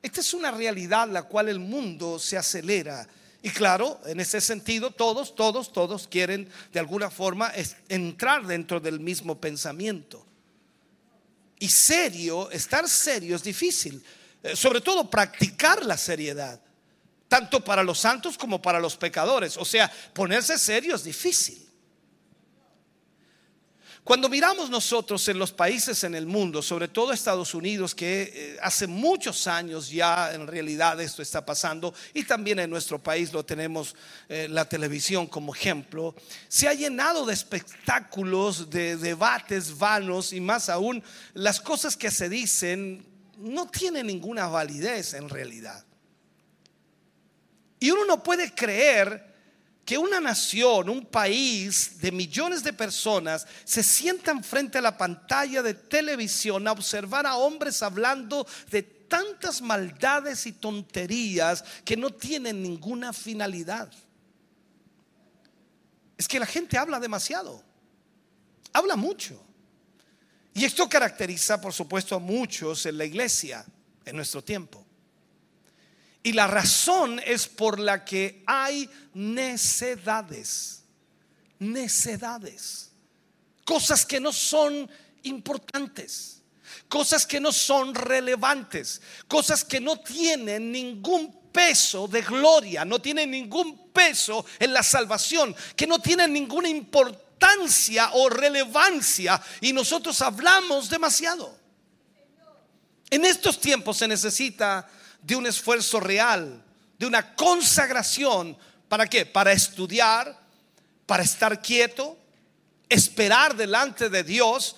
Esta 0.01 0.21
es 0.21 0.33
una 0.33 0.49
realidad 0.49 1.07
la 1.07 1.21
cual 1.21 1.47
el 1.47 1.59
mundo 1.59 2.17
se 2.17 2.35
acelera. 2.35 3.07
Y 3.43 3.51
claro, 3.51 4.01
en 4.07 4.19
ese 4.19 4.41
sentido, 4.41 4.89
todos, 4.89 5.35
todos, 5.35 5.71
todos 5.71 6.07
quieren 6.07 6.49
de 6.73 6.79
alguna 6.79 7.11
forma 7.11 7.51
entrar 7.87 8.47
dentro 8.47 8.79
del 8.79 8.99
mismo 8.99 9.39
pensamiento. 9.39 10.25
Y 11.59 11.69
serio, 11.69 12.49
estar 12.51 12.87
serio 12.87 13.35
es 13.35 13.43
difícil. 13.43 14.03
Eh, 14.41 14.55
sobre 14.55 14.81
todo 14.81 15.09
practicar 15.09 15.85
la 15.85 15.97
seriedad. 15.97 16.59
Tanto 17.27 17.63
para 17.63 17.83
los 17.83 17.99
santos 17.99 18.37
como 18.37 18.61
para 18.61 18.79
los 18.79 18.95
pecadores. 18.95 19.57
O 19.57 19.65
sea, 19.65 19.91
ponerse 20.13 20.57
serio 20.57 20.95
es 20.95 21.03
difícil. 21.03 21.68
Cuando 24.09 24.27
miramos 24.27 24.71
nosotros 24.71 25.27
en 25.27 25.37
los 25.37 25.51
países 25.51 26.03
en 26.03 26.15
el 26.15 26.25
mundo, 26.25 26.63
sobre 26.63 26.87
todo 26.87 27.13
Estados 27.13 27.53
Unidos, 27.53 27.93
que 27.93 28.23
eh, 28.33 28.57
hace 28.59 28.87
muchos 28.87 29.45
años 29.45 29.87
ya 29.87 30.33
en 30.33 30.47
realidad 30.47 30.99
esto 30.99 31.21
está 31.21 31.45
pasando, 31.45 31.93
y 32.11 32.23
también 32.23 32.57
en 32.57 32.71
nuestro 32.71 32.97
país 32.97 33.31
lo 33.31 33.45
tenemos 33.45 33.95
eh, 34.27 34.47
la 34.49 34.67
televisión 34.67 35.27
como 35.27 35.53
ejemplo, 35.53 36.15
se 36.47 36.67
ha 36.67 36.73
llenado 36.73 37.23
de 37.23 37.35
espectáculos, 37.35 38.71
de 38.71 38.97
debates 38.97 39.77
vanos 39.77 40.33
y 40.33 40.41
más 40.41 40.69
aún 40.69 41.03
las 41.35 41.61
cosas 41.61 41.95
que 41.95 42.09
se 42.09 42.29
dicen 42.29 43.05
no 43.37 43.67
tienen 43.67 44.07
ninguna 44.07 44.47
validez 44.47 45.13
en 45.13 45.29
realidad. 45.29 45.85
Y 47.79 47.91
uno 47.91 48.05
no 48.05 48.23
puede 48.23 48.55
creer 48.55 49.28
que 49.89 49.97
una 49.97 50.19
nación, 50.19 50.87
un 50.87 51.03
país 51.03 51.99
de 51.99 52.11
millones 52.11 52.61
de 52.61 52.73
personas 52.73 53.47
se 53.63 53.81
sientan 53.81 54.43
frente 54.43 54.77
a 54.77 54.81
la 54.81 54.95
pantalla 54.95 55.63
de 55.63 55.73
televisión 55.73 56.67
a 56.67 56.73
observar 56.73 57.25
a 57.25 57.37
hombres 57.37 57.81
hablando 57.81 58.45
de 58.69 58.83
tantas 58.83 59.63
maldades 59.63 60.45
y 60.45 60.51
tonterías 60.51 61.63
que 61.83 61.97
no 61.97 62.11
tienen 62.11 62.61
ninguna 62.61 63.13
finalidad. 63.13 63.91
Es 66.15 66.27
que 66.27 66.39
la 66.39 66.45
gente 66.45 66.77
habla 66.77 66.99
demasiado, 66.99 67.63
habla 68.71 68.95
mucho. 68.95 69.43
Y 70.53 70.65
esto 70.65 70.87
caracteriza, 70.87 71.59
por 71.59 71.73
supuesto, 71.73 72.15
a 72.15 72.19
muchos 72.19 72.85
en 72.85 72.95
la 72.95 73.05
iglesia 73.05 73.65
en 74.05 74.15
nuestro 74.15 74.43
tiempo. 74.43 74.85
Y 76.29 76.33
la 76.33 76.45
razón 76.45 77.19
es 77.25 77.47
por 77.47 77.79
la 77.79 78.05
que 78.05 78.43
hay 78.45 78.87
necedades. 79.15 80.83
Necedades. 81.57 82.91
Cosas 83.65 84.05
que 84.05 84.19
no 84.19 84.31
son 84.31 84.87
importantes. 85.23 86.43
Cosas 86.87 87.25
que 87.25 87.39
no 87.39 87.51
son 87.51 87.95
relevantes. 87.95 89.01
Cosas 89.27 89.65
que 89.65 89.79
no 89.79 90.01
tienen 90.01 90.71
ningún 90.71 91.49
peso 91.51 92.07
de 92.07 92.21
gloria. 92.21 92.85
No 92.85 92.99
tienen 92.99 93.31
ningún 93.31 93.91
peso 93.91 94.45
en 94.59 94.71
la 94.71 94.83
salvación. 94.83 95.55
Que 95.75 95.87
no 95.87 95.97
tienen 95.97 96.31
ninguna 96.31 96.69
importancia 96.69 98.11
o 98.13 98.29
relevancia. 98.29 99.41
Y 99.61 99.73
nosotros 99.73 100.21
hablamos 100.21 100.91
demasiado. 100.91 101.57
En 103.09 103.25
estos 103.25 103.59
tiempos 103.59 103.97
se 103.97 104.07
necesita 104.07 104.87
de 105.21 105.35
un 105.35 105.45
esfuerzo 105.45 105.99
real, 105.99 106.63
de 106.97 107.05
una 107.05 107.35
consagración. 107.35 108.57
¿Para 108.87 109.07
qué? 109.07 109.25
Para 109.25 109.51
estudiar, 109.51 110.39
para 111.05 111.23
estar 111.23 111.61
quieto, 111.61 112.17
esperar 112.87 113.55
delante 113.55 114.09
de 114.09 114.23
Dios 114.23 114.75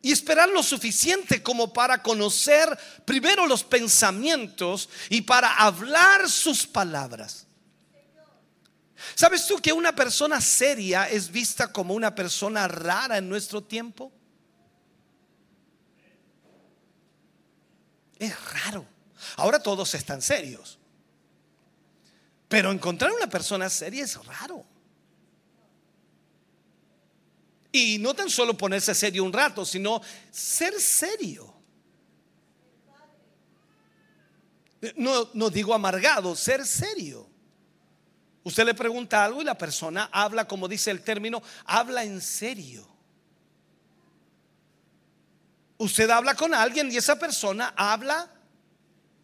y 0.00 0.10
esperar 0.10 0.48
lo 0.48 0.62
suficiente 0.62 1.42
como 1.42 1.72
para 1.72 2.02
conocer 2.02 2.76
primero 3.04 3.46
los 3.46 3.62
pensamientos 3.62 4.88
y 5.08 5.22
para 5.22 5.54
hablar 5.54 6.28
sus 6.28 6.66
palabras. 6.66 7.46
¿Sabes 9.14 9.46
tú 9.46 9.58
que 9.58 9.72
una 9.72 9.94
persona 9.94 10.40
seria 10.40 11.08
es 11.08 11.30
vista 11.30 11.72
como 11.72 11.94
una 11.94 12.14
persona 12.14 12.66
rara 12.66 13.18
en 13.18 13.28
nuestro 13.28 13.62
tiempo? 13.62 14.12
Es 18.22 18.52
raro. 18.52 18.86
Ahora 19.34 19.60
todos 19.60 19.92
están 19.96 20.22
serios. 20.22 20.78
Pero 22.46 22.70
encontrar 22.70 23.10
una 23.10 23.26
persona 23.26 23.68
seria 23.68 24.04
es 24.04 24.14
raro. 24.24 24.64
Y 27.72 27.98
no 27.98 28.14
tan 28.14 28.30
solo 28.30 28.56
ponerse 28.56 28.94
serio 28.94 29.24
un 29.24 29.32
rato, 29.32 29.66
sino 29.66 30.00
ser 30.30 30.80
serio. 30.80 31.52
No, 34.94 35.28
no 35.34 35.50
digo 35.50 35.74
amargado, 35.74 36.36
ser 36.36 36.64
serio. 36.64 37.28
Usted 38.44 38.64
le 38.64 38.74
pregunta 38.74 39.24
algo 39.24 39.42
y 39.42 39.44
la 39.44 39.58
persona 39.58 40.08
habla, 40.12 40.46
como 40.46 40.68
dice 40.68 40.92
el 40.92 41.02
término, 41.02 41.42
habla 41.64 42.04
en 42.04 42.20
serio. 42.20 42.91
Usted 45.82 46.08
habla 46.10 46.36
con 46.36 46.54
alguien 46.54 46.92
y 46.92 46.96
esa 46.96 47.18
persona 47.18 47.74
habla 47.76 48.30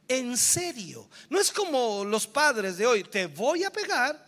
en 0.09 0.37
serio. 0.37 1.09
No 1.31 1.41
es 1.41 1.53
como 1.53 2.05
los 2.05 2.27
padres 2.27 2.77
de 2.77 2.85
hoy, 2.85 3.05
te 3.05 3.29
voy 3.29 3.63
a 3.63 3.71
pegar, 3.71 4.27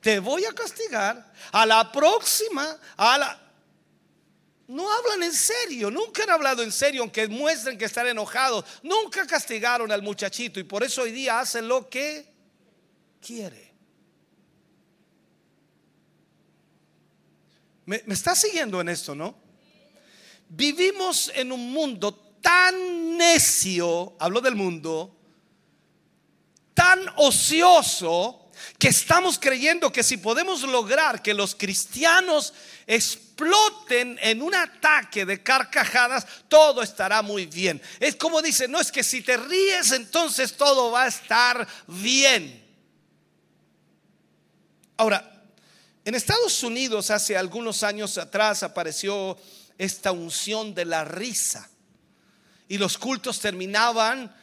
te 0.00 0.20
voy 0.20 0.44
a 0.44 0.52
castigar, 0.52 1.32
a 1.50 1.66
la 1.66 1.90
próxima, 1.90 2.78
a 2.96 3.18
la... 3.18 3.52
No 4.68 4.92
hablan 4.92 5.24
en 5.24 5.32
serio, 5.32 5.90
nunca 5.90 6.22
han 6.22 6.30
hablado 6.30 6.62
en 6.62 6.70
serio, 6.70 7.02
aunque 7.02 7.26
muestren 7.26 7.76
que 7.76 7.86
están 7.86 8.06
enojados. 8.06 8.64
Nunca 8.84 9.26
castigaron 9.26 9.90
al 9.90 10.02
muchachito 10.02 10.60
y 10.60 10.64
por 10.64 10.84
eso 10.84 11.02
hoy 11.02 11.10
día 11.10 11.40
hacen 11.40 11.66
lo 11.66 11.90
que 11.90 12.32
quiere. 13.20 13.74
¿Me, 17.86 18.00
me 18.06 18.14
está 18.14 18.36
siguiendo 18.36 18.80
en 18.80 18.88
esto, 18.88 19.16
no? 19.16 19.41
Vivimos 20.54 21.32
en 21.34 21.50
un 21.50 21.72
mundo 21.72 22.12
tan 22.42 23.16
necio, 23.16 24.14
hablo 24.18 24.42
del 24.42 24.54
mundo, 24.54 25.16
tan 26.74 27.00
ocioso, 27.16 28.50
que 28.78 28.88
estamos 28.88 29.38
creyendo 29.38 29.90
que 29.90 30.02
si 30.02 30.18
podemos 30.18 30.60
lograr 30.60 31.22
que 31.22 31.32
los 31.32 31.54
cristianos 31.54 32.52
exploten 32.86 34.18
en 34.20 34.42
un 34.42 34.54
ataque 34.54 35.24
de 35.24 35.42
carcajadas, 35.42 36.26
todo 36.48 36.82
estará 36.82 37.22
muy 37.22 37.46
bien. 37.46 37.80
Es 37.98 38.14
como 38.16 38.42
dice, 38.42 38.68
no 38.68 38.78
es 38.78 38.92
que 38.92 39.02
si 39.02 39.22
te 39.22 39.38
ríes 39.38 39.90
entonces 39.92 40.54
todo 40.58 40.90
va 40.90 41.04
a 41.04 41.08
estar 41.08 41.66
bien. 41.86 42.62
Ahora, 44.98 45.32
en 46.04 46.14
Estados 46.14 46.62
Unidos 46.62 47.10
hace 47.10 47.38
algunos 47.38 47.82
años 47.82 48.18
atrás 48.18 48.62
apareció 48.62 49.38
esta 49.78 50.12
unción 50.12 50.74
de 50.74 50.84
la 50.84 51.04
risa. 51.04 51.68
Y 52.68 52.78
los 52.78 52.98
cultos 52.98 53.40
terminaban 53.40 54.34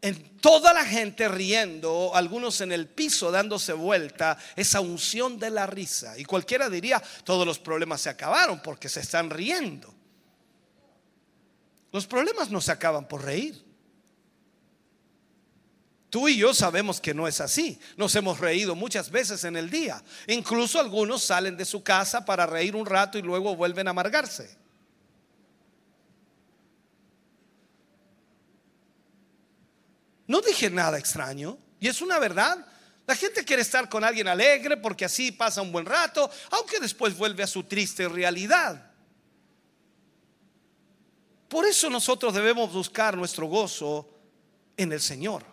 en 0.00 0.36
toda 0.38 0.74
la 0.74 0.84
gente 0.84 1.28
riendo, 1.28 2.10
algunos 2.14 2.60
en 2.60 2.72
el 2.72 2.88
piso 2.88 3.30
dándose 3.30 3.72
vuelta, 3.72 4.36
esa 4.56 4.80
unción 4.80 5.38
de 5.38 5.50
la 5.50 5.66
risa. 5.66 6.18
Y 6.18 6.24
cualquiera 6.24 6.68
diría, 6.68 7.00
todos 7.24 7.46
los 7.46 7.60
problemas 7.60 8.00
se 8.00 8.10
acabaron 8.10 8.60
porque 8.60 8.88
se 8.88 9.00
están 9.00 9.30
riendo. 9.30 9.94
Los 11.92 12.06
problemas 12.06 12.50
no 12.50 12.60
se 12.60 12.72
acaban 12.72 13.06
por 13.06 13.24
reír. 13.24 13.71
Tú 16.12 16.28
y 16.28 16.36
yo 16.36 16.52
sabemos 16.52 17.00
que 17.00 17.14
no 17.14 17.26
es 17.26 17.40
así. 17.40 17.80
Nos 17.96 18.14
hemos 18.16 18.38
reído 18.38 18.74
muchas 18.74 19.10
veces 19.10 19.44
en 19.44 19.56
el 19.56 19.70
día. 19.70 20.04
Incluso 20.26 20.78
algunos 20.78 21.24
salen 21.24 21.56
de 21.56 21.64
su 21.64 21.82
casa 21.82 22.22
para 22.22 22.44
reír 22.44 22.76
un 22.76 22.84
rato 22.84 23.16
y 23.16 23.22
luego 23.22 23.56
vuelven 23.56 23.86
a 23.86 23.92
amargarse. 23.92 24.54
No 30.26 30.42
dije 30.42 30.68
nada 30.68 30.98
extraño. 30.98 31.56
Y 31.80 31.88
es 31.88 32.02
una 32.02 32.18
verdad. 32.18 32.62
La 33.06 33.16
gente 33.16 33.42
quiere 33.42 33.62
estar 33.62 33.88
con 33.88 34.04
alguien 34.04 34.28
alegre 34.28 34.76
porque 34.76 35.06
así 35.06 35.32
pasa 35.32 35.62
un 35.62 35.72
buen 35.72 35.86
rato, 35.86 36.30
aunque 36.50 36.78
después 36.78 37.16
vuelve 37.16 37.42
a 37.42 37.46
su 37.46 37.64
triste 37.64 38.06
realidad. 38.06 38.92
Por 41.48 41.64
eso 41.64 41.88
nosotros 41.88 42.34
debemos 42.34 42.70
buscar 42.70 43.16
nuestro 43.16 43.46
gozo 43.46 44.10
en 44.76 44.92
el 44.92 45.00
Señor. 45.00 45.51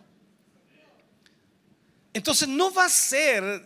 Entonces 2.19 2.49
no 2.49 2.69
va 2.73 2.83
a 2.83 2.89
ser 2.89 3.63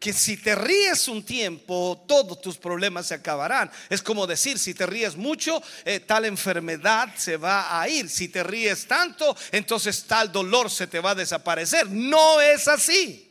que 0.00 0.14
si 0.14 0.38
te 0.38 0.54
ríes 0.54 1.08
un 1.08 1.22
tiempo, 1.22 2.06
todos 2.08 2.40
tus 2.40 2.56
problemas 2.56 3.08
se 3.08 3.12
acabarán. 3.12 3.70
Es 3.90 4.00
como 4.00 4.26
decir, 4.26 4.58
si 4.58 4.72
te 4.72 4.86
ríes 4.86 5.14
mucho, 5.14 5.62
eh, 5.84 6.00
tal 6.00 6.24
enfermedad 6.24 7.10
se 7.18 7.36
va 7.36 7.78
a 7.78 7.86
ir. 7.90 8.08
Si 8.08 8.28
te 8.28 8.42
ríes 8.42 8.88
tanto, 8.88 9.36
entonces 9.50 10.04
tal 10.04 10.32
dolor 10.32 10.70
se 10.70 10.86
te 10.86 11.00
va 11.00 11.10
a 11.10 11.14
desaparecer. 11.14 11.90
No 11.90 12.40
es 12.40 12.66
así. 12.66 13.30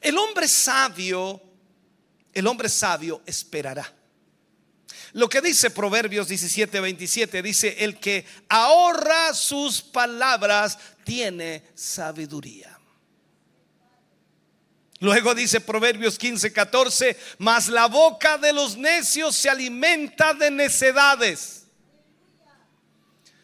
El 0.00 0.18
hombre 0.18 0.48
sabio, 0.48 1.40
el 2.32 2.48
hombre 2.48 2.68
sabio 2.68 3.22
esperará. 3.24 3.94
Lo 5.12 5.28
que 5.28 5.40
dice 5.40 5.70
Proverbios 5.70 6.26
17, 6.26 6.80
27, 6.80 7.42
dice, 7.42 7.76
el 7.78 8.00
que 8.00 8.26
ahorra 8.48 9.32
sus 9.34 9.80
palabras 9.82 10.76
tiene 11.04 11.62
sabiduría. 11.76 12.71
Luego 15.02 15.34
dice 15.34 15.60
Proverbios 15.60 16.16
15, 16.16 16.52
14, 16.52 17.18
mas 17.38 17.66
la 17.66 17.86
boca 17.86 18.38
de 18.38 18.52
los 18.52 18.76
necios 18.76 19.34
se 19.34 19.50
alimenta 19.50 20.32
de 20.32 20.48
necedades. 20.48 21.66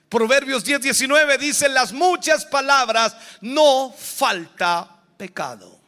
Proverbios 0.08 0.62
10, 0.62 0.82
19 0.82 1.36
dice, 1.36 1.68
las 1.68 1.92
muchas 1.92 2.46
palabras 2.46 3.16
no 3.40 3.92
falta 3.92 5.02
pecado. 5.16 5.80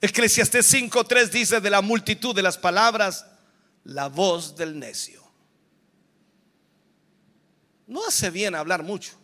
Eclesiastés 0.00 0.64
5, 0.68 1.04
3 1.04 1.30
dice, 1.30 1.60
de 1.60 1.68
la 1.68 1.82
multitud 1.82 2.34
de 2.34 2.40
las 2.40 2.56
palabras, 2.56 3.26
la 3.84 4.08
voz 4.08 4.56
del 4.56 4.78
necio. 4.78 5.22
No 7.86 8.06
hace 8.06 8.30
bien 8.30 8.54
hablar 8.54 8.82
mucho. 8.82 9.21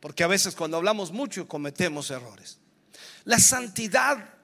Porque 0.00 0.24
a 0.24 0.28
veces 0.28 0.54
cuando 0.54 0.78
hablamos 0.78 1.12
mucho 1.12 1.46
cometemos 1.46 2.10
errores. 2.10 2.58
La 3.24 3.38
santidad 3.38 4.34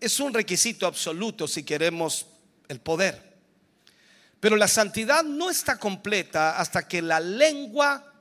es 0.00 0.20
un 0.20 0.34
requisito 0.34 0.86
absoluto 0.86 1.48
si 1.48 1.62
queremos 1.62 2.26
el 2.68 2.80
poder. 2.80 3.34
Pero 4.40 4.56
la 4.56 4.68
santidad 4.68 5.24
no 5.24 5.48
está 5.48 5.78
completa 5.78 6.58
hasta 6.58 6.86
que 6.86 7.00
la 7.00 7.20
lengua 7.20 8.12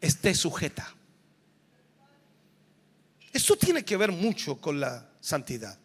esté 0.00 0.34
sujeta. 0.34 0.92
Esto 3.32 3.56
tiene 3.56 3.84
que 3.84 3.96
ver 3.96 4.12
mucho 4.12 4.56
con 4.60 4.80
la 4.80 5.06
santidad. 5.20 5.78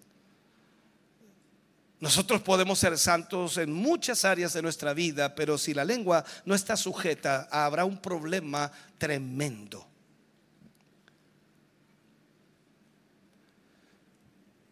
Nosotros 1.99 2.41
podemos 2.41 2.79
ser 2.79 2.97
santos 2.97 3.57
en 3.57 3.73
muchas 3.73 4.23
áreas 4.23 4.53
de 4.53 4.61
nuestra 4.61 4.93
vida, 4.93 5.35
pero 5.35 5.57
si 5.57 5.73
la 5.73 5.83
lengua 5.83 6.23
no 6.45 6.55
está 6.55 6.77
sujeta, 6.77 7.49
habrá 7.51 7.83
un 7.83 8.01
problema 8.01 8.71
tremendo. 8.97 9.88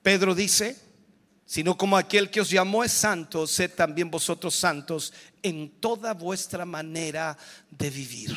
Pedro 0.07 0.33
dice, 0.33 0.77
sino 1.45 1.77
como 1.77 1.97
aquel 1.97 2.31
que 2.31 2.39
os 2.39 2.49
llamó 2.49 2.81
es 2.81 2.93
santo, 2.93 3.45
sed 3.45 3.71
también 3.71 4.09
vosotros 4.09 4.55
santos 4.55 5.11
en 5.43 5.81
toda 5.81 6.13
vuestra 6.13 6.65
manera 6.65 7.37
de 7.69 7.89
vivir. 7.89 8.33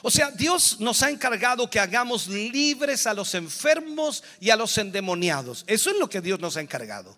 O 0.00 0.10
sea, 0.10 0.30
Dios 0.30 0.80
nos 0.80 1.02
ha 1.02 1.10
encargado 1.10 1.68
que 1.68 1.78
hagamos 1.78 2.28
libres 2.28 3.06
a 3.06 3.12
los 3.12 3.34
enfermos 3.34 4.24
y 4.40 4.48
a 4.48 4.56
los 4.56 4.78
endemoniados. 4.78 5.64
Eso 5.66 5.90
es 5.90 5.98
lo 5.98 6.08
que 6.08 6.22
Dios 6.22 6.40
nos 6.40 6.56
ha 6.56 6.62
encargado. 6.62 7.14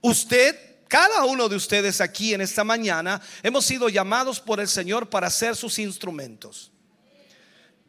Usted, 0.00 0.56
cada 0.88 1.24
uno 1.24 1.48
de 1.48 1.54
ustedes 1.54 2.00
aquí 2.00 2.34
en 2.34 2.40
esta 2.40 2.64
mañana, 2.64 3.22
hemos 3.44 3.64
sido 3.64 3.88
llamados 3.88 4.40
por 4.40 4.58
el 4.58 4.66
Señor 4.66 5.08
para 5.08 5.30
ser 5.30 5.54
sus 5.54 5.78
instrumentos 5.78 6.72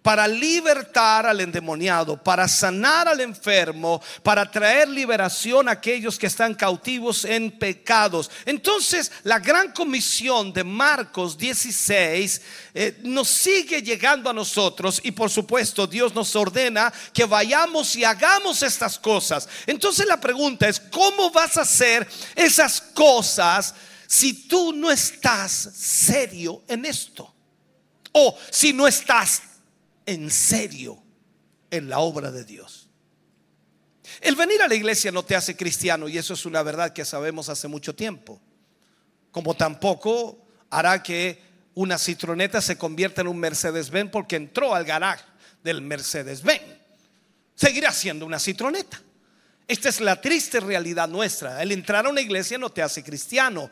para 0.01 0.27
libertar 0.27 1.25
al 1.25 1.41
endemoniado, 1.41 2.21
para 2.21 2.47
sanar 2.47 3.07
al 3.07 3.19
enfermo, 3.19 4.01
para 4.23 4.49
traer 4.49 4.87
liberación 4.87 5.67
a 5.67 5.73
aquellos 5.73 6.17
que 6.17 6.27
están 6.27 6.55
cautivos 6.55 7.25
en 7.25 7.51
pecados. 7.51 8.31
Entonces, 8.45 9.11
la 9.23 9.39
gran 9.39 9.73
comisión 9.73 10.53
de 10.53 10.63
Marcos 10.63 11.37
16 11.37 12.41
eh, 12.73 12.99
nos 13.03 13.27
sigue 13.27 13.81
llegando 13.81 14.29
a 14.29 14.33
nosotros 14.33 15.01
y 15.03 15.11
por 15.11 15.29
supuesto 15.29 15.85
Dios 15.85 16.15
nos 16.15 16.35
ordena 16.35 16.93
que 17.13 17.25
vayamos 17.25 17.95
y 17.95 18.05
hagamos 18.05 18.63
estas 18.63 18.97
cosas. 18.97 19.49
Entonces 19.67 20.07
la 20.07 20.19
pregunta 20.19 20.67
es, 20.67 20.79
¿cómo 20.79 21.29
vas 21.29 21.57
a 21.57 21.61
hacer 21.61 22.07
esas 22.35 22.79
cosas 22.79 23.75
si 24.07 24.47
tú 24.47 24.71
no 24.73 24.89
estás 24.89 25.51
serio 25.75 26.63
en 26.67 26.85
esto? 26.85 27.33
O 28.11 28.35
si 28.49 28.73
no 28.73 28.87
estás 28.87 29.43
en 30.09 30.31
serio 30.31 31.01
en 31.69 31.87
la 31.87 31.99
obra 31.99 32.31
de 32.31 32.43
Dios. 32.43 32.89
El 34.21 34.35
venir 34.35 34.59
a 34.61 34.67
la 34.67 34.73
iglesia 34.73 35.11
no 35.11 35.23
te 35.23 35.35
hace 35.35 35.55
cristiano 35.55 36.07
y 36.09 36.17
eso 36.17 36.33
es 36.33 36.45
una 36.47 36.63
verdad 36.63 36.93
que 36.93 37.05
sabemos 37.05 37.47
hace 37.47 37.67
mucho 37.67 37.93
tiempo. 37.93 38.41
Como 39.31 39.55
tampoco 39.55 40.47
hará 40.71 41.03
que 41.03 41.39
una 41.75 41.99
citroneta 41.99 42.59
se 42.59 42.77
convierta 42.77 43.21
en 43.21 43.27
un 43.27 43.37
Mercedes-Benz 43.37 44.11
porque 44.11 44.35
entró 44.35 44.73
al 44.73 44.83
garaje 44.83 45.23
del 45.63 45.81
Mercedes-Benz. 45.81 46.63
Seguirá 47.53 47.91
siendo 47.93 48.25
una 48.25 48.39
citroneta. 48.39 48.99
Esta 49.67 49.89
es 49.89 50.01
la 50.01 50.19
triste 50.19 50.59
realidad 50.59 51.07
nuestra. 51.07 51.61
El 51.61 51.71
entrar 51.71 52.07
a 52.07 52.09
una 52.09 52.21
iglesia 52.21 52.57
no 52.57 52.71
te 52.71 52.81
hace 52.81 53.03
cristiano. 53.03 53.69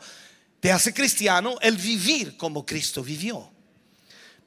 Te 0.60 0.70
hace 0.70 0.94
cristiano 0.94 1.56
el 1.60 1.76
vivir 1.76 2.36
como 2.36 2.64
Cristo 2.64 3.02
vivió. 3.02 3.57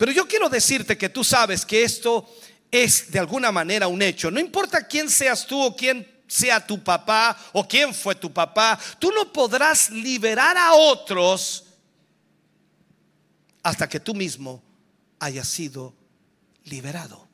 Pero 0.01 0.13
yo 0.13 0.27
quiero 0.27 0.49
decirte 0.49 0.97
que 0.97 1.09
tú 1.09 1.23
sabes 1.23 1.63
que 1.63 1.83
esto 1.83 2.27
es 2.71 3.11
de 3.11 3.19
alguna 3.19 3.51
manera 3.51 3.87
un 3.87 4.01
hecho. 4.01 4.31
No 4.31 4.39
importa 4.39 4.87
quién 4.87 5.07
seas 5.07 5.45
tú 5.45 5.61
o 5.61 5.75
quién 5.75 6.23
sea 6.25 6.65
tu 6.65 6.83
papá 6.83 7.37
o 7.53 7.67
quién 7.67 7.93
fue 7.93 8.15
tu 8.15 8.33
papá, 8.33 8.79
tú 8.97 9.11
no 9.11 9.31
podrás 9.31 9.91
liberar 9.91 10.57
a 10.57 10.73
otros 10.73 11.65
hasta 13.61 13.87
que 13.87 13.99
tú 13.99 14.15
mismo 14.15 14.63
hayas 15.19 15.47
sido 15.47 15.93
liberado. 16.63 17.27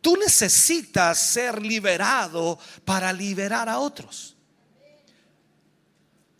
Tú 0.00 0.16
necesitas 0.16 1.16
ser 1.16 1.62
liberado 1.62 2.58
para 2.84 3.12
liberar 3.12 3.68
a 3.68 3.78
otros. 3.78 4.36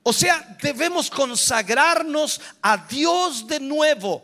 O 0.02 0.12
sea, 0.12 0.56
debemos 0.62 1.10
consagrarnos 1.10 2.40
a 2.62 2.76
Dios 2.78 3.46
de 3.46 3.60
nuevo. 3.60 4.22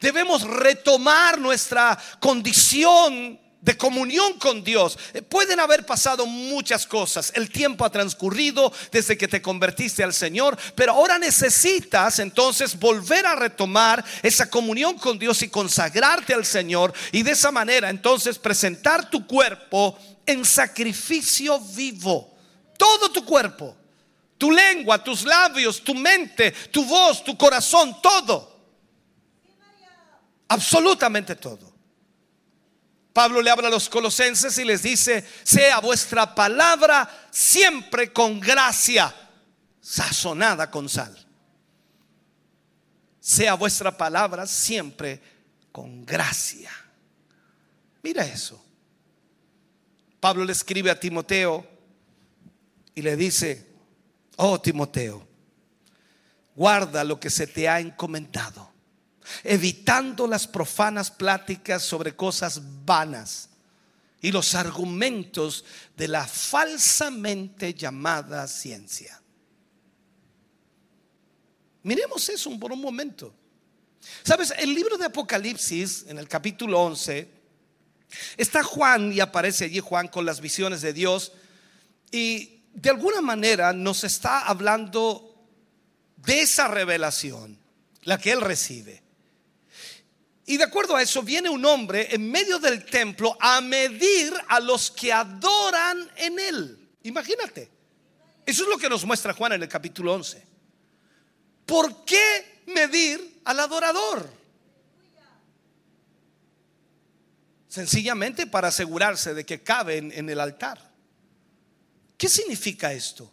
Debemos 0.00 0.42
retomar 0.42 1.38
nuestra 1.38 1.98
condición 2.20 3.40
de 3.62 3.76
comunión 3.76 4.38
con 4.38 4.62
Dios. 4.62 4.98
Eh, 5.14 5.22
pueden 5.22 5.58
haber 5.58 5.86
pasado 5.86 6.26
muchas 6.26 6.86
cosas. 6.86 7.32
El 7.34 7.50
tiempo 7.50 7.84
ha 7.84 7.90
transcurrido 7.90 8.72
desde 8.92 9.16
que 9.16 9.26
te 9.26 9.40
convertiste 9.40 10.04
al 10.04 10.12
Señor, 10.12 10.56
pero 10.74 10.92
ahora 10.92 11.18
necesitas 11.18 12.18
entonces 12.18 12.78
volver 12.78 13.26
a 13.26 13.34
retomar 13.34 14.04
esa 14.22 14.50
comunión 14.50 14.98
con 14.98 15.18
Dios 15.18 15.42
y 15.42 15.48
consagrarte 15.48 16.34
al 16.34 16.44
Señor 16.44 16.92
y 17.10 17.22
de 17.22 17.32
esa 17.32 17.50
manera 17.50 17.88
entonces 17.88 18.38
presentar 18.38 19.08
tu 19.08 19.26
cuerpo 19.26 19.98
en 20.26 20.44
sacrificio 20.44 21.58
vivo. 21.58 22.36
Todo 22.78 23.10
tu 23.10 23.24
cuerpo 23.24 23.74
tu 24.38 24.50
lengua, 24.50 25.02
tus 25.02 25.24
labios, 25.24 25.82
tu 25.82 25.94
mente, 25.94 26.52
tu 26.70 26.84
voz, 26.84 27.24
tu 27.24 27.36
corazón, 27.36 28.00
todo. 28.02 28.56
Absolutamente 30.48 31.36
todo. 31.36 31.74
Pablo 33.12 33.40
le 33.40 33.50
habla 33.50 33.68
a 33.68 33.70
los 33.70 33.88
colosenses 33.88 34.58
y 34.58 34.64
les 34.64 34.82
dice, 34.82 35.26
sea 35.42 35.80
vuestra 35.80 36.34
palabra 36.34 37.28
siempre 37.30 38.12
con 38.12 38.38
gracia, 38.38 39.14
sazonada 39.80 40.70
con 40.70 40.88
sal. 40.88 41.16
Sea 43.18 43.54
vuestra 43.54 43.96
palabra 43.96 44.46
siempre 44.46 45.22
con 45.72 46.04
gracia. 46.04 46.70
Mira 48.02 48.24
eso. 48.26 48.62
Pablo 50.20 50.44
le 50.44 50.52
escribe 50.52 50.90
a 50.90 51.00
Timoteo 51.00 51.66
y 52.94 53.02
le 53.02 53.16
dice, 53.16 53.75
Oh 54.36 54.60
Timoteo, 54.60 55.26
guarda 56.54 57.02
lo 57.04 57.18
que 57.18 57.30
se 57.30 57.46
te 57.46 57.68
ha 57.68 57.80
encomendado, 57.80 58.70
evitando 59.42 60.26
las 60.26 60.46
profanas 60.46 61.10
pláticas 61.10 61.82
sobre 61.82 62.14
cosas 62.14 62.60
vanas 62.84 63.48
y 64.20 64.30
los 64.30 64.54
argumentos 64.54 65.64
de 65.96 66.08
la 66.08 66.26
falsamente 66.26 67.74
llamada 67.74 68.46
ciencia. 68.46 69.20
Miremos 71.82 72.28
eso 72.28 72.58
por 72.58 72.72
un 72.72 72.80
momento. 72.80 73.32
Sabes, 74.24 74.52
el 74.58 74.74
libro 74.74 74.98
de 74.98 75.06
Apocalipsis, 75.06 76.04
en 76.08 76.18
el 76.18 76.28
capítulo 76.28 76.80
11, 76.82 77.28
está 78.36 78.62
Juan 78.62 79.12
y 79.12 79.20
aparece 79.20 79.66
allí 79.66 79.80
Juan 79.80 80.08
con 80.08 80.26
las 80.26 80.40
visiones 80.40 80.82
de 80.82 80.92
Dios 80.92 81.32
y 82.10 82.55
de 82.76 82.90
alguna 82.90 83.22
manera 83.22 83.72
nos 83.72 84.04
está 84.04 84.40
hablando 84.40 85.34
de 86.16 86.42
esa 86.42 86.68
revelación, 86.68 87.58
la 88.02 88.18
que 88.18 88.32
él 88.32 88.42
recibe. 88.42 89.02
Y 90.44 90.58
de 90.58 90.64
acuerdo 90.64 90.94
a 90.94 91.02
eso 91.02 91.22
viene 91.22 91.48
un 91.48 91.64
hombre 91.64 92.08
en 92.14 92.30
medio 92.30 92.58
del 92.58 92.84
templo 92.84 93.36
a 93.40 93.60
medir 93.60 94.32
a 94.48 94.60
los 94.60 94.90
que 94.90 95.12
adoran 95.12 96.08
en 96.16 96.38
él. 96.38 96.88
Imagínate. 97.02 97.70
Eso 98.44 98.62
es 98.62 98.68
lo 98.68 98.78
que 98.78 98.88
nos 98.88 99.04
muestra 99.04 99.32
Juan 99.32 99.54
en 99.54 99.62
el 99.62 99.68
capítulo 99.68 100.12
11. 100.14 100.46
¿Por 101.64 102.04
qué 102.04 102.62
medir 102.66 103.40
al 103.44 103.58
adorador? 103.58 104.30
Sencillamente 107.68 108.46
para 108.46 108.68
asegurarse 108.68 109.34
de 109.34 109.44
que 109.44 109.62
cabe 109.62 109.96
en, 109.96 110.28
el 110.30 110.38
altar. 110.38 110.85
¿Qué 112.16 112.28
significa 112.28 112.92
esto? 112.92 113.30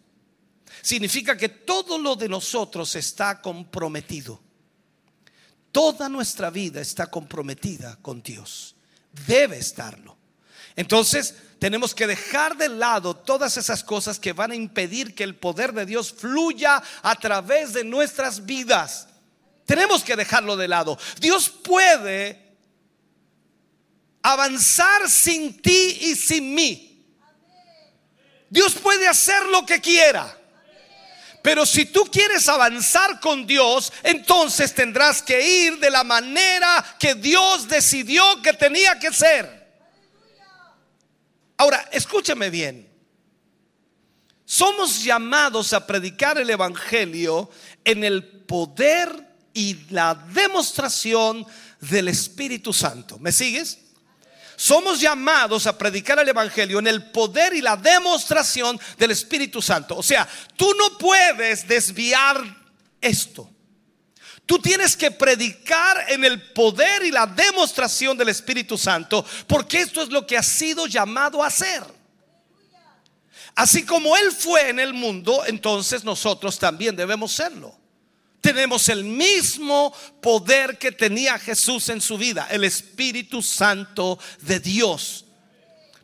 Significa 0.82 1.38
que 1.38 1.50
todo 1.50 1.98
lo 1.98 2.16
de 2.16 2.28
nosotros 2.28 2.96
está 2.96 3.42
comprometido. 3.42 4.42
Toda 5.72 6.10
nuestra 6.10 6.50
vida 6.50 6.82
está 6.82 7.08
comprometida 7.08 7.98
con 8.02 8.22
Dios. 8.22 8.76
Debe 9.26 9.58
estarlo. 9.58 10.18
Entonces, 10.76 11.36
tenemos 11.60 11.96
que 11.96 12.08
dejar 12.08 12.58
de 12.58 12.68
lado 12.68 13.16
todas 13.16 13.58
esas 13.58 13.84
cosas 13.84 14.20
que 14.20 14.34
van 14.34 14.52
a 14.52 14.56
impedir 14.56 15.16
que 15.16 15.24
el 15.24 15.36
poder 15.36 15.74
de 15.74 15.86
Dios 15.86 16.12
fluya 16.12 16.84
a 17.02 17.16
través 17.16 17.74
de 17.74 17.84
nuestras 17.84 18.46
vidas. 18.46 19.08
Tenemos 19.66 20.04
que 20.04 20.16
dejarlo 20.16 20.58
de 20.58 20.68
lado. 20.68 20.98
Dios 21.20 21.50
puede 21.50 22.58
avanzar 24.22 25.10
sin 25.10 25.62
ti 25.62 25.98
y 26.02 26.16
sin 26.16 26.54
mí. 26.54 26.93
Dios 28.54 28.76
puede 28.76 29.08
hacer 29.08 29.47
lo 29.47 29.66
que 29.66 29.82
quiera. 29.82 30.38
Pero 31.41 31.66
si 31.66 31.86
tú 31.86 32.06
quieres 32.06 32.47
avanzar 32.47 33.20
con 33.20 33.47
Dios, 33.47 33.91
entonces 34.04 34.76
tendrás 34.76 35.24
que 35.24 35.66
ir 35.66 35.80
de 35.80 35.89
la 35.89 36.04
manera 36.04 36.86
que 36.99 37.16
Dios 37.16 37.68
decidió 37.68 38.24
que 38.43 38.54
tenía 38.54 38.99
que 38.99 39.12
ser. 39.12 39.74
Ahora, 41.58 41.89
escúchame 41.91 42.51
bien. 42.51 42.88
Somos 44.45 45.04
llamados 45.04 45.74
a 45.74 45.88
predicar 45.88 46.38
el 46.38 46.51
Evangelio 46.51 47.49
en 47.84 48.04
el 48.04 48.24
poder 48.24 49.36
y 49.51 49.80
la 49.89 50.14
demostración 50.14 51.43
del 51.80 52.08
Espíritu 52.08 52.72
Santo. 52.72 53.18
¿Me 53.18 53.32
sigues? 53.32 53.80
Somos 54.56 54.99
llamados 54.99 55.68
a 55.68 55.78
predicar 55.78 56.20
el 56.20 56.30
Evangelio 56.30 56.80
en 56.80 56.88
el 56.88 57.12
poder 57.12 57.54
y 57.54 57.62
la 57.62 57.76
demostración 57.76 58.80
del 58.97 59.12
Espíritu 59.12 59.62
Santo. 59.62 59.97
O 59.97 60.04
sea, 60.04 60.28
tú 60.56 60.72
no 60.78 60.97
puedes 60.97 61.68
desviar 61.68 62.43
esto. 63.01 63.49
Tú 64.45 64.60
tienes 64.60 64.97
que 64.97 65.10
predicar 65.10 66.06
en 66.10 66.26
el 66.26 66.51
poder 66.51 67.04
y 67.04 67.12
la 67.12 67.26
demostración 67.26 68.18
del 68.18 68.30
Espíritu 68.30 68.78
Santo, 68.78 69.26
porque 69.47 69.82
esto 69.82 70.01
es 70.01 70.10
lo 70.10 70.28
que 70.28 70.38
ha 70.38 70.43
sido 70.43 70.86
llamado 70.86 71.43
a 71.43 71.47
hacer. 71.47 71.84
Así 73.56 73.86
como 73.86 74.18
Él 74.18 74.32
fue 74.32 74.70
en 74.70 74.80
el 74.80 74.93
mundo, 74.93 75.43
entonces 75.45 76.04
nosotros 76.04 76.60
también 76.60 76.95
debemos 76.95 77.32
serlo. 77.32 77.83
Tenemos 78.44 78.89
el 78.89 79.06
mismo 79.06 79.96
poder 80.22 80.78
que 80.78 80.91
tenía 80.91 81.39
Jesús 81.39 81.88
en 81.88 82.02
su 82.02 82.18
vida, 82.18 82.46
el 82.52 82.66
Espíritu 82.66 83.41
Santo 83.41 84.20
de 84.41 84.60
Dios. 84.60 85.24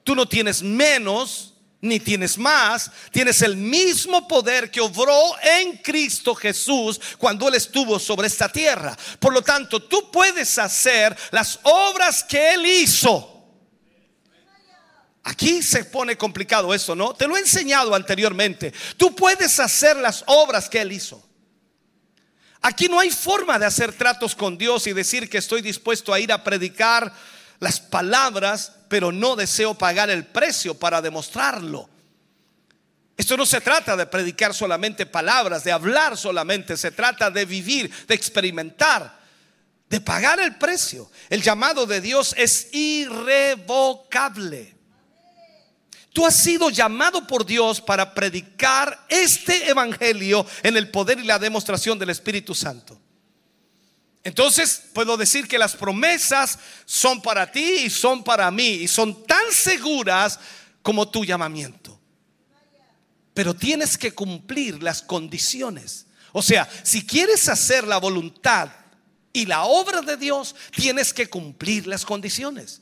Tú 0.06 0.16
no 0.16 0.26
tienes 0.26 0.64
menos 0.64 1.54
ni 1.82 2.00
tienes 2.00 2.38
más, 2.38 2.92
tienes 3.12 3.42
el 3.42 3.58
mismo 3.58 4.26
poder 4.26 4.72
que 4.72 4.80
obró 4.80 5.34
en 5.42 5.76
Cristo 5.80 6.34
Jesús 6.34 7.02
cuando 7.18 7.50
Él 7.50 7.56
estuvo 7.56 8.00
sobre 8.00 8.28
esta 8.28 8.50
tierra. 8.50 8.98
Por 9.20 9.34
lo 9.34 9.42
tanto, 9.42 9.84
tú 9.84 10.10
puedes 10.10 10.58
hacer 10.60 11.14
las 11.32 11.60
obras 11.64 12.24
que 12.24 12.54
Él 12.54 12.66
hizo. 12.66 13.36
Aquí 15.24 15.62
se 15.62 15.84
pone 15.84 16.18
complicado 16.18 16.74
eso, 16.74 16.96
¿no? 16.96 17.14
Te 17.14 17.28
lo 17.28 17.36
he 17.36 17.42
enseñado 17.42 17.94
anteriormente. 17.94 18.72
Tú 18.96 19.14
puedes 19.14 19.60
hacer 19.60 19.98
las 19.98 20.24
obras 20.26 20.70
que 20.70 20.80
Él 20.80 20.94
hizo. 20.94 21.29
Aquí 22.62 22.88
no 22.88 23.00
hay 23.00 23.10
forma 23.10 23.58
de 23.58 23.66
hacer 23.66 23.94
tratos 23.94 24.36
con 24.36 24.58
Dios 24.58 24.86
y 24.88 24.94
decir 24.94 25.30
que 25.30 25.38
estoy 25.38 25.62
dispuesto 25.62 26.14
a 26.14 26.20
ir 26.20 26.30
a 26.32 26.44
predicar 26.44 27.14
las 27.60 27.80
palabras, 27.80 28.74
pero 28.90 29.12
no 29.12 29.36
deseo 29.36 29.74
pagar 29.74 30.10
el 30.10 30.26
precio 30.26 30.74
para 30.74 31.02
demostrarlo. 31.02 31.88
Esto 33.16 33.38
no 33.38 33.46
se 33.46 33.62
trata 33.62 33.96
de 33.98 34.06
predicar 34.06 34.54
solamente 34.54 35.06
palabras, 35.06 35.66
de 35.66 35.74
hablar 35.74 36.18
solamente, 36.18 36.78
se 36.78 36.92
trata 36.92 37.30
de 37.30 37.44
vivir, 37.46 37.92
de 38.08 38.16
experimentar, 38.16 39.20
de 39.90 40.00
pagar 40.00 40.40
el 40.40 40.56
precio. 40.56 41.12
El 41.30 41.42
llamado 41.42 41.86
de 41.86 42.00
Dios 42.00 42.34
es 42.38 42.74
irrevocable. 42.74 44.79
Tú 46.14 46.26
has 46.26 46.36
sido 46.36 46.70
llamado 46.70 47.26
por 47.28 47.46
Dios 47.46 47.80
para 47.82 48.14
predicar 48.14 49.06
este 49.10 49.70
evangelio 49.70 50.46
en 50.64 50.76
el 50.76 50.90
poder 50.90 51.20
y 51.20 51.24
la 51.24 51.38
demostración 51.38 52.00
del 52.00 52.10
Espíritu 52.10 52.56
Santo. 52.56 53.00
Entonces 54.24 54.84
puedo 54.94 55.18
decir 55.18 55.48
que 55.48 55.58
las 55.58 55.76
promesas 55.76 56.60
son 56.86 57.22
para 57.22 57.52
ti 57.52 57.84
y 57.86 57.90
son 57.90 58.24
para 58.24 58.50
mí 58.52 58.68
y 58.68 58.88
son 58.88 59.24
tan 59.26 59.52
seguras 59.52 60.40
como 60.82 61.10
tu 61.10 61.24
llamamiento. 61.24 62.00
Pero 63.34 63.54
tienes 63.54 63.98
que 63.98 64.12
cumplir 64.12 64.84
las 64.84 65.02
condiciones. 65.02 66.08
O 66.34 66.42
sea, 66.42 66.70
si 66.84 67.06
quieres 67.06 67.48
hacer 67.48 67.88
la 67.88 67.98
voluntad 67.98 68.70
y 69.32 69.46
la 69.46 69.64
obra 69.64 70.02
de 70.02 70.18
Dios, 70.18 70.56
tienes 70.76 71.14
que 71.14 71.30
cumplir 71.30 71.88
las 71.88 72.04
condiciones. 72.04 72.82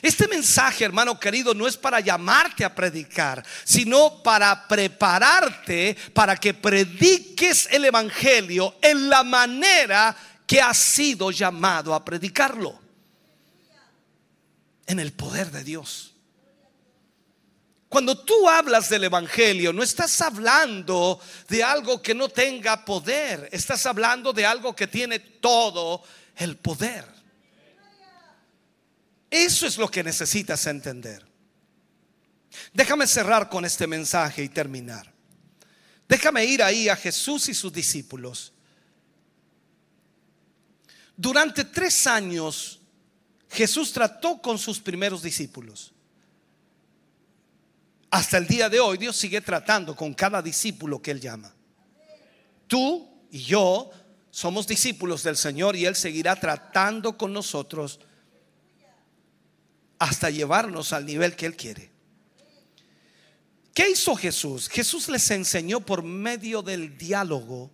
Este 0.00 0.26
mensaje, 0.28 0.84
hermano 0.84 1.18
querido, 1.18 1.52
no 1.54 1.66
es 1.66 1.76
para 1.76 2.00
llamarte 2.00 2.64
a 2.64 2.74
predicar, 2.74 3.44
sino 3.64 4.22
para 4.22 4.66
prepararte 4.66 5.96
para 6.14 6.36
que 6.36 6.54
prediques 6.54 7.68
el 7.70 7.84
Evangelio 7.84 8.76
en 8.80 9.08
la 9.08 9.22
manera 9.22 10.16
que 10.46 10.60
ha 10.60 10.72
sido 10.72 11.30
llamado 11.30 11.94
a 11.94 12.04
predicarlo. 12.04 12.78
En 14.86 15.00
el 15.00 15.12
poder 15.12 15.50
de 15.50 15.64
Dios. 15.64 16.14
Cuando 17.88 18.18
tú 18.18 18.48
hablas 18.48 18.88
del 18.88 19.04
Evangelio, 19.04 19.72
no 19.72 19.82
estás 19.82 20.20
hablando 20.20 21.20
de 21.48 21.62
algo 21.62 22.02
que 22.02 22.14
no 22.14 22.28
tenga 22.28 22.84
poder, 22.84 23.48
estás 23.52 23.86
hablando 23.86 24.32
de 24.32 24.44
algo 24.44 24.74
que 24.74 24.86
tiene 24.86 25.18
todo 25.18 26.02
el 26.36 26.56
poder. 26.56 27.15
Eso 29.30 29.66
es 29.66 29.78
lo 29.78 29.90
que 29.90 30.04
necesitas 30.04 30.66
entender. 30.66 31.26
Déjame 32.72 33.06
cerrar 33.06 33.48
con 33.48 33.64
este 33.64 33.86
mensaje 33.86 34.42
y 34.42 34.48
terminar. 34.48 35.12
Déjame 36.08 36.44
ir 36.44 36.62
ahí 36.62 36.88
a 36.88 36.96
Jesús 36.96 37.48
y 37.48 37.54
sus 37.54 37.72
discípulos 37.72 38.52
durante 41.16 41.64
tres 41.64 42.06
años 42.06 42.80
Jesús 43.48 43.92
trató 43.92 44.40
con 44.42 44.58
sus 44.58 44.80
primeros 44.80 45.22
discípulos. 45.22 45.92
Hasta 48.10 48.38
el 48.38 48.46
día 48.46 48.68
de 48.68 48.80
hoy 48.80 48.98
Dios 48.98 49.16
sigue 49.16 49.40
tratando 49.40 49.96
con 49.96 50.12
cada 50.12 50.42
discípulo 50.42 51.00
que 51.00 51.10
Él 51.10 51.20
llama. 51.20 51.54
Tú 52.66 53.08
y 53.30 53.38
yo 53.38 53.90
somos 54.30 54.66
discípulos 54.66 55.22
del 55.22 55.36
Señor 55.36 55.74
y 55.74 55.86
Él 55.86 55.96
seguirá 55.96 56.38
tratando 56.38 57.16
con 57.16 57.32
nosotros 57.32 57.98
hasta 59.98 60.30
llevarnos 60.30 60.92
al 60.92 61.06
nivel 61.06 61.36
que 61.36 61.46
Él 61.46 61.56
quiere. 61.56 61.90
¿Qué 63.74 63.90
hizo 63.90 64.16
Jesús? 64.16 64.68
Jesús 64.68 65.08
les 65.08 65.30
enseñó 65.30 65.80
por 65.80 66.02
medio 66.02 66.62
del 66.62 66.96
diálogo 66.96 67.70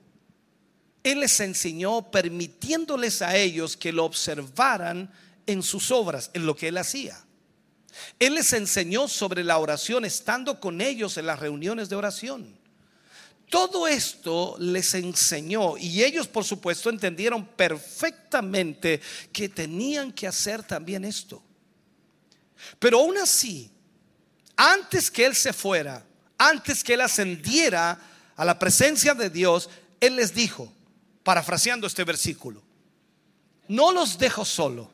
él 1.03 1.21
les 1.21 1.41
enseñó 1.41 2.11
permitiéndoles 2.11 3.23
a 3.23 3.37
ellos 3.37 3.77
que 3.77 3.93
lo 3.93 4.05
observaran 4.05 5.13
en 5.47 5.63
sus 5.63 5.91
obras, 5.91 6.31
en 6.33 6.47
lo 6.47 6.55
que 6.55 6.69
Él 6.69 6.79
hacía. 6.79 7.25
Él 8.19 8.35
les 8.35 8.53
enseñó 8.53 9.09
sobre 9.09 9.43
la 9.43 9.59
oración 9.59 10.05
estando 10.05 10.61
con 10.61 10.81
ellos 10.81 11.19
en 11.19 11.27
las 11.27 11.41
reuniones 11.41 11.89
de 11.89 11.97
oración. 11.97 12.57
Todo 13.51 13.87
esto 13.87 14.57
les 14.59 14.95
enseñó 14.95 15.77
y 15.77 16.03
ellos 16.03 16.27
por 16.27 16.45
supuesto 16.45 16.89
entendieron 16.89 17.45
perfectamente 17.45 19.01
que 19.31 19.49
tenían 19.49 20.13
que 20.13 20.27
hacer 20.27 20.63
también 20.63 21.05
esto. 21.05 21.43
Pero 22.79 22.99
aún 22.99 23.19
así, 23.19 23.71
antes 24.57 25.11
que 25.11 25.25
Él 25.25 25.35
se 25.35 25.53
fuera, 25.53 26.05
antes 26.39 26.83
que 26.83 26.95
Él 26.95 27.01
ascendiera 27.01 27.99
a 28.37 28.45
la 28.45 28.59
presencia 28.59 29.15
de 29.15 29.31
Dios, 29.31 29.71
Él 30.01 30.17
les 30.17 30.35
dijo, 30.35 30.73
parafraseando 31.23 31.87
este 31.87 32.05
versículo. 32.05 32.63
No 33.69 33.93
los 33.93 34.19
dejo 34.19 34.45
solo. 34.45 34.91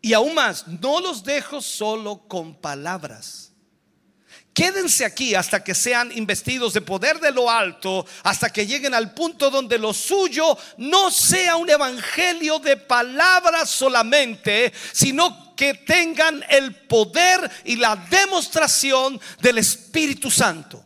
Y 0.00 0.12
aún 0.14 0.34
más, 0.34 0.66
no 0.66 1.00
los 1.00 1.22
dejo 1.22 1.60
solo 1.60 2.18
con 2.26 2.54
palabras 2.54 3.51
Quédense 4.54 5.06
aquí 5.06 5.34
hasta 5.34 5.64
que 5.64 5.74
sean 5.74 6.12
investidos 6.14 6.74
de 6.74 6.82
poder 6.82 7.18
de 7.20 7.32
lo 7.32 7.50
alto, 7.50 8.04
hasta 8.22 8.50
que 8.50 8.66
lleguen 8.66 8.92
al 8.92 9.14
punto 9.14 9.50
donde 9.50 9.78
lo 9.78 9.94
suyo 9.94 10.58
no 10.76 11.10
sea 11.10 11.56
un 11.56 11.70
evangelio 11.70 12.58
de 12.58 12.76
palabras 12.76 13.70
solamente, 13.70 14.70
sino 14.92 15.54
que 15.56 15.74
tengan 15.74 16.44
el 16.50 16.74
poder 16.74 17.50
y 17.64 17.76
la 17.76 17.96
demostración 17.96 19.18
del 19.40 19.58
Espíritu 19.58 20.30
Santo. 20.30 20.84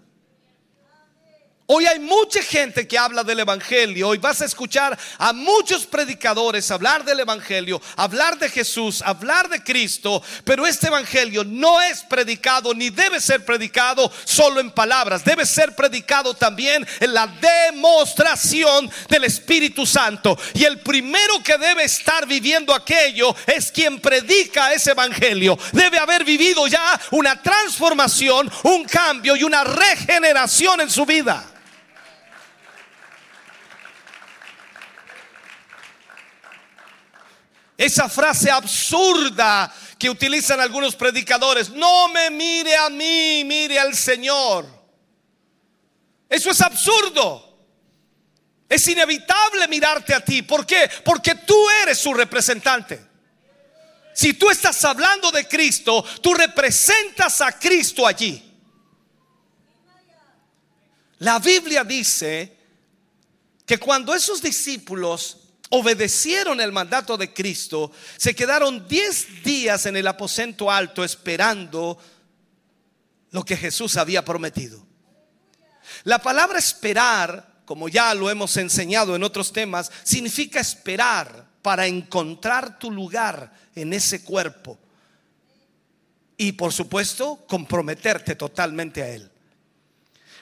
Hoy 1.68 1.84
hay 1.84 1.98
mucha 1.98 2.40
gente 2.42 2.86
que 2.86 2.96
habla 2.96 3.24
del 3.24 3.40
Evangelio. 3.40 4.10
Hoy 4.10 4.18
vas 4.18 4.40
a 4.40 4.44
escuchar 4.44 4.96
a 5.18 5.32
muchos 5.32 5.84
predicadores 5.84 6.70
hablar 6.70 7.04
del 7.04 7.18
Evangelio, 7.18 7.82
hablar 7.96 8.38
de 8.38 8.48
Jesús, 8.48 9.02
hablar 9.02 9.48
de 9.48 9.60
Cristo. 9.64 10.22
Pero 10.44 10.64
este 10.64 10.86
Evangelio 10.86 11.42
no 11.42 11.82
es 11.82 12.04
predicado 12.04 12.72
ni 12.72 12.90
debe 12.90 13.20
ser 13.20 13.44
predicado 13.44 14.12
solo 14.22 14.60
en 14.60 14.70
palabras. 14.70 15.24
Debe 15.24 15.44
ser 15.44 15.74
predicado 15.74 16.34
también 16.34 16.86
en 17.00 17.12
la 17.12 17.26
demostración 17.26 18.88
del 19.08 19.24
Espíritu 19.24 19.84
Santo. 19.86 20.38
Y 20.54 20.62
el 20.62 20.78
primero 20.78 21.42
que 21.42 21.58
debe 21.58 21.82
estar 21.82 22.28
viviendo 22.28 22.72
aquello 22.72 23.34
es 23.44 23.72
quien 23.72 23.98
predica 24.00 24.72
ese 24.72 24.92
Evangelio. 24.92 25.58
Debe 25.72 25.98
haber 25.98 26.22
vivido 26.22 26.68
ya 26.68 27.00
una 27.10 27.42
transformación, 27.42 28.48
un 28.62 28.84
cambio 28.84 29.34
y 29.34 29.42
una 29.42 29.64
regeneración 29.64 30.82
en 30.82 30.90
su 30.90 31.04
vida. 31.04 31.54
Esa 37.76 38.08
frase 38.08 38.50
absurda 38.50 39.72
que 39.98 40.08
utilizan 40.08 40.60
algunos 40.60 40.96
predicadores, 40.96 41.70
no 41.70 42.08
me 42.08 42.30
mire 42.30 42.74
a 42.76 42.88
mí, 42.88 43.42
mire 43.44 43.78
al 43.78 43.94
Señor. 43.94 44.66
Eso 46.28 46.50
es 46.50 46.60
absurdo. 46.60 47.42
Es 48.68 48.88
inevitable 48.88 49.68
mirarte 49.68 50.14
a 50.14 50.24
ti. 50.24 50.42
¿Por 50.42 50.66
qué? 50.66 50.90
Porque 51.04 51.34
tú 51.34 51.56
eres 51.82 51.98
su 51.98 52.12
representante. 52.12 53.04
Si 54.14 54.34
tú 54.34 54.50
estás 54.50 54.82
hablando 54.84 55.30
de 55.30 55.46
Cristo, 55.46 56.02
tú 56.22 56.34
representas 56.34 57.40
a 57.42 57.52
Cristo 57.52 58.06
allí. 58.06 58.42
La 61.18 61.38
Biblia 61.38 61.84
dice 61.84 62.56
que 63.64 63.78
cuando 63.78 64.14
esos 64.14 64.40
discípulos 64.40 65.45
obedecieron 65.70 66.60
el 66.60 66.72
mandato 66.72 67.16
de 67.16 67.32
Cristo, 67.32 67.92
se 68.16 68.34
quedaron 68.34 68.86
10 68.86 69.42
días 69.42 69.86
en 69.86 69.96
el 69.96 70.06
aposento 70.06 70.70
alto 70.70 71.04
esperando 71.04 71.98
lo 73.30 73.44
que 73.44 73.56
Jesús 73.56 73.96
había 73.96 74.24
prometido. 74.24 74.86
La 76.04 76.20
palabra 76.20 76.58
esperar, 76.58 77.62
como 77.64 77.88
ya 77.88 78.14
lo 78.14 78.30
hemos 78.30 78.56
enseñado 78.56 79.16
en 79.16 79.22
otros 79.22 79.52
temas, 79.52 79.90
significa 80.04 80.60
esperar 80.60 81.46
para 81.62 81.86
encontrar 81.86 82.78
tu 82.78 82.90
lugar 82.90 83.52
en 83.74 83.92
ese 83.92 84.22
cuerpo. 84.22 84.78
Y 86.36 86.52
por 86.52 86.72
supuesto, 86.72 87.44
comprometerte 87.48 88.36
totalmente 88.36 89.02
a 89.02 89.08
Él. 89.08 89.30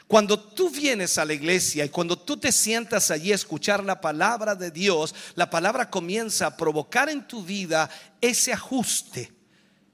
Cuando 0.06 0.38
tú 0.38 0.68
vienes 0.70 1.16
a 1.16 1.24
la 1.24 1.32
iglesia 1.32 1.84
y 1.84 1.88
cuando 1.88 2.18
tú 2.18 2.36
te 2.36 2.52
sientas 2.52 3.10
allí 3.10 3.32
a 3.32 3.36
escuchar 3.36 3.82
la 3.82 4.00
palabra 4.00 4.54
de 4.54 4.70
Dios, 4.70 5.14
la 5.34 5.48
palabra 5.48 5.90
comienza 5.90 6.46
a 6.46 6.56
provocar 6.56 7.08
en 7.08 7.26
tu 7.26 7.42
vida 7.42 7.88
ese 8.20 8.52
ajuste, 8.52 9.32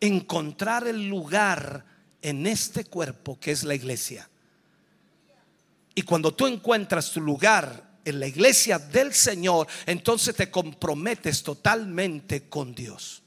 encontrar 0.01 0.89
el 0.89 1.09
lugar 1.09 1.85
en 2.23 2.47
este 2.47 2.85
cuerpo 2.85 3.39
que 3.39 3.53
es 3.53 3.63
la 3.63 3.75
iglesia. 3.75 4.29
Y 5.95 6.03
cuando 6.03 6.35
tú 6.35 6.47
encuentras 6.47 7.11
tu 7.13 7.21
lugar 7.21 7.91
en 8.05 8.19
la 8.19 8.27
iglesia 8.27 8.79
del 8.79 9.15
Señor, 9.15 9.69
entonces 9.87 10.35
te 10.35 10.51
comprometes 10.51 11.43
totalmente 11.43 12.49
con 12.49 12.75
Dios. 12.75 13.23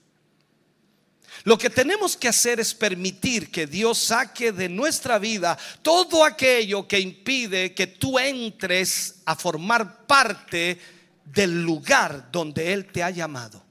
Lo 1.43 1.57
que 1.57 1.69
tenemos 1.69 2.15
que 2.15 2.29
hacer 2.29 2.61
es 2.61 2.73
permitir 2.73 3.51
que 3.51 3.67
Dios 3.67 3.97
saque 3.97 4.53
de 4.53 4.69
nuestra 4.69 5.19
vida 5.19 5.57
todo 5.81 6.23
aquello 6.23 6.87
que 6.87 6.99
impide 6.99 7.73
que 7.73 7.87
tú 7.87 8.17
entres 8.17 9.21
a 9.25 9.35
formar 9.35 10.05
parte 10.07 10.79
del 11.25 11.61
lugar 11.61 12.31
donde 12.31 12.71
Él 12.71 12.85
te 12.85 13.03
ha 13.03 13.09
llamado. 13.09 13.61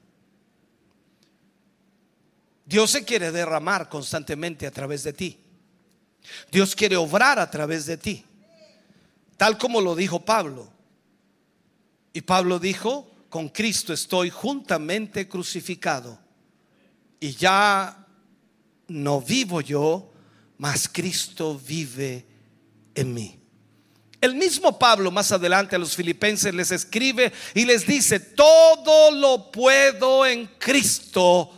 Dios 2.63 2.91
se 2.91 3.03
quiere 3.03 3.31
derramar 3.31 3.89
constantemente 3.89 4.67
a 4.67 4.71
través 4.71 5.03
de 5.03 5.13
ti. 5.13 5.39
Dios 6.51 6.75
quiere 6.75 6.95
obrar 6.95 7.39
a 7.39 7.49
través 7.49 7.87
de 7.87 7.97
ti. 7.97 8.23
Tal 9.35 9.57
como 9.57 9.81
lo 9.81 9.95
dijo 9.95 10.23
Pablo. 10.23 10.71
Y 12.13 12.21
Pablo 12.21 12.59
dijo, 12.59 13.09
con 13.29 13.49
Cristo 13.49 13.93
estoy 13.93 14.29
juntamente 14.29 15.27
crucificado 15.27 16.22
y 17.23 17.35
ya 17.35 18.05
no 18.89 19.21
vivo 19.21 19.61
yo, 19.61 20.11
mas 20.57 20.89
Cristo 20.89 21.57
vive 21.57 22.25
en 22.93 23.13
mí. 23.13 23.39
El 24.19 24.35
mismo 24.35 24.77
Pablo 24.77 25.09
más 25.09 25.31
adelante 25.31 25.77
a 25.77 25.79
los 25.79 25.95
filipenses 25.95 26.53
les 26.53 26.71
escribe 26.71 27.31
y 27.53 27.63
les 27.63 27.87
dice, 27.87 28.19
todo 28.19 29.09
lo 29.11 29.49
puedo 29.53 30.25
en 30.25 30.47
Cristo 30.59 31.49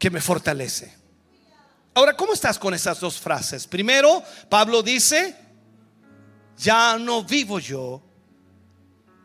que 0.00 0.10
me 0.10 0.20
fortalece. 0.20 0.92
Ahora, 1.94 2.16
¿cómo 2.16 2.32
estás 2.32 2.58
con 2.58 2.74
esas 2.74 2.98
dos 2.98 3.20
frases? 3.20 3.68
Primero, 3.68 4.20
Pablo 4.48 4.82
dice, 4.82 5.36
ya 6.56 6.98
no 6.98 7.22
vivo 7.22 7.60
yo, 7.60 8.02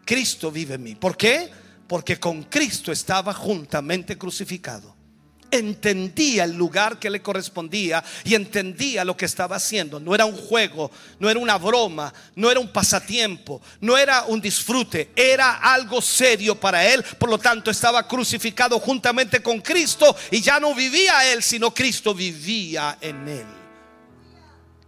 Cristo 0.05 0.51
vive 0.51 0.75
en 0.75 0.83
mí. 0.83 0.93
¿Por 0.93 1.17
qué? 1.17 1.49
Porque 1.87 2.19
con 2.19 2.43
Cristo 2.43 2.91
estaba 2.91 3.33
juntamente 3.33 4.19
crucificado 4.19 5.01
entendía 5.53 6.45
el 6.45 6.53
lugar 6.53 6.97
que 6.97 7.09
le 7.09 7.21
correspondía 7.21 8.03
y 8.23 8.33
entendía 8.33 9.05
lo 9.05 9.15
que 9.15 9.25
estaba 9.25 9.55
haciendo. 9.55 9.99
No 9.99 10.15
era 10.15 10.25
un 10.25 10.35
juego, 10.35 10.89
no 11.19 11.29
era 11.29 11.39
una 11.39 11.57
broma, 11.57 12.11
no 12.35 12.49
era 12.49 12.59
un 12.59 12.71
pasatiempo, 12.71 13.61
no 13.79 13.97
era 13.97 14.23
un 14.23 14.41
disfrute, 14.41 15.11
era 15.15 15.57
algo 15.57 16.01
serio 16.01 16.59
para 16.59 16.85
él. 16.85 17.03
Por 17.19 17.29
lo 17.29 17.37
tanto, 17.37 17.69
estaba 17.69 18.07
crucificado 18.07 18.79
juntamente 18.79 19.41
con 19.41 19.61
Cristo 19.61 20.15
y 20.31 20.41
ya 20.41 20.59
no 20.59 20.73
vivía 20.73 21.31
él, 21.31 21.43
sino 21.43 21.73
Cristo 21.73 22.15
vivía 22.15 22.97
en 22.99 23.27
él. 23.27 23.47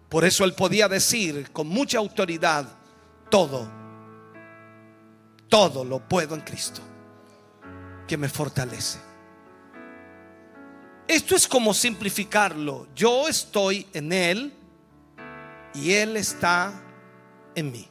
Por 0.10 0.26
eso 0.26 0.46
él 0.46 0.54
podía 0.54 0.88
decir 0.88 1.52
con 1.52 1.68
mucha 1.68 2.00
autoridad, 2.00 2.68
todo, 3.30 3.70
todo 5.48 5.84
lo 5.84 6.00
puedo 6.00 6.34
en 6.34 6.42
Cristo, 6.42 6.82
que 8.08 8.18
me 8.18 8.30
fortalece. 8.30 9.05
Esto 11.08 11.36
es 11.36 11.48
como 11.48 11.74
simplificarlo. 11.74 12.88
Yo 12.96 13.28
estoy 13.28 13.86
en 13.94 14.12
Él 14.12 14.54
y 15.74 15.94
Él 15.94 16.18
está 16.18 16.74
en 17.54 17.72
mí. 17.72 17.88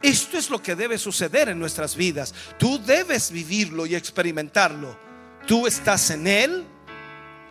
Esto 0.00 0.38
es 0.38 0.48
lo 0.48 0.62
que 0.62 0.76
debe 0.76 0.96
suceder 0.96 1.48
en 1.48 1.58
nuestras 1.58 1.96
vidas. 1.96 2.34
Tú 2.58 2.80
debes 2.84 3.30
vivirlo 3.30 3.84
y 3.84 3.94
experimentarlo. 3.94 4.96
Tú 5.46 5.66
estás 5.66 6.10
en 6.10 6.26
Él 6.26 6.64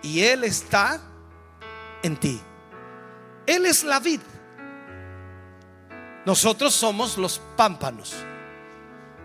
y 0.01 0.21
Él 0.21 0.43
está 0.43 1.01
en 2.03 2.15
ti. 2.15 2.39
Él 3.45 3.65
es 3.65 3.83
la 3.83 3.99
vid. 3.99 4.21
Nosotros 6.25 6.73
somos 6.73 7.17
los 7.17 7.39
pámpanos. 7.55 8.13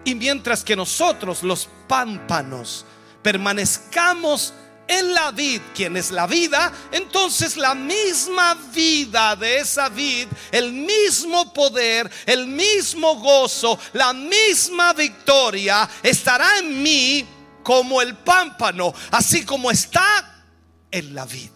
Y 0.05 0.15
mientras 0.15 0.65
que 0.65 0.77
nosotros, 0.77 1.43
los 1.43 1.69
pámpanos, 1.87 2.85
permanezcamos 3.23 4.53
en 4.99 5.15
la 5.15 5.31
vid, 5.31 5.61
quien 5.75 5.97
es 5.97 6.11
la 6.11 6.27
vida, 6.27 6.73
entonces 6.91 7.57
la 7.57 7.75
misma 7.75 8.55
vida 8.73 9.37
de 9.37 9.59
esa 9.59 9.89
vid, 9.89 10.29
el 10.51 10.73
mismo 10.73 11.53
poder, 11.53 12.11
el 12.27 12.47
mismo 12.47 13.17
gozo, 13.17 13.79
la 13.93 14.13
misma 14.13 14.93
victoria 14.93 15.89
estará 16.03 16.59
en 16.59 16.83
mí 16.83 17.27
como 17.63 18.03
el 18.03 18.17
pámpano, 18.17 18.93
así 19.11 19.45
como 19.45 19.71
está 19.71 20.45
en 20.91 21.15
la 21.15 21.25
vid. 21.25 21.51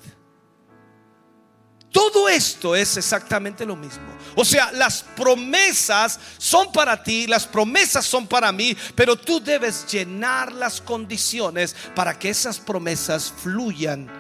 Todo 1.97 2.29
esto 2.29 2.77
es 2.77 2.99
exactamente 2.99 3.65
lo 3.65 3.75
mismo. 3.75 4.05
O 4.35 4.45
sea, 4.45 4.71
las 4.73 5.03
promesas 5.03 6.21
son 6.37 6.71
para 6.71 7.03
ti, 7.03 7.27
las 7.27 7.47
promesas 7.47 8.05
son 8.05 8.27
para 8.27 8.53
mí, 8.53 8.77
pero 8.95 9.17
tú 9.17 9.41
debes 9.41 9.91
llenar 9.91 10.53
las 10.53 10.83
condiciones 10.83 11.75
para 11.95 12.19
que 12.19 12.29
esas 12.29 12.59
promesas 12.59 13.33
fluyan 13.35 14.11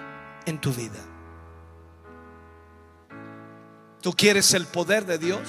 en 0.46 0.58
tu 0.58 0.72
vida. 0.72 1.04
¿Tú 4.00 4.14
quieres 4.14 4.54
el 4.54 4.66
poder 4.66 5.04
de 5.04 5.18
Dios? 5.18 5.40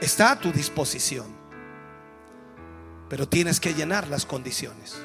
está 0.00 0.32
a 0.32 0.38
tu 0.38 0.52
disposición, 0.52 1.26
pero 3.08 3.28
tienes 3.28 3.60
que 3.60 3.74
llenar 3.74 4.08
las 4.08 4.24
condiciones. 4.24 4.96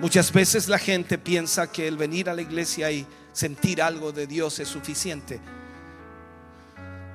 Muchas 0.00 0.32
veces 0.32 0.68
la 0.68 0.78
gente 0.78 1.18
piensa 1.18 1.70
que 1.70 1.88
el 1.88 1.96
venir 1.96 2.28
a 2.28 2.34
la 2.34 2.42
iglesia 2.42 2.90
y 2.90 3.06
sentir 3.36 3.82
algo 3.82 4.12
de 4.12 4.26
Dios 4.26 4.58
es 4.60 4.68
suficiente. 4.68 5.38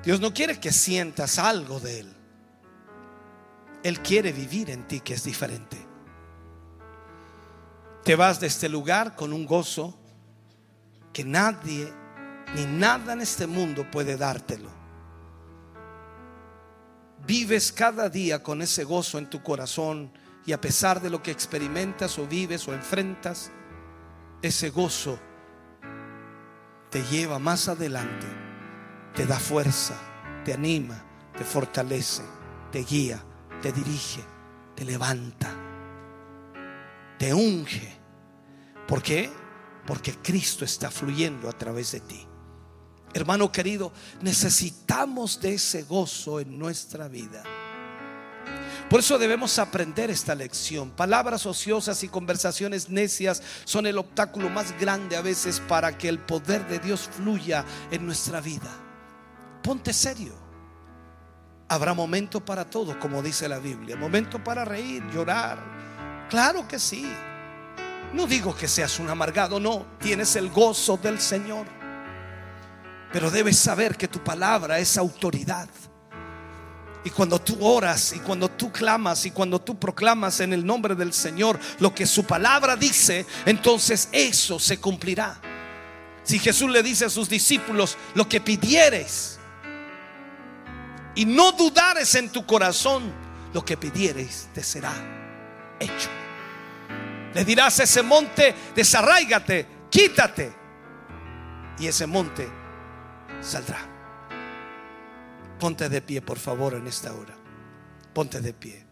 Dios 0.04 0.20
no 0.20 0.32
quiere 0.32 0.60
que 0.60 0.70
sientas 0.70 1.36
algo 1.36 1.80
de 1.80 1.98
Él. 1.98 2.16
Él 3.82 4.00
quiere 4.02 4.30
vivir 4.30 4.70
en 4.70 4.86
ti 4.86 5.00
que 5.00 5.14
es 5.14 5.24
diferente. 5.24 5.84
Te 8.04 8.14
vas 8.14 8.38
de 8.38 8.46
este 8.46 8.68
lugar 8.68 9.16
con 9.16 9.32
un 9.32 9.44
gozo 9.44 9.98
que 11.12 11.24
nadie 11.24 11.92
ni 12.54 12.66
nada 12.66 13.14
en 13.14 13.20
este 13.20 13.48
mundo 13.48 13.90
puede 13.90 14.16
dártelo. 14.16 14.70
Vives 17.26 17.72
cada 17.72 18.08
día 18.08 18.44
con 18.44 18.62
ese 18.62 18.84
gozo 18.84 19.18
en 19.18 19.28
tu 19.28 19.42
corazón 19.42 20.12
y 20.46 20.52
a 20.52 20.60
pesar 20.60 21.00
de 21.00 21.10
lo 21.10 21.20
que 21.20 21.32
experimentas 21.32 22.16
o 22.20 22.28
vives 22.28 22.68
o 22.68 22.74
enfrentas, 22.74 23.50
ese 24.40 24.70
gozo 24.70 25.18
te 26.92 27.02
lleva 27.04 27.38
más 27.38 27.68
adelante, 27.68 28.26
te 29.14 29.24
da 29.24 29.38
fuerza, 29.40 29.94
te 30.44 30.52
anima, 30.52 31.02
te 31.36 31.42
fortalece, 31.42 32.22
te 32.70 32.84
guía, 32.84 33.24
te 33.62 33.72
dirige, 33.72 34.22
te 34.76 34.84
levanta, 34.84 35.50
te 37.18 37.32
unge. 37.32 37.96
¿Por 38.86 39.02
qué? 39.02 39.32
Porque 39.86 40.18
Cristo 40.18 40.66
está 40.66 40.90
fluyendo 40.90 41.48
a 41.48 41.52
través 41.52 41.92
de 41.92 42.00
ti. 42.00 42.26
Hermano 43.14 43.50
querido, 43.50 43.90
necesitamos 44.20 45.40
de 45.40 45.54
ese 45.54 45.84
gozo 45.84 46.40
en 46.40 46.58
nuestra 46.58 47.08
vida. 47.08 47.42
Por 48.92 49.00
eso 49.00 49.16
debemos 49.16 49.58
aprender 49.58 50.10
esta 50.10 50.34
lección. 50.34 50.90
Palabras 50.90 51.46
ociosas 51.46 52.04
y 52.04 52.08
conversaciones 52.08 52.90
necias 52.90 53.42
son 53.64 53.86
el 53.86 53.96
obstáculo 53.96 54.50
más 54.50 54.78
grande 54.78 55.16
a 55.16 55.22
veces 55.22 55.60
para 55.60 55.96
que 55.96 56.10
el 56.10 56.18
poder 56.18 56.68
de 56.68 56.78
Dios 56.78 57.08
fluya 57.10 57.64
en 57.90 58.04
nuestra 58.04 58.42
vida. 58.42 58.70
Ponte 59.62 59.94
serio. 59.94 60.34
Habrá 61.68 61.94
momento 61.94 62.44
para 62.44 62.68
todo, 62.68 63.00
como 63.00 63.22
dice 63.22 63.48
la 63.48 63.60
Biblia. 63.60 63.96
Momento 63.96 64.44
para 64.44 64.62
reír, 64.62 65.02
llorar. 65.10 65.58
Claro 66.28 66.68
que 66.68 66.78
sí. 66.78 67.10
No 68.12 68.26
digo 68.26 68.54
que 68.54 68.68
seas 68.68 68.98
un 68.98 69.08
amargado, 69.08 69.58
no. 69.58 69.86
Tienes 70.00 70.36
el 70.36 70.50
gozo 70.50 70.98
del 70.98 71.18
Señor. 71.18 71.64
Pero 73.10 73.30
debes 73.30 73.56
saber 73.58 73.96
que 73.96 74.08
tu 74.08 74.22
palabra 74.22 74.78
es 74.80 74.98
autoridad. 74.98 75.70
Y 77.04 77.10
cuando 77.10 77.40
tú 77.40 77.58
oras 77.60 78.12
y 78.12 78.20
cuando 78.20 78.48
tú 78.48 78.70
clamas 78.70 79.26
y 79.26 79.32
cuando 79.32 79.60
tú 79.60 79.78
proclamas 79.78 80.40
en 80.40 80.52
el 80.52 80.64
nombre 80.64 80.94
del 80.94 81.12
Señor 81.12 81.58
lo 81.80 81.94
que 81.94 82.06
su 82.06 82.24
palabra 82.24 82.76
dice, 82.76 83.26
entonces 83.44 84.08
eso 84.12 84.58
se 84.58 84.78
cumplirá. 84.78 85.40
Si 86.22 86.38
Jesús 86.38 86.70
le 86.70 86.82
dice 86.82 87.06
a 87.06 87.10
sus 87.10 87.28
discípulos, 87.28 87.96
lo 88.14 88.28
que 88.28 88.40
pidieres 88.40 89.40
y 91.14 91.24
no 91.24 91.52
dudares 91.52 92.14
en 92.14 92.30
tu 92.30 92.46
corazón, 92.46 93.12
lo 93.52 93.64
que 93.64 93.76
pidieres 93.76 94.48
te 94.54 94.62
será 94.62 94.92
hecho. 95.80 96.08
Le 97.34 97.44
dirás 97.44 97.80
a 97.80 97.84
ese 97.84 98.02
monte, 98.02 98.54
desarraigate, 98.74 99.66
quítate. 99.90 100.52
Y 101.78 101.86
ese 101.86 102.06
monte 102.06 102.48
saldrá. 103.40 103.91
Ponte 105.62 105.88
de 105.88 106.02
pie, 106.02 106.20
por 106.20 106.40
favor, 106.40 106.74
en 106.74 106.88
esta 106.88 107.14
hora. 107.14 107.36
Ponte 108.12 108.40
de 108.40 108.52
pie. 108.52 108.84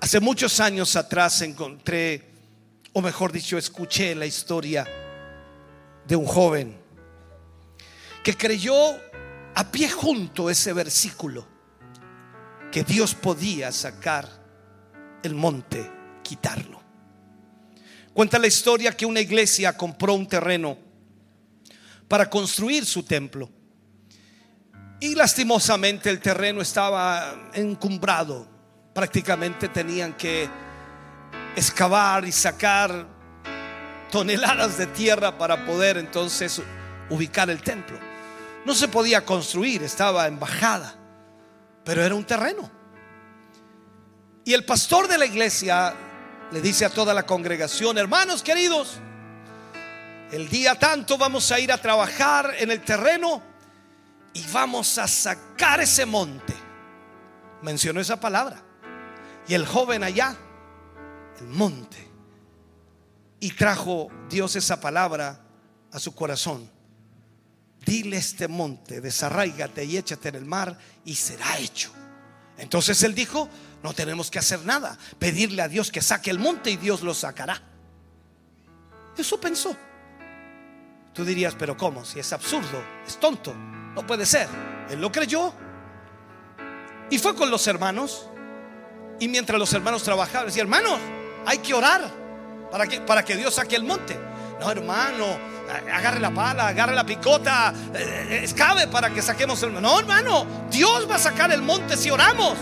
Hace 0.00 0.20
muchos 0.20 0.60
años 0.60 0.94
atrás 0.94 1.42
encontré, 1.42 2.30
o 2.92 3.02
mejor 3.02 3.32
dicho, 3.32 3.58
escuché 3.58 4.14
la 4.14 4.26
historia 4.26 4.86
de 6.06 6.14
un 6.14 6.26
joven 6.26 6.78
que 8.22 8.36
creyó 8.36 8.72
a 9.56 9.72
pie 9.72 9.90
junto 9.90 10.48
ese 10.48 10.72
versículo 10.74 11.44
que 12.70 12.84
Dios 12.84 13.16
podía 13.16 13.72
sacar 13.72 14.28
el 15.24 15.34
monte, 15.34 15.90
quitarlo. 16.22 16.80
Cuenta 18.14 18.38
la 18.38 18.46
historia 18.46 18.96
que 18.96 19.06
una 19.06 19.18
iglesia 19.18 19.76
compró 19.76 20.14
un 20.14 20.28
terreno 20.28 20.78
para 22.06 22.30
construir 22.30 22.86
su 22.86 23.02
templo. 23.02 23.50
Y 25.00 25.14
lastimosamente 25.14 26.10
el 26.10 26.20
terreno 26.20 26.60
estaba 26.60 27.34
encumbrado. 27.54 28.46
Prácticamente 28.92 29.70
tenían 29.70 30.12
que 30.12 30.46
excavar 31.56 32.26
y 32.26 32.32
sacar 32.32 33.06
toneladas 34.10 34.76
de 34.76 34.86
tierra 34.86 35.38
para 35.38 35.64
poder 35.64 35.96
entonces 35.96 36.60
ubicar 37.08 37.48
el 37.48 37.62
templo. 37.62 37.98
No 38.66 38.74
se 38.74 38.88
podía 38.88 39.24
construir, 39.24 39.82
estaba 39.82 40.26
en 40.26 40.38
bajada, 40.38 40.94
pero 41.82 42.04
era 42.04 42.14
un 42.14 42.24
terreno. 42.24 42.70
Y 44.44 44.52
el 44.52 44.66
pastor 44.66 45.08
de 45.08 45.16
la 45.16 45.24
iglesia 45.24 45.94
le 46.52 46.60
dice 46.60 46.84
a 46.84 46.90
toda 46.90 47.14
la 47.14 47.24
congregación, 47.24 47.96
hermanos 47.96 48.42
queridos, 48.42 48.98
el 50.30 50.50
día 50.50 50.74
tanto 50.74 51.16
vamos 51.16 51.50
a 51.52 51.58
ir 51.58 51.72
a 51.72 51.78
trabajar 51.78 52.54
en 52.58 52.70
el 52.70 52.82
terreno 52.82 53.49
y 54.32 54.44
vamos 54.52 54.98
a 54.98 55.08
sacar 55.08 55.80
ese 55.80 56.06
monte. 56.06 56.54
Mencionó 57.62 58.00
esa 58.00 58.18
palabra. 58.18 58.62
Y 59.48 59.54
el 59.54 59.66
joven 59.66 60.04
allá, 60.04 60.36
el 61.40 61.46
monte. 61.48 62.08
Y 63.40 63.52
trajo 63.52 64.08
Dios 64.28 64.54
esa 64.56 64.80
palabra 64.80 65.40
a 65.92 65.98
su 65.98 66.14
corazón. 66.14 66.70
Dile 67.84 68.18
este 68.18 68.46
monte, 68.46 69.00
desarraigate 69.00 69.84
y 69.84 69.96
échate 69.96 70.28
en 70.28 70.34
el 70.36 70.44
mar 70.44 70.78
y 71.04 71.14
será 71.14 71.58
hecho. 71.58 71.90
Entonces 72.58 73.02
él 73.02 73.14
dijo, 73.14 73.48
no 73.82 73.94
tenemos 73.94 74.30
que 74.30 74.38
hacer 74.38 74.64
nada, 74.66 74.98
pedirle 75.18 75.62
a 75.62 75.68
Dios 75.68 75.90
que 75.90 76.02
saque 76.02 76.30
el 76.30 76.38
monte 76.38 76.70
y 76.70 76.76
Dios 76.76 77.00
lo 77.00 77.14
sacará. 77.14 77.62
Eso 79.16 79.40
pensó. 79.40 79.74
Tú 81.14 81.24
dirías, 81.24 81.54
pero 81.58 81.76
¿cómo? 81.76 82.04
Si 82.04 82.20
es 82.20 82.32
absurdo, 82.32 82.84
es 83.06 83.18
tonto. 83.18 83.54
No 83.94 84.06
puede 84.06 84.26
ser. 84.26 84.48
Él 84.90 85.00
lo 85.00 85.10
creyó. 85.10 85.52
Y 87.10 87.18
fue 87.18 87.34
con 87.34 87.50
los 87.50 87.66
hermanos. 87.66 88.28
Y 89.18 89.28
mientras 89.28 89.58
los 89.58 89.72
hermanos 89.74 90.02
trabajaban, 90.02 90.46
decía, 90.46 90.62
hermanos, 90.62 90.98
hay 91.46 91.58
que 91.58 91.74
orar 91.74 92.02
para 92.70 92.86
que, 92.86 93.00
para 93.00 93.24
que 93.24 93.36
Dios 93.36 93.54
saque 93.54 93.76
el 93.76 93.84
monte. 93.84 94.18
No, 94.60 94.70
hermano, 94.70 95.26
agarre 95.92 96.20
la 96.20 96.30
pala, 96.30 96.68
agarre 96.68 96.94
la 96.94 97.04
picota, 97.04 97.72
eh, 97.94 98.40
escabe 98.42 98.88
para 98.88 99.10
que 99.10 99.22
saquemos 99.22 99.62
el... 99.62 99.80
No, 99.80 99.98
hermano, 99.98 100.46
Dios 100.70 101.08
va 101.10 101.16
a 101.16 101.18
sacar 101.18 101.50
el 101.52 101.62
monte 101.62 101.96
si 101.96 102.10
oramos. 102.10 102.56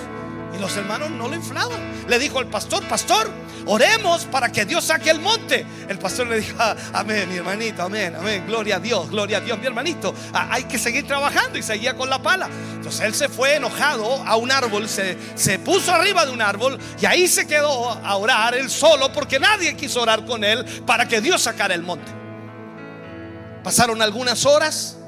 Y 0.54 0.58
los 0.58 0.76
hermanos 0.76 1.10
no 1.10 1.28
lo 1.28 1.34
inflaban. 1.34 1.78
Le 2.08 2.18
dijo 2.18 2.38
al 2.38 2.46
pastor, 2.46 2.82
pastor, 2.84 3.30
oremos 3.66 4.24
para 4.24 4.50
que 4.50 4.64
Dios 4.64 4.84
saque 4.84 5.10
el 5.10 5.20
monte. 5.20 5.66
El 5.88 5.98
pastor 5.98 6.26
le 6.26 6.40
dijo, 6.40 6.56
ah, 6.58 6.74
amén, 6.94 7.28
mi 7.28 7.36
hermanito, 7.36 7.82
amén, 7.82 8.16
amén, 8.16 8.44
gloria 8.46 8.76
a 8.76 8.80
Dios, 8.80 9.10
gloria 9.10 9.38
a 9.38 9.40
Dios, 9.40 9.58
mi 9.58 9.66
hermanito. 9.66 10.14
Ah, 10.32 10.48
hay 10.50 10.64
que 10.64 10.78
seguir 10.78 11.06
trabajando 11.06 11.58
y 11.58 11.62
seguía 11.62 11.94
con 11.94 12.08
la 12.08 12.20
pala. 12.20 12.48
Entonces 12.74 13.00
él 13.02 13.14
se 13.14 13.28
fue 13.28 13.56
enojado 13.56 14.22
a 14.26 14.36
un 14.36 14.50
árbol, 14.50 14.88
se, 14.88 15.18
se 15.34 15.58
puso 15.58 15.92
arriba 15.92 16.24
de 16.24 16.32
un 16.32 16.40
árbol 16.40 16.78
y 17.00 17.06
ahí 17.06 17.28
se 17.28 17.46
quedó 17.46 17.90
a 17.90 18.16
orar 18.16 18.54
él 18.54 18.70
solo 18.70 19.12
porque 19.12 19.38
nadie 19.38 19.76
quiso 19.76 20.02
orar 20.02 20.24
con 20.24 20.42
él 20.44 20.64
para 20.86 21.06
que 21.06 21.20
Dios 21.20 21.42
sacara 21.42 21.74
el 21.74 21.82
monte. 21.82 22.10
Pasaron 23.62 24.00
algunas 24.00 24.46
horas 24.46 24.98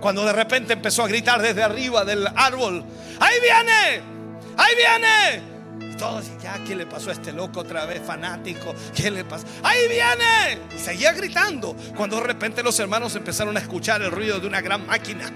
cuando 0.00 0.24
de 0.24 0.32
repente 0.32 0.72
empezó 0.72 1.04
a 1.04 1.08
gritar 1.08 1.40
desde 1.40 1.62
arriba 1.62 2.04
del 2.04 2.26
árbol, 2.26 2.84
ahí 3.20 3.34
viene, 3.40 4.02
ahí 4.56 4.74
viene. 4.76 5.52
Y 5.92 5.96
todos, 5.96 6.24
ya, 6.42 6.58
¿qué 6.66 6.74
le 6.74 6.86
pasó 6.86 7.10
a 7.10 7.12
este 7.12 7.32
loco 7.32 7.60
otra 7.60 7.84
vez, 7.86 8.02
fanático? 8.04 8.74
¿Qué 8.94 9.10
le 9.10 9.24
pasó? 9.24 9.46
Ahí 9.62 9.88
viene. 9.88 10.58
Y 10.74 10.78
seguía 10.78 11.12
gritando. 11.12 11.76
Cuando 11.96 12.16
de 12.16 12.22
repente 12.22 12.62
los 12.62 12.78
hermanos 12.78 13.14
empezaron 13.16 13.56
a 13.56 13.60
escuchar 13.60 14.02
el 14.02 14.10
ruido 14.10 14.38
de 14.38 14.46
una 14.46 14.60
gran 14.60 14.86
máquina. 14.86 15.30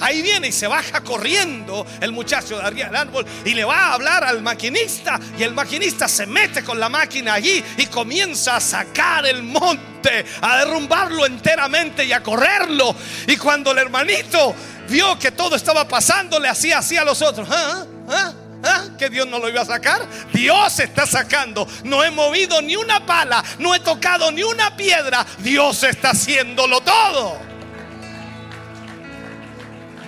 Ahí 0.00 0.20
viene 0.20 0.48
y 0.48 0.52
se 0.52 0.66
baja 0.66 1.00
corriendo 1.02 1.86
el 2.00 2.10
muchacho 2.10 2.58
de 2.58 2.64
arriba 2.64 2.86
del 2.86 2.96
árbol 2.96 3.24
y 3.44 3.54
le 3.54 3.64
va 3.64 3.86
a 3.86 3.92
hablar 3.94 4.24
al 4.24 4.42
maquinista. 4.42 5.20
Y 5.38 5.44
el 5.44 5.54
maquinista 5.54 6.08
se 6.08 6.26
mete 6.26 6.64
con 6.64 6.80
la 6.80 6.88
máquina 6.88 7.34
allí 7.34 7.62
y 7.76 7.86
comienza 7.86 8.56
a 8.56 8.60
sacar 8.60 9.26
el 9.26 9.44
monte, 9.44 10.24
a 10.40 10.58
derrumbarlo 10.58 11.24
enteramente 11.24 12.04
y 12.04 12.12
a 12.12 12.20
correrlo. 12.20 12.96
Y 13.28 13.36
cuando 13.36 13.70
el 13.70 13.78
hermanito 13.78 14.54
vio 14.88 15.16
que 15.18 15.30
todo 15.30 15.54
estaba 15.54 15.86
pasando, 15.86 16.40
le 16.40 16.48
hacía 16.48 16.78
así 16.78 16.96
a 16.96 17.04
los 17.04 17.22
otros. 17.22 17.48
¿Ah? 17.48 17.84
¿Ah? 18.08 18.32
¿Ah? 18.62 18.84
que 18.96 19.10
Dios 19.10 19.26
no 19.26 19.38
lo 19.38 19.48
iba 19.48 19.62
a 19.62 19.66
sacar. 19.66 20.06
Dios 20.32 20.78
está 20.78 21.06
sacando. 21.06 21.66
No 21.84 22.04
he 22.04 22.10
movido 22.10 22.62
ni 22.62 22.76
una 22.76 23.04
pala, 23.04 23.42
no 23.58 23.74
he 23.74 23.80
tocado 23.80 24.30
ni 24.30 24.42
una 24.42 24.76
piedra. 24.76 25.26
Dios 25.38 25.82
está 25.82 26.10
haciéndolo 26.10 26.80
todo. 26.80 27.38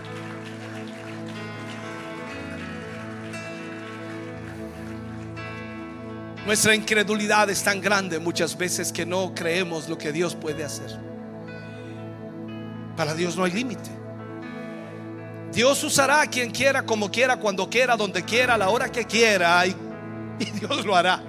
Nuestra 6.45 6.76
incredulidad 6.76 7.49
es 7.49 7.64
tan 7.64 7.82
grande 7.82 8.20
muchas 8.20 8.56
veces 8.56 8.91
que 8.91 9.03
no 9.06 9.34
creemos 9.34 9.90
lo 9.90 9.98
que 9.98 10.12
Dios 10.12 10.36
puede 10.36 10.64
hacer. 10.64 10.99
Para 12.95 13.16
Dios 13.16 13.36
no 13.36 13.44
hay 13.44 13.52
límite. 13.52 14.05
Dios 15.52 15.84
usará 15.84 16.22
a 16.22 16.28
quien 16.28 16.52
quiera, 16.52 16.86
como 16.86 17.10
quiera, 17.10 17.38
cuando 17.38 17.70
quiera, 17.70 17.96
donde 17.96 18.24
quiera, 18.24 18.56
a 18.56 18.58
la 18.58 18.70
hora 18.70 18.92
que 18.92 19.06
quiera, 19.06 19.66
y, 19.66 19.70
y 20.40 20.46
Dios 20.46 20.86
lo 20.86 20.96
hará. 20.96 21.22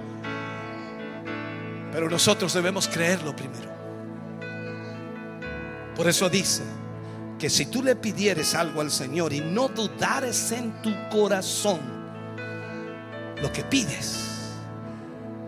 Pero 1.91 2.09
nosotros 2.09 2.53
debemos 2.53 2.87
creerlo 2.87 3.35
primero. 3.35 3.67
Por 5.95 6.07
eso 6.07 6.29
dice 6.29 6.63
que 7.39 7.49
si 7.49 7.67
tú 7.67 7.81
le 7.83 7.95
pidieres 7.95 8.53
algo 8.53 8.81
al 8.81 8.91
Señor 8.91 9.33
y 9.33 9.41
no 9.41 9.67
dudares 9.67 10.51
en 10.51 10.81
tu 10.81 10.91
corazón 11.09 11.79
lo 13.41 13.51
que 13.51 13.63
pides, 13.63 14.51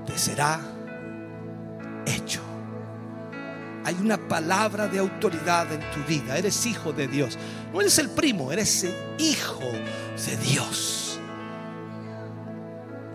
te 0.06 0.18
será 0.18 0.60
hecho. 2.06 2.49
Hay 3.86 3.96
una 3.96 4.18
palabra 4.18 4.88
de 4.88 5.00
autoridad 5.00 5.72
en 5.72 5.80
tu 5.92 6.04
vida. 6.08 6.38
Eres 6.38 6.66
hijo 6.66 6.92
de 6.92 7.08
Dios. 7.08 7.38
No 7.74 7.82
eres 7.82 7.98
el 8.00 8.10
primo, 8.10 8.52
eres 8.52 8.84
el 8.84 8.94
hijo 9.18 9.72
de 10.26 10.38
Dios. 10.38 11.20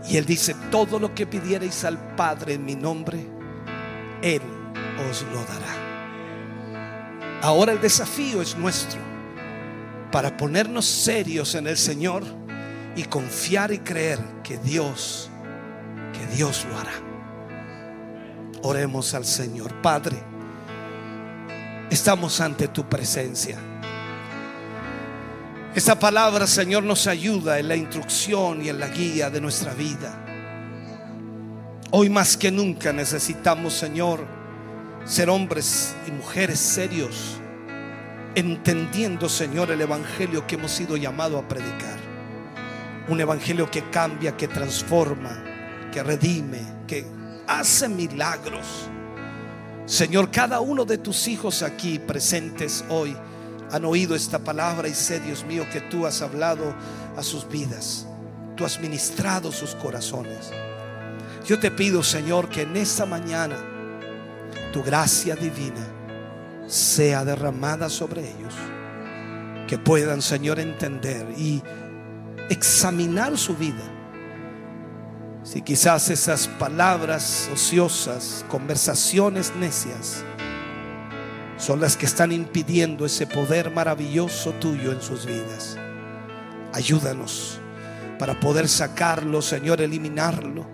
Y 0.08 0.16
Él 0.16 0.26
dice, 0.26 0.54
todo 0.70 0.98
lo 0.98 1.14
que 1.14 1.26
pidierais 1.26 1.84
al 1.84 1.98
Padre 2.14 2.54
en 2.54 2.64
mi 2.64 2.74
nombre, 2.74 3.26
Él 4.22 4.42
os 5.10 5.22
lo 5.32 5.38
dará. 5.44 5.84
Ahora 7.42 7.72
el 7.72 7.80
desafío 7.80 8.40
es 8.42 8.56
nuestro 8.56 9.00
para 10.10 10.36
ponernos 10.36 10.86
serios 10.86 11.54
en 11.54 11.66
el 11.66 11.76
Señor 11.76 12.22
y 12.96 13.04
confiar 13.04 13.72
y 13.72 13.78
creer 13.78 14.18
que 14.42 14.58
Dios, 14.58 15.30
que 16.12 16.26
Dios 16.34 16.66
lo 16.70 16.78
hará. 16.78 16.92
Oremos 18.62 19.12
al 19.14 19.24
Señor. 19.24 19.82
Padre, 19.82 20.16
estamos 21.94 22.40
ante 22.40 22.68
tu 22.68 22.88
presencia. 22.88 23.56
Esta 25.74 25.98
palabra, 25.98 26.46
Señor, 26.46 26.82
nos 26.82 27.06
ayuda 27.06 27.58
en 27.58 27.68
la 27.68 27.76
instrucción 27.76 28.64
y 28.64 28.68
en 28.68 28.80
la 28.80 28.88
guía 28.88 29.30
de 29.30 29.40
nuestra 29.40 29.72
vida. 29.74 30.20
Hoy 31.92 32.10
más 32.10 32.36
que 32.36 32.50
nunca 32.50 32.92
necesitamos, 32.92 33.74
Señor, 33.74 34.26
ser 35.04 35.30
hombres 35.30 35.94
y 36.08 36.10
mujeres 36.10 36.58
serios, 36.58 37.36
entendiendo, 38.34 39.28
Señor, 39.28 39.70
el 39.70 39.80
Evangelio 39.80 40.46
que 40.48 40.56
hemos 40.56 40.72
sido 40.72 40.96
llamados 40.96 41.44
a 41.44 41.48
predicar. 41.48 41.98
Un 43.06 43.20
Evangelio 43.20 43.70
que 43.70 43.88
cambia, 43.90 44.36
que 44.36 44.48
transforma, 44.48 45.44
que 45.92 46.02
redime, 46.02 46.60
que 46.88 47.06
hace 47.46 47.88
milagros. 47.88 48.90
Señor, 49.86 50.30
cada 50.30 50.60
uno 50.60 50.84
de 50.84 50.98
tus 50.98 51.28
hijos 51.28 51.62
aquí 51.62 51.98
presentes 51.98 52.84
hoy 52.88 53.16
han 53.70 53.84
oído 53.84 54.14
esta 54.14 54.38
palabra 54.38 54.88
y 54.88 54.94
sé, 54.94 55.20
Dios 55.20 55.44
mío, 55.44 55.66
que 55.72 55.80
tú 55.80 56.06
has 56.06 56.22
hablado 56.22 56.74
a 57.16 57.22
sus 57.22 57.48
vidas. 57.48 58.06
Tú 58.56 58.64
has 58.64 58.80
ministrado 58.80 59.52
sus 59.52 59.74
corazones. 59.74 60.50
Yo 61.44 61.58
te 61.58 61.70
pido, 61.70 62.02
Señor, 62.02 62.48
que 62.48 62.62
en 62.62 62.76
esta 62.76 63.04
mañana 63.04 63.56
tu 64.72 64.82
gracia 64.82 65.36
divina 65.36 65.86
sea 66.66 67.24
derramada 67.24 67.90
sobre 67.90 68.22
ellos. 68.22 68.54
Que 69.68 69.76
puedan, 69.76 70.22
Señor, 70.22 70.60
entender 70.60 71.26
y 71.36 71.62
examinar 72.48 73.36
su 73.36 73.56
vida. 73.56 73.93
Si 75.44 75.60
quizás 75.60 76.08
esas 76.08 76.48
palabras 76.48 77.50
ociosas, 77.52 78.46
conversaciones 78.48 79.54
necias, 79.54 80.24
son 81.58 81.82
las 81.82 81.98
que 81.98 82.06
están 82.06 82.32
impidiendo 82.32 83.04
ese 83.04 83.26
poder 83.26 83.70
maravilloso 83.70 84.52
tuyo 84.52 84.90
en 84.90 85.02
sus 85.02 85.26
vidas. 85.26 85.76
Ayúdanos 86.72 87.60
para 88.18 88.40
poder 88.40 88.70
sacarlo, 88.70 89.42
Señor, 89.42 89.82
eliminarlo 89.82 90.64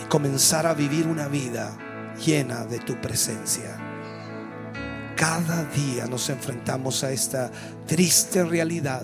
y 0.00 0.04
comenzar 0.04 0.64
a 0.68 0.74
vivir 0.74 1.08
una 1.08 1.26
vida 1.26 1.76
llena 2.24 2.64
de 2.66 2.78
tu 2.78 3.00
presencia. 3.00 3.76
Cada 5.16 5.64
día 5.64 6.06
nos 6.06 6.30
enfrentamos 6.30 7.02
a 7.02 7.10
esta 7.10 7.50
triste 7.84 8.44
realidad 8.44 9.02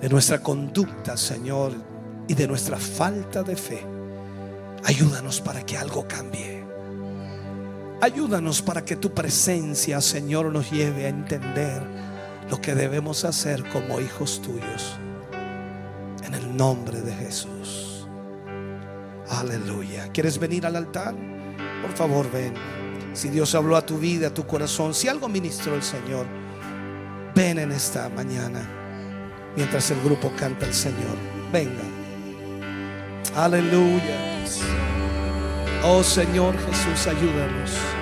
de 0.00 0.08
nuestra 0.08 0.40
conducta, 0.40 1.16
Señor, 1.16 1.91
y 2.28 2.34
de 2.34 2.46
nuestra 2.46 2.78
falta 2.78 3.42
de 3.42 3.56
fe. 3.56 3.86
Ayúdanos 4.84 5.40
para 5.40 5.64
que 5.64 5.76
algo 5.76 6.06
cambie. 6.06 6.64
Ayúdanos 8.00 8.62
para 8.62 8.84
que 8.84 8.96
tu 8.96 9.12
presencia, 9.14 10.00
Señor, 10.00 10.46
nos 10.52 10.70
lleve 10.70 11.06
a 11.06 11.08
entender 11.08 11.82
lo 12.50 12.60
que 12.60 12.74
debemos 12.74 13.24
hacer 13.24 13.62
como 13.70 14.00
hijos 14.00 14.42
tuyos. 14.42 14.96
En 16.24 16.34
el 16.34 16.56
nombre 16.56 17.00
de 17.00 17.12
Jesús. 17.14 18.08
Aleluya. 19.28 20.08
¿Quieres 20.12 20.38
venir 20.38 20.66
al 20.66 20.76
altar? 20.76 21.14
Por 21.80 21.92
favor, 21.92 22.30
ven. 22.30 22.54
Si 23.12 23.28
Dios 23.28 23.54
habló 23.54 23.76
a 23.76 23.86
tu 23.86 23.98
vida, 23.98 24.28
a 24.28 24.34
tu 24.34 24.46
corazón, 24.46 24.94
si 24.94 25.06
algo 25.06 25.28
ministró 25.28 25.74
el 25.74 25.82
Señor, 25.82 26.26
ven 27.34 27.58
en 27.58 27.72
esta 27.72 28.08
mañana 28.08 28.82
mientras 29.56 29.90
el 29.90 30.02
grupo 30.02 30.32
canta 30.36 30.66
el 30.66 30.74
Señor. 30.74 31.16
Venga. 31.52 32.01
Aleluya. 33.34 34.18
Oh 35.84 36.02
Señor 36.02 36.54
Jesús, 36.66 37.06
ayúdanos. 37.06 38.01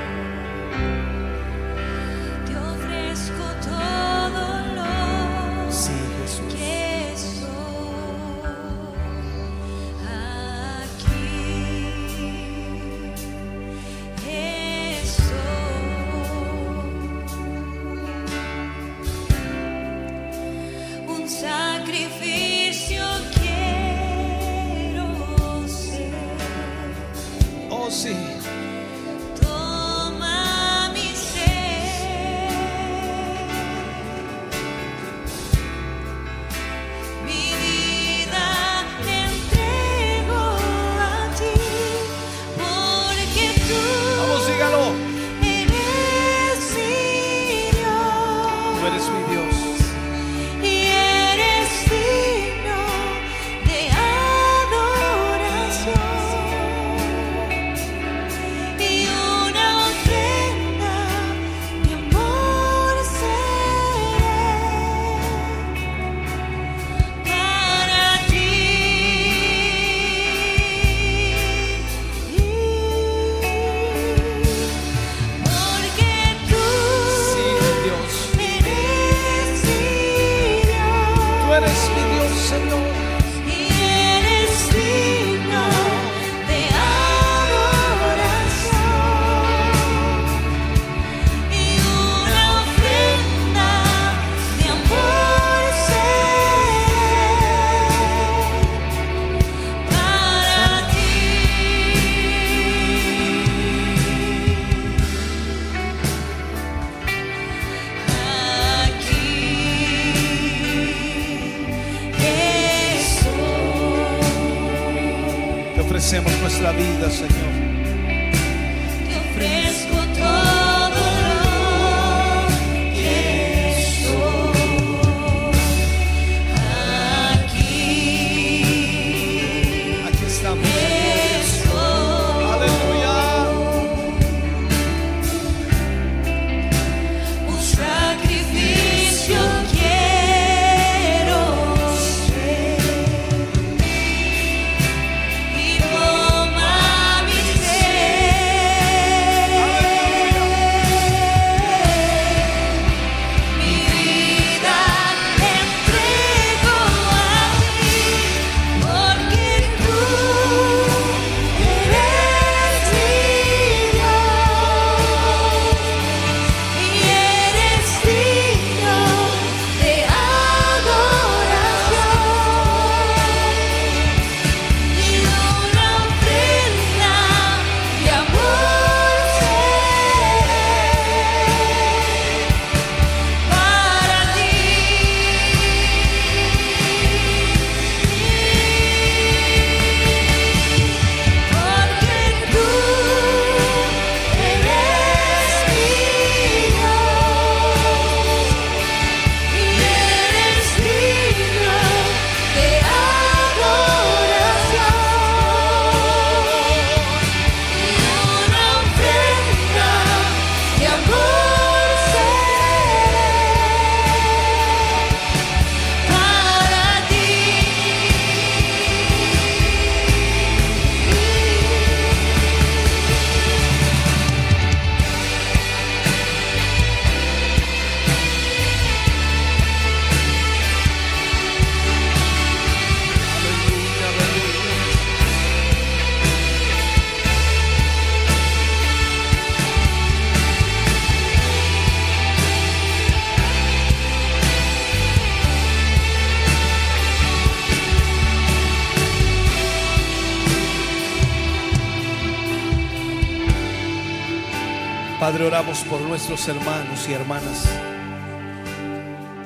Padre, 255.31 255.47
oramos 255.47 255.85
por 255.85 256.01
nuestros 256.01 256.48
hermanos 256.48 257.09
y 257.09 257.12
hermanas. 257.12 257.65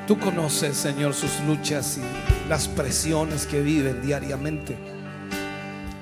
Tú 0.06 0.18
conoces, 0.18 0.78
Señor, 0.78 1.12
sus 1.12 1.40
luchas 1.40 1.98
y 1.98 2.48
las 2.48 2.68
presiones 2.68 3.44
que 3.44 3.60
viven 3.60 4.00
diariamente. 4.00 4.78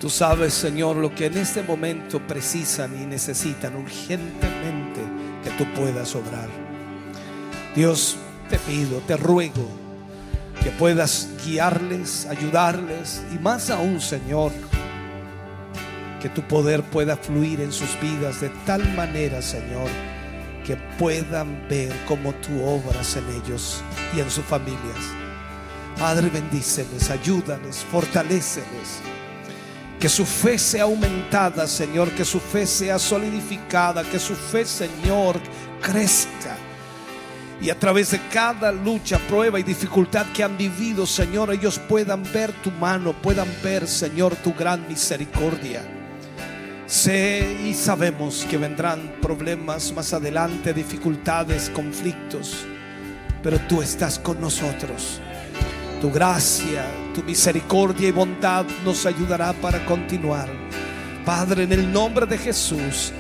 Tú 0.00 0.08
sabes, 0.08 0.54
Señor, 0.54 0.94
lo 0.94 1.12
que 1.12 1.26
en 1.26 1.36
este 1.36 1.64
momento 1.64 2.24
precisan 2.24 2.96
y 2.96 3.06
necesitan 3.06 3.74
urgentemente 3.74 5.00
que 5.42 5.50
tú 5.58 5.64
puedas 5.74 6.14
obrar. 6.14 6.48
Dios, 7.74 8.18
te 8.48 8.60
pido, 8.60 8.98
te 8.98 9.16
ruego 9.16 9.66
que 10.62 10.70
puedas 10.70 11.28
guiarles, 11.44 12.26
ayudarles 12.26 13.24
y 13.34 13.38
más 13.40 13.68
aún, 13.68 14.00
Señor, 14.00 14.52
que 16.22 16.28
tu 16.28 16.42
poder 16.42 16.84
pueda 16.84 17.16
fluir 17.16 17.60
en 17.60 17.72
sus 17.72 18.00
vidas 18.00 18.40
de 18.40 18.48
tal 18.64 18.94
manera, 18.94 19.42
Señor, 19.42 19.90
que 20.64 20.76
puedan 20.96 21.66
ver 21.68 21.92
cómo 22.06 22.32
tú 22.34 22.62
obras 22.64 23.16
en 23.16 23.28
ellos 23.42 23.82
y 24.16 24.20
en 24.20 24.30
sus 24.30 24.44
familias. 24.44 24.96
Padre, 25.98 26.30
bendíceles, 26.30 27.10
ayúdales, 27.10 27.84
fortaléceles. 27.90 29.00
Que 29.98 30.08
su 30.08 30.24
fe 30.24 30.58
sea 30.58 30.84
aumentada, 30.84 31.66
Señor, 31.66 32.10
que 32.12 32.24
su 32.24 32.38
fe 32.38 32.66
sea 32.66 33.00
solidificada, 33.00 34.04
que 34.04 34.20
su 34.20 34.36
fe, 34.36 34.64
Señor, 34.64 35.40
crezca. 35.80 36.56
Y 37.60 37.70
a 37.70 37.78
través 37.78 38.12
de 38.12 38.20
cada 38.32 38.70
lucha, 38.70 39.18
prueba 39.28 39.58
y 39.58 39.64
dificultad 39.64 40.26
que 40.32 40.44
han 40.44 40.56
vivido, 40.56 41.04
Señor, 41.04 41.52
ellos 41.52 41.80
puedan 41.80 42.22
ver 42.32 42.52
tu 42.62 42.70
mano, 42.70 43.12
puedan 43.12 43.48
ver, 43.62 43.88
Señor, 43.88 44.36
tu 44.36 44.54
gran 44.54 44.86
misericordia. 44.88 46.01
Sé 46.92 47.56
y 47.64 47.72
sabemos 47.72 48.46
que 48.50 48.58
vendrán 48.58 49.14
problemas 49.22 49.94
más 49.94 50.12
adelante, 50.12 50.74
dificultades, 50.74 51.70
conflictos, 51.70 52.66
pero 53.42 53.58
tú 53.60 53.80
estás 53.80 54.18
con 54.18 54.38
nosotros. 54.38 55.18
Tu 56.02 56.10
gracia, 56.12 56.84
tu 57.14 57.22
misericordia 57.22 58.08
y 58.08 58.12
bondad 58.12 58.66
nos 58.84 59.06
ayudará 59.06 59.54
para 59.54 59.86
continuar. 59.86 60.50
Padre, 61.24 61.62
en 61.62 61.72
el 61.72 61.90
nombre 61.90 62.26
de 62.26 62.36
Jesús, 62.36 63.10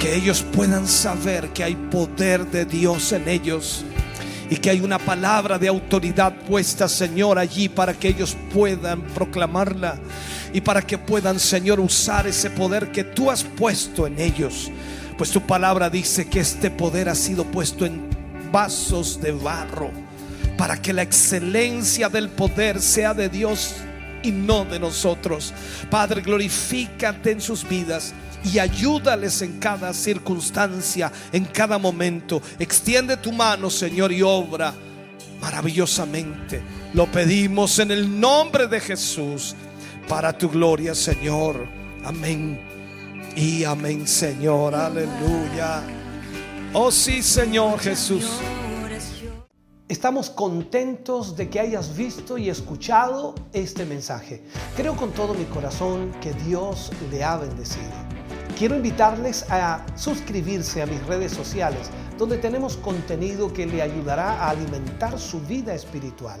que 0.00 0.16
ellos 0.16 0.42
puedan 0.42 0.88
saber 0.88 1.50
que 1.50 1.62
hay 1.62 1.76
poder 1.76 2.48
de 2.48 2.64
Dios 2.64 3.12
en 3.12 3.28
ellos 3.28 3.84
y 4.50 4.56
que 4.56 4.70
hay 4.70 4.80
una 4.80 4.98
palabra 4.98 5.56
de 5.56 5.68
autoridad 5.68 6.34
puesta, 6.34 6.88
Señor, 6.88 7.38
allí 7.38 7.68
para 7.68 7.94
que 7.94 8.08
ellos 8.08 8.36
puedan 8.52 9.02
proclamarla 9.02 10.00
y 10.52 10.60
para 10.60 10.82
que 10.82 10.98
puedan, 10.98 11.38
Señor, 11.38 11.80
usar 11.80 12.26
ese 12.26 12.50
poder 12.50 12.90
que 12.92 13.04
tú 13.04 13.30
has 13.30 13.44
puesto 13.44 14.06
en 14.06 14.18
ellos. 14.18 14.70
Pues 15.16 15.30
tu 15.30 15.40
palabra 15.40 15.90
dice 15.90 16.28
que 16.28 16.40
este 16.40 16.70
poder 16.70 17.08
ha 17.08 17.14
sido 17.14 17.44
puesto 17.44 17.84
en 17.84 18.08
vasos 18.52 19.20
de 19.20 19.32
barro 19.32 19.90
para 20.56 20.80
que 20.80 20.92
la 20.92 21.02
excelencia 21.02 22.08
del 22.08 22.28
poder 22.28 22.80
sea 22.80 23.14
de 23.14 23.28
Dios 23.28 23.76
y 24.22 24.32
no 24.32 24.64
de 24.64 24.78
nosotros. 24.78 25.54
Padre, 25.90 26.20
glorifícate 26.20 27.30
en 27.30 27.40
sus 27.40 27.66
vidas 27.66 28.12
y 28.44 28.58
ayúdales 28.58 29.42
en 29.42 29.58
cada 29.58 29.92
circunstancia, 29.92 31.12
en 31.32 31.44
cada 31.44 31.78
momento. 31.78 32.42
Extiende 32.58 33.16
tu 33.16 33.32
mano, 33.32 33.70
Señor, 33.70 34.12
y 34.12 34.22
obra 34.22 34.74
maravillosamente. 35.40 36.60
Lo 36.94 37.06
pedimos 37.06 37.78
en 37.78 37.90
el 37.90 38.18
nombre 38.18 38.66
de 38.66 38.80
Jesús, 38.80 39.54
para 40.08 40.36
tu 40.36 40.48
gloria, 40.48 40.94
Señor. 40.94 41.66
Amén. 42.04 42.60
Y 43.36 43.64
amén, 43.64 44.06
Señor. 44.06 44.74
Aleluya. 44.74 45.82
Oh 46.72 46.90
sí, 46.90 47.22
Señor 47.22 47.78
Jesús. 47.78 48.40
Estamos 49.88 50.28
contentos 50.28 51.36
de 51.36 51.48
que 51.48 51.60
hayas 51.60 51.96
visto 51.96 52.36
y 52.36 52.50
escuchado 52.50 53.34
este 53.52 53.84
mensaje. 53.86 54.42
Creo 54.76 54.94
con 54.96 55.12
todo 55.12 55.32
mi 55.34 55.44
corazón 55.44 56.12
que 56.20 56.32
Dios 56.32 56.90
le 57.10 57.24
ha 57.24 57.36
bendecido. 57.36 57.92
Quiero 58.58 58.76
invitarles 58.76 59.46
a 59.50 59.86
suscribirse 59.96 60.82
a 60.82 60.86
mis 60.86 61.02
redes 61.06 61.32
sociales, 61.32 61.90
donde 62.18 62.36
tenemos 62.38 62.76
contenido 62.76 63.52
que 63.52 63.66
le 63.66 63.80
ayudará 63.80 64.32
a 64.32 64.50
alimentar 64.50 65.18
su 65.18 65.40
vida 65.40 65.74
espiritual. 65.74 66.40